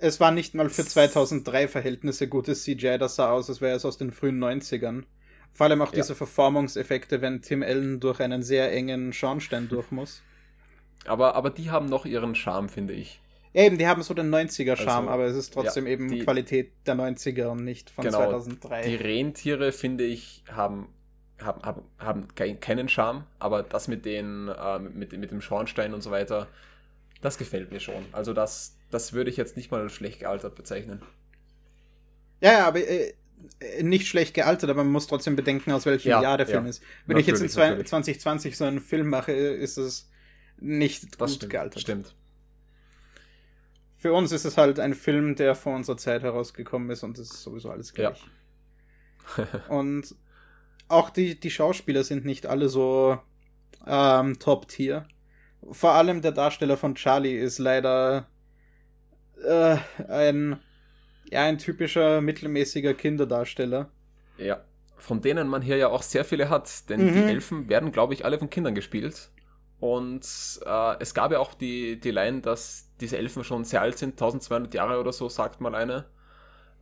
es 0.00 0.20
war 0.20 0.32
nicht 0.32 0.54
mal 0.54 0.68
für 0.68 0.84
2003 0.84 1.68
Verhältnisse 1.68 2.28
gutes 2.28 2.64
CGI, 2.64 2.98
das 2.98 3.16
sah 3.16 3.30
aus, 3.30 3.48
als 3.48 3.60
wäre 3.60 3.76
es 3.76 3.84
aus 3.84 3.96
den 3.96 4.12
frühen 4.12 4.42
90ern. 4.42 5.04
Vor 5.52 5.66
allem 5.66 5.82
auch 5.82 5.92
ja. 5.92 5.96
diese 5.96 6.14
Verformungseffekte, 6.16 7.22
wenn 7.22 7.40
Tim 7.40 7.62
Allen 7.62 8.00
durch 8.00 8.20
einen 8.20 8.42
sehr 8.42 8.72
engen 8.72 9.12
Schornstein 9.12 9.68
durch 9.68 9.92
muss. 9.92 10.20
Aber, 11.06 11.36
aber 11.36 11.50
die 11.50 11.70
haben 11.70 11.86
noch 11.86 12.06
ihren 12.06 12.34
Charme, 12.34 12.68
finde 12.68 12.94
ich. 12.94 13.20
Eben, 13.52 13.78
die 13.78 13.86
haben 13.86 14.02
so 14.02 14.14
den 14.14 14.34
90er-Charme, 14.34 15.06
also, 15.06 15.10
aber 15.10 15.24
es 15.26 15.36
ist 15.36 15.54
trotzdem 15.54 15.86
ja, 15.86 15.92
eben 15.92 16.08
die, 16.08 16.18
Qualität 16.24 16.72
der 16.86 16.96
90er 16.96 17.46
und 17.46 17.62
nicht 17.62 17.88
von 17.88 18.04
genau, 18.04 18.18
2003. 18.18 18.82
Die 18.82 18.96
Rentiere, 18.96 19.70
finde 19.70 20.02
ich, 20.02 20.42
haben, 20.50 20.88
haben, 21.40 21.62
haben, 21.62 21.82
haben 21.98 22.28
keinen 22.60 22.88
Charme, 22.88 23.24
aber 23.38 23.62
das 23.62 23.88
mit, 23.88 24.04
den, 24.04 24.48
äh, 24.48 24.78
mit, 24.78 25.12
mit 25.12 25.30
dem 25.30 25.40
Schornstein 25.40 25.94
und 25.94 26.02
so 26.02 26.10
weiter, 26.10 26.48
das 27.20 27.38
gefällt 27.38 27.72
mir 27.72 27.80
schon. 27.80 28.04
Also 28.12 28.32
das, 28.32 28.76
das 28.90 29.12
würde 29.12 29.30
ich 29.30 29.36
jetzt 29.36 29.56
nicht 29.56 29.70
mal 29.70 29.80
als 29.80 29.92
schlecht 29.92 30.20
gealtert 30.20 30.54
bezeichnen. 30.54 31.02
Ja, 32.40 32.52
ja, 32.52 32.66
aber 32.66 32.80
äh, 32.80 33.14
nicht 33.82 34.06
schlecht 34.06 34.34
gealtert, 34.34 34.70
aber 34.70 34.84
man 34.84 34.92
muss 34.92 35.06
trotzdem 35.06 35.36
bedenken, 35.36 35.72
aus 35.72 35.86
welchem 35.86 36.10
ja, 36.10 36.22
Jahr 36.22 36.36
der 36.36 36.46
Film 36.46 36.64
ja. 36.64 36.70
ist. 36.70 36.82
Wenn 37.06 37.16
natürlich, 37.16 37.26
ich 37.26 37.32
jetzt 37.32 37.42
in 37.42 37.48
zwei, 37.48 37.82
2020 37.82 38.56
so 38.56 38.64
einen 38.64 38.80
Film 38.80 39.08
mache, 39.08 39.32
ist 39.32 39.76
es 39.76 40.10
nicht 40.58 41.20
das 41.20 41.30
gut 41.30 41.36
stimmt, 41.36 41.52
gealtert. 41.52 41.80
Stimmt 41.80 42.14
für 44.04 44.12
uns 44.12 44.32
ist 44.32 44.44
es 44.44 44.58
halt 44.58 44.78
ein 44.80 44.92
Film, 44.92 45.34
der 45.34 45.54
vor 45.54 45.74
unserer 45.74 45.96
Zeit 45.96 46.22
herausgekommen 46.22 46.90
ist 46.90 47.02
und 47.04 47.16
es 47.16 47.30
ist 47.30 47.42
sowieso 47.42 47.70
alles 47.70 47.94
gleich. 47.94 48.22
Ja. 49.38 49.46
und 49.70 50.14
auch 50.88 51.10
die, 51.10 51.38
die 51.38 51.50
Schauspieler 51.50 52.04
sind 52.04 52.24
nicht 52.24 52.46
alle 52.46 52.68
so 52.68 53.18
ähm, 53.86 54.38
Top-Tier. 54.38 55.06
Vor 55.70 55.92
allem 55.92 56.22
der 56.22 56.32
Darsteller 56.32 56.76
von 56.76 56.94
Charlie 56.94 57.36
ist 57.38 57.58
leider 57.58 58.28
äh, 59.42 59.76
ein, 60.08 60.60
ja, 61.30 61.42
ein 61.42 61.58
typischer 61.58 62.20
mittelmäßiger 62.20 62.94
Kinderdarsteller. 62.94 63.90
Ja, 64.36 64.64
von 64.96 65.20
denen 65.20 65.48
man 65.48 65.62
hier 65.62 65.76
ja 65.76 65.88
auch 65.88 66.02
sehr 66.02 66.24
viele 66.24 66.48
hat, 66.48 66.88
denn 66.88 67.04
mhm. 67.06 67.12
die 67.12 67.22
Elfen 67.22 67.68
werden, 67.68 67.92
glaube 67.92 68.14
ich, 68.14 68.24
alle 68.24 68.38
von 68.38 68.50
Kindern 68.50 68.74
gespielt. 68.74 69.30
Und 69.80 70.24
äh, 70.64 70.96
es 71.00 71.14
gab 71.14 71.32
ja 71.32 71.40
auch 71.40 71.54
die, 71.54 72.00
die 72.00 72.10
Line, 72.10 72.40
dass 72.40 72.90
diese 73.00 73.18
Elfen 73.18 73.44
schon 73.44 73.64
sehr 73.64 73.82
alt 73.82 73.98
sind, 73.98 74.12
1200 74.12 74.72
Jahre 74.72 74.98
oder 74.98 75.12
so, 75.12 75.28
sagt 75.28 75.60
mal 75.60 75.74
eine, 75.74 76.06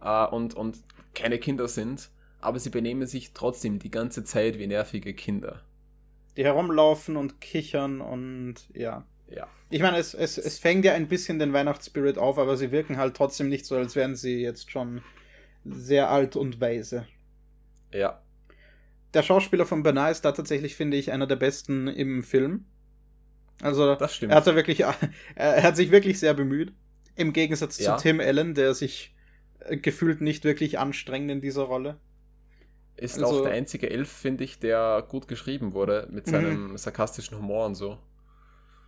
äh, 0.01 0.27
und, 0.27 0.55
und 0.55 0.79
keine 1.15 1.39
Kinder 1.39 1.67
sind, 1.69 2.11
aber 2.43 2.59
sie 2.59 2.71
benehmen 2.71 3.07
sich 3.07 3.33
trotzdem 3.33 3.79
die 3.79 3.91
ganze 3.91 4.25
Zeit 4.25 4.59
wie 4.59 4.67
nervige 4.67 5.15
Kinder. 5.15 5.63
Die 6.37 6.45
herumlaufen 6.45 7.17
und 7.17 7.41
kichern 7.41 8.01
und 8.01 8.55
ja. 8.75 9.07
Ja. 9.29 9.49
Ich 9.71 9.81
meine, 9.81 9.97
es, 9.97 10.13
es, 10.13 10.37
es 10.37 10.59
fängt 10.59 10.85
ja 10.85 10.93
ein 10.93 11.09
bisschen 11.09 11.39
den 11.39 11.53
Weihnachtsspirit 11.53 12.19
auf, 12.19 12.39
aber 12.39 12.57
sie 12.57 12.71
wirken 12.71 12.99
halt 12.99 13.17
trotzdem 13.17 13.49
nicht 13.49 13.65
so, 13.65 13.77
als 13.77 13.97
wären 13.97 14.15
sie 14.15 14.43
jetzt 14.43 14.71
schon 14.71 15.01
sehr 15.65 16.11
alt 16.11 16.37
und 16.37 16.61
weise. 16.61 17.07
Ja. 17.93 18.21
Der 19.15 19.23
Schauspieler 19.23 19.65
von 19.65 19.83
Bernard 19.83 20.13
ist 20.13 20.25
da 20.25 20.33
tatsächlich, 20.33 20.75
finde 20.75 20.97
ich, 20.97 21.13
einer 21.13 21.27
der 21.27 21.37
besten 21.37 21.89
im 21.89 22.23
Film. 22.23 22.67
Also 23.63 23.95
das 23.95 24.15
stimmt. 24.15 24.33
er 24.33 24.37
hat 24.37 24.47
wirklich, 24.47 24.81
er 25.35 25.63
hat 25.63 25.77
sich 25.77 25.91
wirklich 25.91 26.19
sehr 26.19 26.35
bemüht. 26.35 26.73
Im 27.15 27.33
Gegensatz 27.33 27.79
ja. 27.79 27.97
zu 27.97 28.03
Tim 28.03 28.21
Allen, 28.21 28.55
der 28.55 28.75
sich 28.75 29.15
äh, 29.61 29.77
gefühlt 29.77 30.21
nicht 30.21 30.45
wirklich 30.45 30.79
anstrengt 30.79 31.31
in 31.31 31.41
dieser 31.41 31.63
Rolle. 31.63 31.99
Ist 33.03 33.23
also, 33.23 33.41
auch 33.41 33.43
der 33.43 33.53
einzige 33.53 33.91
Elf, 33.91 34.09
finde 34.09 34.45
ich, 34.45 34.61
der 34.61 35.05
gut 35.09 35.27
geschrieben 35.27 35.73
wurde, 35.73 36.07
mit 36.11 36.27
seinem 36.27 36.71
mhm. 36.71 36.79
sarkastischen 36.79 37.37
Humor 37.37 37.67
und 37.67 37.75
so. 37.75 37.99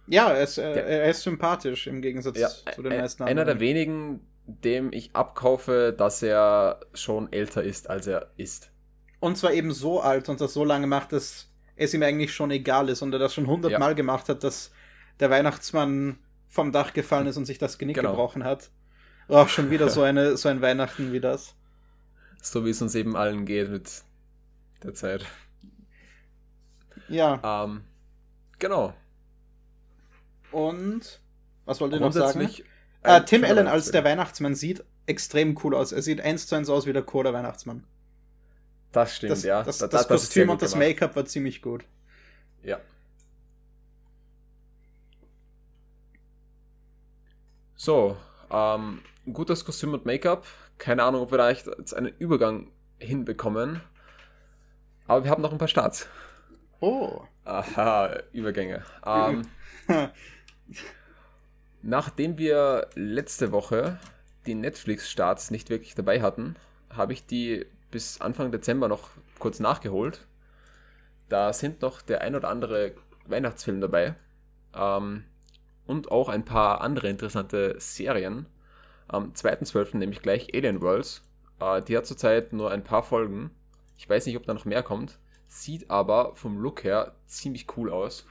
Ja, 0.07 0.31
er 0.31 0.43
ist, 0.43 0.59
der, 0.59 0.87
er 0.87 1.11
ist 1.11 1.23
sympathisch 1.23 1.87
im 1.87 2.01
Gegensatz 2.01 2.39
ja, 2.39 2.49
zu 2.49 2.83
den 2.83 2.99
meisten 2.99 3.23
anderen. 3.23 3.39
Einer 3.39 3.45
der 3.45 3.61
wenigen, 3.61 4.21
dem 4.47 4.93
ich 4.93 5.17
abkaufe, 5.17 5.95
dass 5.97 6.23
er 6.23 6.81
schon 6.93 7.33
älter 7.33 7.63
ist, 7.63 7.91
als 7.91 8.07
er 8.07 8.31
ist. 8.37 8.71
Und 9.21 9.37
zwar 9.37 9.53
eben 9.53 9.73
so 9.73 10.01
alt 10.01 10.29
und 10.29 10.41
das 10.41 10.53
so 10.53 10.65
lange 10.65 10.87
macht, 10.87 11.13
dass 11.13 11.51
es 11.77 11.95
ihm 11.95 12.03
eigentlich 12.03 12.33
schon 12.33 12.51
egal 12.51 12.89
ist 12.91 13.03
und 13.03 13.13
er 13.13 13.19
das 13.19 13.35
schon 13.35 13.47
hundertmal 13.47 13.91
ja. 13.91 13.95
gemacht 13.95 14.29
hat, 14.29 14.45
dass 14.45 14.71
der 15.19 15.31
Weihnachtsmann 15.31 16.19
vom 16.47 16.71
Dach 16.71 16.93
gefallen 16.93 17.27
ist 17.27 17.37
und 17.37 17.47
sich 17.47 17.59
das 17.59 17.79
Genick 17.79 17.97
genau. 17.97 18.11
gebrochen 18.11 18.45
hat. 18.45 18.71
Auch 19.29 19.49
schon 19.49 19.71
wieder 19.71 19.89
so, 19.89 20.03
eine, 20.03 20.37
so 20.37 20.49
ein 20.49 20.61
Weihnachten 20.61 21.13
wie 21.13 21.21
das. 21.21 21.57
So 22.45 22.67
wie 22.67 22.71
es 22.71 22.83
uns 22.83 22.95
eben 22.95 23.17
allen 23.17 23.47
geht 23.47 23.71
mit 23.71 24.05
der 24.83 24.93
Zeit. 24.93 25.25
Ja. 27.09 27.65
Ähm, 27.65 27.85
genau. 28.59 28.93
Und 30.53 31.21
was 31.65 31.81
wollt 31.81 31.95
ihr 31.95 32.01
noch 32.01 32.13
sagen? 32.13 32.51
Äh, 33.03 33.25
Tim 33.25 33.45
Allen 33.45 33.67
als 33.67 33.91
der 33.91 34.05
Weihnachtsmann 34.05 34.55
sieht 34.55 34.85
extrem 35.07 35.59
cool 35.65 35.75
aus. 35.75 35.93
Er 35.93 36.03
sieht 36.03 36.21
eins 36.21 36.47
zu 36.47 36.55
eins 36.55 36.69
aus 36.69 36.85
wie 36.87 36.93
der 36.93 37.03
Chor 37.03 37.25
der 37.25 37.33
Weihnachtsmann. 37.33 37.83
Das 38.93 39.17
stimmt, 39.17 39.33
das, 39.33 39.43
ja. 39.43 39.63
Das, 39.63 39.79
das, 39.79 39.91
das 39.91 40.07
Kostüm 40.07 40.51
und 40.51 40.61
das 40.61 40.77
Make-up 40.77 41.17
war 41.17 41.25
ziemlich 41.25 41.63
gut. 41.63 41.85
Ja. 42.63 42.79
So, 47.75 48.19
ähm, 48.55 49.01
gutes 49.33 49.65
Kostüm 49.65 49.95
und 49.95 50.07
Make-up. 50.07 50.47
Keine 50.79 51.03
Ahnung, 51.03 51.23
ob 51.23 51.33
wir 51.33 51.39
da 51.39 51.51
jetzt 51.51 51.95
einen 51.95 52.15
Übergang 52.19 52.71
hinbekommen. 52.99 53.81
Aber 55.07 55.25
wir 55.25 55.31
haben 55.31 55.43
noch 55.43 55.53
ein 55.53 55.59
paar 55.59 55.69
Starts. 55.69 56.09
Oh. 56.81 57.23
Aha, 57.45 58.19
Übergänge. 58.33 58.83
Ähm, 59.05 59.43
nachdem 61.83 62.39
wir 62.39 62.89
letzte 62.95 63.53
Woche 63.53 63.99
die 64.47 64.55
Netflix-Starts 64.55 65.51
nicht 65.51 65.69
wirklich 65.69 65.95
dabei 65.95 66.23
hatten, 66.23 66.57
habe 66.91 67.13
ich 67.13 67.27
die 67.27 67.67
bis 67.91 68.21
Anfang 68.21 68.53
Dezember 68.53 68.89
noch 68.89 69.11
kurz 69.39 69.61
nachgeholt. 69.61 70.27
Da 71.29 71.53
sind 71.53 71.83
noch 71.83 72.03
der 72.03 72.21
ein 72.21 72.35
oder 72.35 72.49
andere 72.49 72.93
Weihnachtsfilm 73.27 73.81
dabei. 73.81 74.15
Ähm, 74.75 75.25
und 75.87 76.11
auch 76.11 76.29
ein 76.29 76.45
paar 76.45 76.81
andere 76.81 77.09
interessante 77.09 77.77
Serien. 77.79 78.47
Am 79.09 79.33
2.12. 79.33 79.97
nämlich 79.99 80.23
gleich 80.23 80.55
Alien 80.55 80.81
Worlds. 80.81 81.23
Äh, 81.61 81.83
die 81.83 81.97
hat 81.97 82.07
zurzeit 82.07 82.53
nur 82.53 82.71
ein 82.71 82.85
paar 82.85 83.03
Folgen. 83.03 83.51
Ich 83.97 84.09
weiß 84.09 84.27
nicht, 84.27 84.37
ob 84.37 84.45
da 84.47 84.55
noch 84.55 84.65
mehr 84.65 84.83
kommt. 84.83 85.19
Sieht 85.49 85.91
aber 85.91 86.35
vom 86.35 86.59
Look 86.59 86.85
her 86.85 87.15
ziemlich 87.27 87.67
cool 87.77 87.91
aus. 87.91 88.27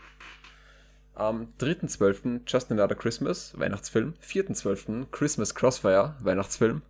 Am 1.15 1.53
3.12. 1.59 2.41
Just 2.47 2.71
Another 2.71 2.95
Christmas, 2.95 3.57
Weihnachtsfilm. 3.57 4.15
4.12. 4.27 5.05
Christmas 5.11 5.53
Crossfire, 5.53 6.15
Weihnachtsfilm. 6.19 6.81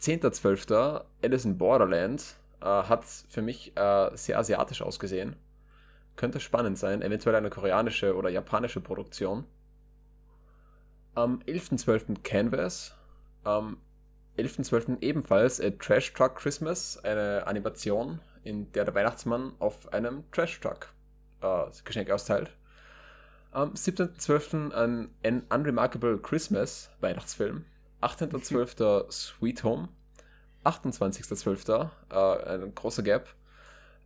10.12. 0.00 1.04
Alice 1.22 1.44
in 1.44 1.58
Borderland 1.58 2.36
äh, 2.60 2.66
hat 2.66 3.04
für 3.28 3.42
mich 3.42 3.76
äh, 3.76 4.10
sehr 4.14 4.38
asiatisch 4.38 4.80
ausgesehen. 4.80 5.36
Könnte 6.16 6.38
spannend 6.38 6.78
sein, 6.78 7.02
eventuell 7.02 7.34
eine 7.34 7.50
koreanische 7.50 8.14
oder 8.16 8.30
japanische 8.30 8.80
Produktion. 8.80 9.44
Am 11.16 11.38
11.12. 11.46 12.24
Canvas. 12.24 12.92
Am 13.44 13.76
11.12. 14.36 15.00
ebenfalls 15.00 15.60
A 15.60 15.70
Trash 15.70 16.12
Truck 16.12 16.34
Christmas, 16.34 16.98
eine 17.04 17.46
Animation, 17.46 18.18
in 18.42 18.72
der 18.72 18.84
der 18.84 18.96
Weihnachtsmann 18.96 19.52
auf 19.60 19.92
einem 19.92 20.24
Trash 20.32 20.60
Truck 20.60 20.88
äh, 21.40 21.66
Geschenk 21.84 22.10
austeilt. 22.10 22.50
Am 23.52 23.74
17.12. 23.74 24.72
ein, 24.72 25.10
ein 25.22 25.44
Unremarkable 25.50 26.18
Christmas 26.18 26.90
Weihnachtsfilm 27.00 27.64
18.12. 28.02 29.08
Sweet 29.12 29.62
Home. 29.62 29.90
28.12. 30.64 31.90
Äh, 32.10 32.54
ein 32.54 32.74
großer 32.74 33.04
Gap. 33.04 33.28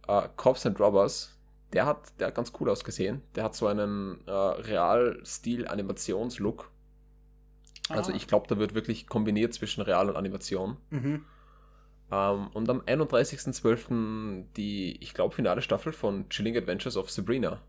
Äh, 0.06 0.28
Cops 0.36 0.66
and 0.66 0.78
Robbers. 0.78 1.34
Der 1.72 1.86
hat, 1.86 2.12
der 2.20 2.26
hat 2.26 2.34
ganz 2.34 2.52
cool 2.60 2.68
ausgesehen. 2.68 3.22
Der 3.34 3.44
hat 3.44 3.54
so 3.54 3.66
einen 3.66 4.20
äh, 4.26 4.30
Real-Stil-Animations-Look. 4.30 6.70
Also 7.88 8.12
ah. 8.12 8.16
ich 8.16 8.26
glaube, 8.26 8.46
da 8.48 8.58
wird 8.58 8.74
wirklich 8.74 9.06
kombiniert 9.06 9.54
zwischen 9.54 9.82
Real 9.82 10.08
und 10.08 10.16
Animation. 10.16 10.76
Mhm. 10.90 11.24
Ähm, 12.10 12.48
und 12.54 12.68
am 12.68 12.80
31.12. 12.80 14.44
die, 14.56 14.96
ich 15.02 15.14
glaube, 15.14 15.34
finale 15.34 15.62
Staffel 15.62 15.92
von 15.92 16.28
Chilling 16.28 16.56
Adventures 16.56 16.96
of 16.96 17.10
Sabrina. 17.10 17.60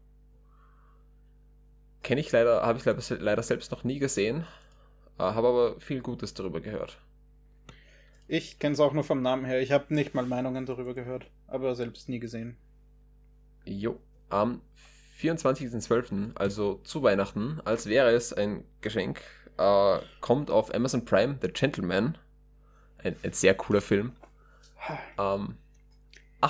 Kenne 2.04 2.22
ich 2.22 2.32
leider, 2.32 2.62
habe 2.62 2.80
ich 2.80 2.86
leider, 2.86 3.02
leider 3.20 3.44
selbst 3.44 3.72
noch 3.72 3.84
nie 3.84 4.00
gesehen. 4.00 4.46
Äh, 5.18 5.24
habe 5.24 5.48
aber 5.48 5.80
viel 5.80 6.02
Gutes 6.02 6.34
darüber 6.34 6.62
gehört. 6.62 6.98
Ich 8.28 8.60
kenne 8.60 8.74
es 8.74 8.80
auch 8.80 8.94
nur 8.94 9.04
vom 9.04 9.22
Namen 9.22 9.44
her. 9.44 9.60
Ich 9.60 9.72
habe 9.72 9.94
nicht 9.94 10.14
mal 10.14 10.26
Meinungen 10.26 10.66
darüber 10.66 10.94
gehört, 10.94 11.30
aber 11.48 11.76
selbst 11.76 12.10
nie 12.10 12.20
gesehen. 12.20 12.58
Jo, 13.66 14.00
am 14.30 14.62
24.12., 15.20 16.36
also 16.36 16.80
zu 16.84 17.04
Weihnachten, 17.04 17.60
als 17.66 17.88
wäre 17.88 18.12
es 18.12 18.32
ein 18.32 18.64
Geschenk, 18.82 19.22
äh, 19.60 19.99
kommt 20.22 20.49
auf 20.49 20.74
Amazon 20.74 21.05
Prime 21.05 21.38
The 21.41 21.49
Gentleman. 21.49 22.18
Ein, 23.03 23.16
ein 23.24 23.34
sehr 23.34 23.53
cooler 23.55 23.82
Film. 23.82 24.14
Ähm, 25.18 25.57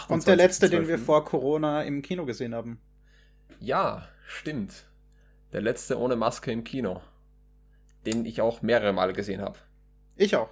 Und 0.07 0.28
der 0.28 0.36
letzte, 0.36 0.70
den 0.70 0.88
wir 0.88 0.97
vor 0.99 1.26
Corona 1.26 1.84
im 1.84 2.01
Kino 2.01 2.26
gesehen 2.26 2.53
haben. 2.55 2.80
Ja, 3.60 4.07
stimmt. 4.28 4.86
Der 5.51 5.62
letzte 5.62 5.97
ohne 5.99 6.16
Maske 6.16 6.51
im 6.51 6.64
Kino 6.64 7.01
den 8.05 8.26
ich 8.26 8.41
auch 8.41 8.62
mehrere 8.62 8.93
Male 8.93 9.14
gesehen 9.14 9.41
habe. 9.41 9.57
Ich 10.16 10.36
auch. 10.36 10.49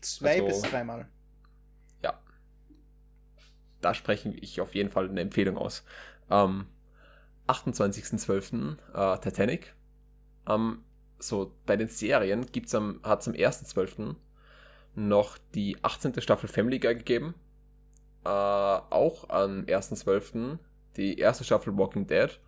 Zwei 0.00 0.42
Also- 0.42 0.46
bis 0.46 0.62
dreimal. 0.62 1.06
Ja. 2.02 2.18
Da 3.80 3.94
spreche 3.94 4.30
ich 4.30 4.60
auf 4.60 4.74
jeden 4.74 4.90
Fall 4.90 5.08
eine 5.08 5.20
Empfehlung 5.20 5.56
aus. 5.56 5.84
Am 6.28 6.66
28.12. 7.46 8.76
Äh, 8.94 9.18
Titanic. 9.20 9.74
Am, 10.44 10.84
so 11.22 11.52
bei 11.66 11.76
den 11.76 11.88
Serien 11.88 12.46
gibt's 12.46 12.74
am, 12.74 13.00
hat 13.02 13.20
es 13.20 13.28
am 13.28 13.34
1.12. 13.34 14.16
noch 14.94 15.38
die 15.54 15.76
18. 15.82 16.20
Staffel 16.20 16.48
Family 16.48 16.78
Guy 16.78 16.96
gegeben. 16.96 17.34
Äh, 18.24 18.28
auch 18.28 19.28
am 19.28 19.62
1.12. 19.62 20.58
die 20.96 21.18
erste 21.18 21.44
Staffel 21.44 21.76
Walking 21.76 22.06
Dead. 22.06 22.38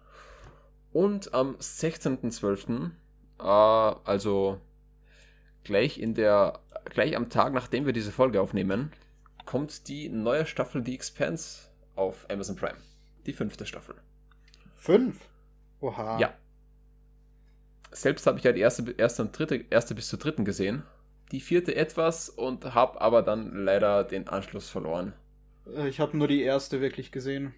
Und 0.93 1.35
am 1.35 1.57
16.12., 1.57 2.91
äh, 3.41 3.43
also 3.43 4.61
gleich 5.65 5.99
in 5.99 6.15
der, 6.15 6.61
gleich 6.85 7.17
am 7.17 7.31
Tag, 7.31 7.53
nachdem 7.53 7.87
wir 7.87 7.93
diese 7.93 8.13
Folge 8.13 8.41
aufnehmen, 8.41 8.93
kommt 9.45 9.89
die 9.89 10.09
neue 10.09 10.47
Staffel 10.47 10.85
The 10.85 10.95
Expanse 10.95 11.69
auf 11.97 12.27
Amazon 12.31 12.57
Prime. 12.57 12.79
Die 13.27 13.33
fünfte 13.33 13.67
Staffel. 13.67 13.97
Fünf. 14.75 15.29
Oha. 15.81 16.19
Ja. 16.19 16.35
Selbst 17.95 18.27
habe 18.27 18.39
ich 18.39 18.45
ja 18.45 18.53
die 18.53 18.61
erste, 18.61 18.91
erste 18.99 19.23
und 19.23 19.39
dritte, 19.39 19.65
erste 19.71 19.95
bis 19.95 20.09
zur 20.09 20.19
dritten 20.19 20.45
gesehen. 20.45 20.83
Die 21.31 21.41
vierte 21.41 21.75
etwas 21.77 22.29
und 22.29 22.75
habe 22.75 23.01
aber 23.01 23.23
dann 23.23 23.65
leider 23.65 24.05
den 24.05 24.29
Anschluss 24.29 24.69
verloren. 24.69 25.13
Äh, 25.75 25.89
Ich 25.89 26.01
habe 26.01 26.17
nur 26.17 26.29
die 26.29 26.43
erste 26.43 26.81
wirklich 26.81 27.13
gesehen. 27.13 27.55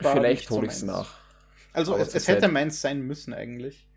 War 0.00 0.12
Vielleicht 0.12 0.50
hole 0.50 0.66
ich 0.66 0.72
es 0.72 0.82
nach. 0.82 1.18
Also 1.72 1.94
Aber 1.94 2.02
es, 2.02 2.14
es 2.14 2.28
hätte 2.28 2.42
Zeit- 2.42 2.52
meins 2.52 2.80
sein 2.80 3.00
müssen 3.02 3.32
eigentlich. 3.32 3.88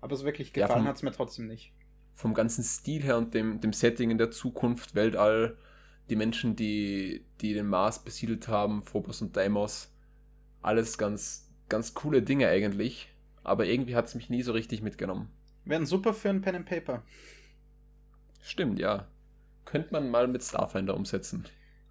Aber 0.00 0.14
es 0.14 0.24
wirklich 0.24 0.54
Ja, 0.54 0.66
gefallen 0.66 0.82
vom- 0.82 0.88
hat 0.88 0.96
es 0.96 1.02
mir 1.02 1.12
trotzdem 1.12 1.46
nicht. 1.48 1.72
Vom 2.14 2.34
ganzen 2.34 2.62
Stil 2.64 3.02
her 3.02 3.16
und 3.16 3.34
dem, 3.34 3.60
dem 3.60 3.72
Setting 3.72 4.10
in 4.10 4.18
der 4.18 4.30
Zukunft, 4.30 4.94
Weltall, 4.94 5.56
die 6.10 6.16
Menschen, 6.16 6.56
die, 6.56 7.24
die 7.40 7.54
den 7.54 7.66
Mars 7.66 8.02
besiedelt 8.04 8.48
haben, 8.48 8.82
Phobos 8.82 9.20
und 9.20 9.36
Deimos, 9.36 9.92
alles 10.62 10.96
ganz, 10.98 11.48
ganz 11.68 11.94
coole 11.94 12.22
Dinge 12.22 12.48
eigentlich. 12.48 13.08
Aber 13.48 13.66
irgendwie 13.66 13.96
hat 13.96 14.06
es 14.06 14.14
mich 14.14 14.30
nie 14.30 14.42
so 14.42 14.52
richtig 14.52 14.82
mitgenommen. 14.82 15.30
Wären 15.64 15.86
super 15.86 16.14
für 16.14 16.30
ein 16.30 16.40
Pen 16.40 16.56
and 16.56 16.66
Paper. 16.66 17.02
Stimmt, 18.42 18.78
ja. 18.78 19.06
Könnte 19.64 19.92
man 19.92 20.10
mal 20.10 20.28
mit 20.28 20.42
Starfinder 20.42 20.94
umsetzen. 20.96 21.46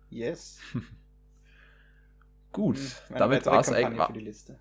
Yes. 0.09 0.59
Gut, 2.51 2.77
Hm, 2.77 2.91
Eine 3.09 3.19
damit 3.19 3.45
war 3.45 3.59
es 3.59 3.71
eigentlich. 3.71 4.07
die 4.07 4.19
Liste. 4.19 4.59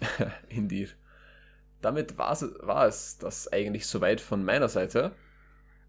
Indeed. 0.48 0.96
Damit 1.80 2.18
war's, 2.18 2.44
war 2.60 2.86
es 2.86 3.18
das 3.18 3.48
eigentlich 3.52 3.86
soweit 3.86 4.20
von 4.20 4.44
meiner 4.44 4.68
Seite. 4.68 5.12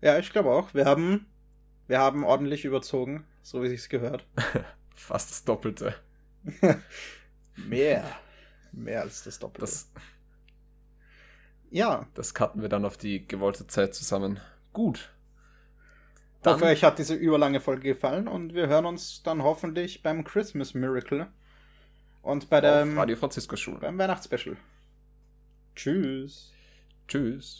Ja, 0.01 0.17
ich 0.17 0.31
glaube 0.31 0.49
auch. 0.51 0.73
Wir 0.73 0.85
haben, 0.85 1.27
wir 1.87 1.99
haben 1.99 2.23
ordentlich 2.23 2.65
überzogen, 2.65 3.25
so 3.41 3.61
wie 3.61 3.67
sich's 3.69 3.89
gehört. 3.89 4.25
Fast 4.95 5.29
das 5.31 5.43
Doppelte. 5.43 5.95
Mehr. 7.55 8.03
Mehr 8.71 9.01
als 9.01 9.23
das 9.23 9.39
Doppelte. 9.39 9.61
Das, 9.61 9.89
ja. 11.69 12.07
das 12.13 12.33
cutten 12.33 12.61
wir 12.61 12.69
dann 12.69 12.85
auf 12.85 12.97
die 12.97 13.27
gewollte 13.27 13.67
Zeit 13.67 13.93
zusammen. 13.95 14.39
Gut. 14.73 15.11
Ich 16.43 16.43
Dann, 16.43 16.55
hoffe, 16.55 16.65
euch 16.65 16.83
hat 16.83 16.97
diese 16.99 17.13
überlange 17.15 17.59
Folge 17.59 17.83
gefallen 17.89 18.27
und 18.27 18.53
wir 18.53 18.67
hören 18.67 18.85
uns 18.85 19.21
dann 19.23 19.43
hoffentlich 19.43 20.01
beim 20.03 20.23
Christmas 20.23 20.73
Miracle 20.73 21.27
und 22.21 22.49
bei 22.49 22.61
dem 22.61 22.97
Radio 22.97 23.15
Francisco 23.15 23.55
Schule. 23.55 23.79
beim 23.79 23.97
Weihnachtsspecial. 23.97 24.57
Tschüss. 25.75 26.51
Tschüss. 27.07 27.59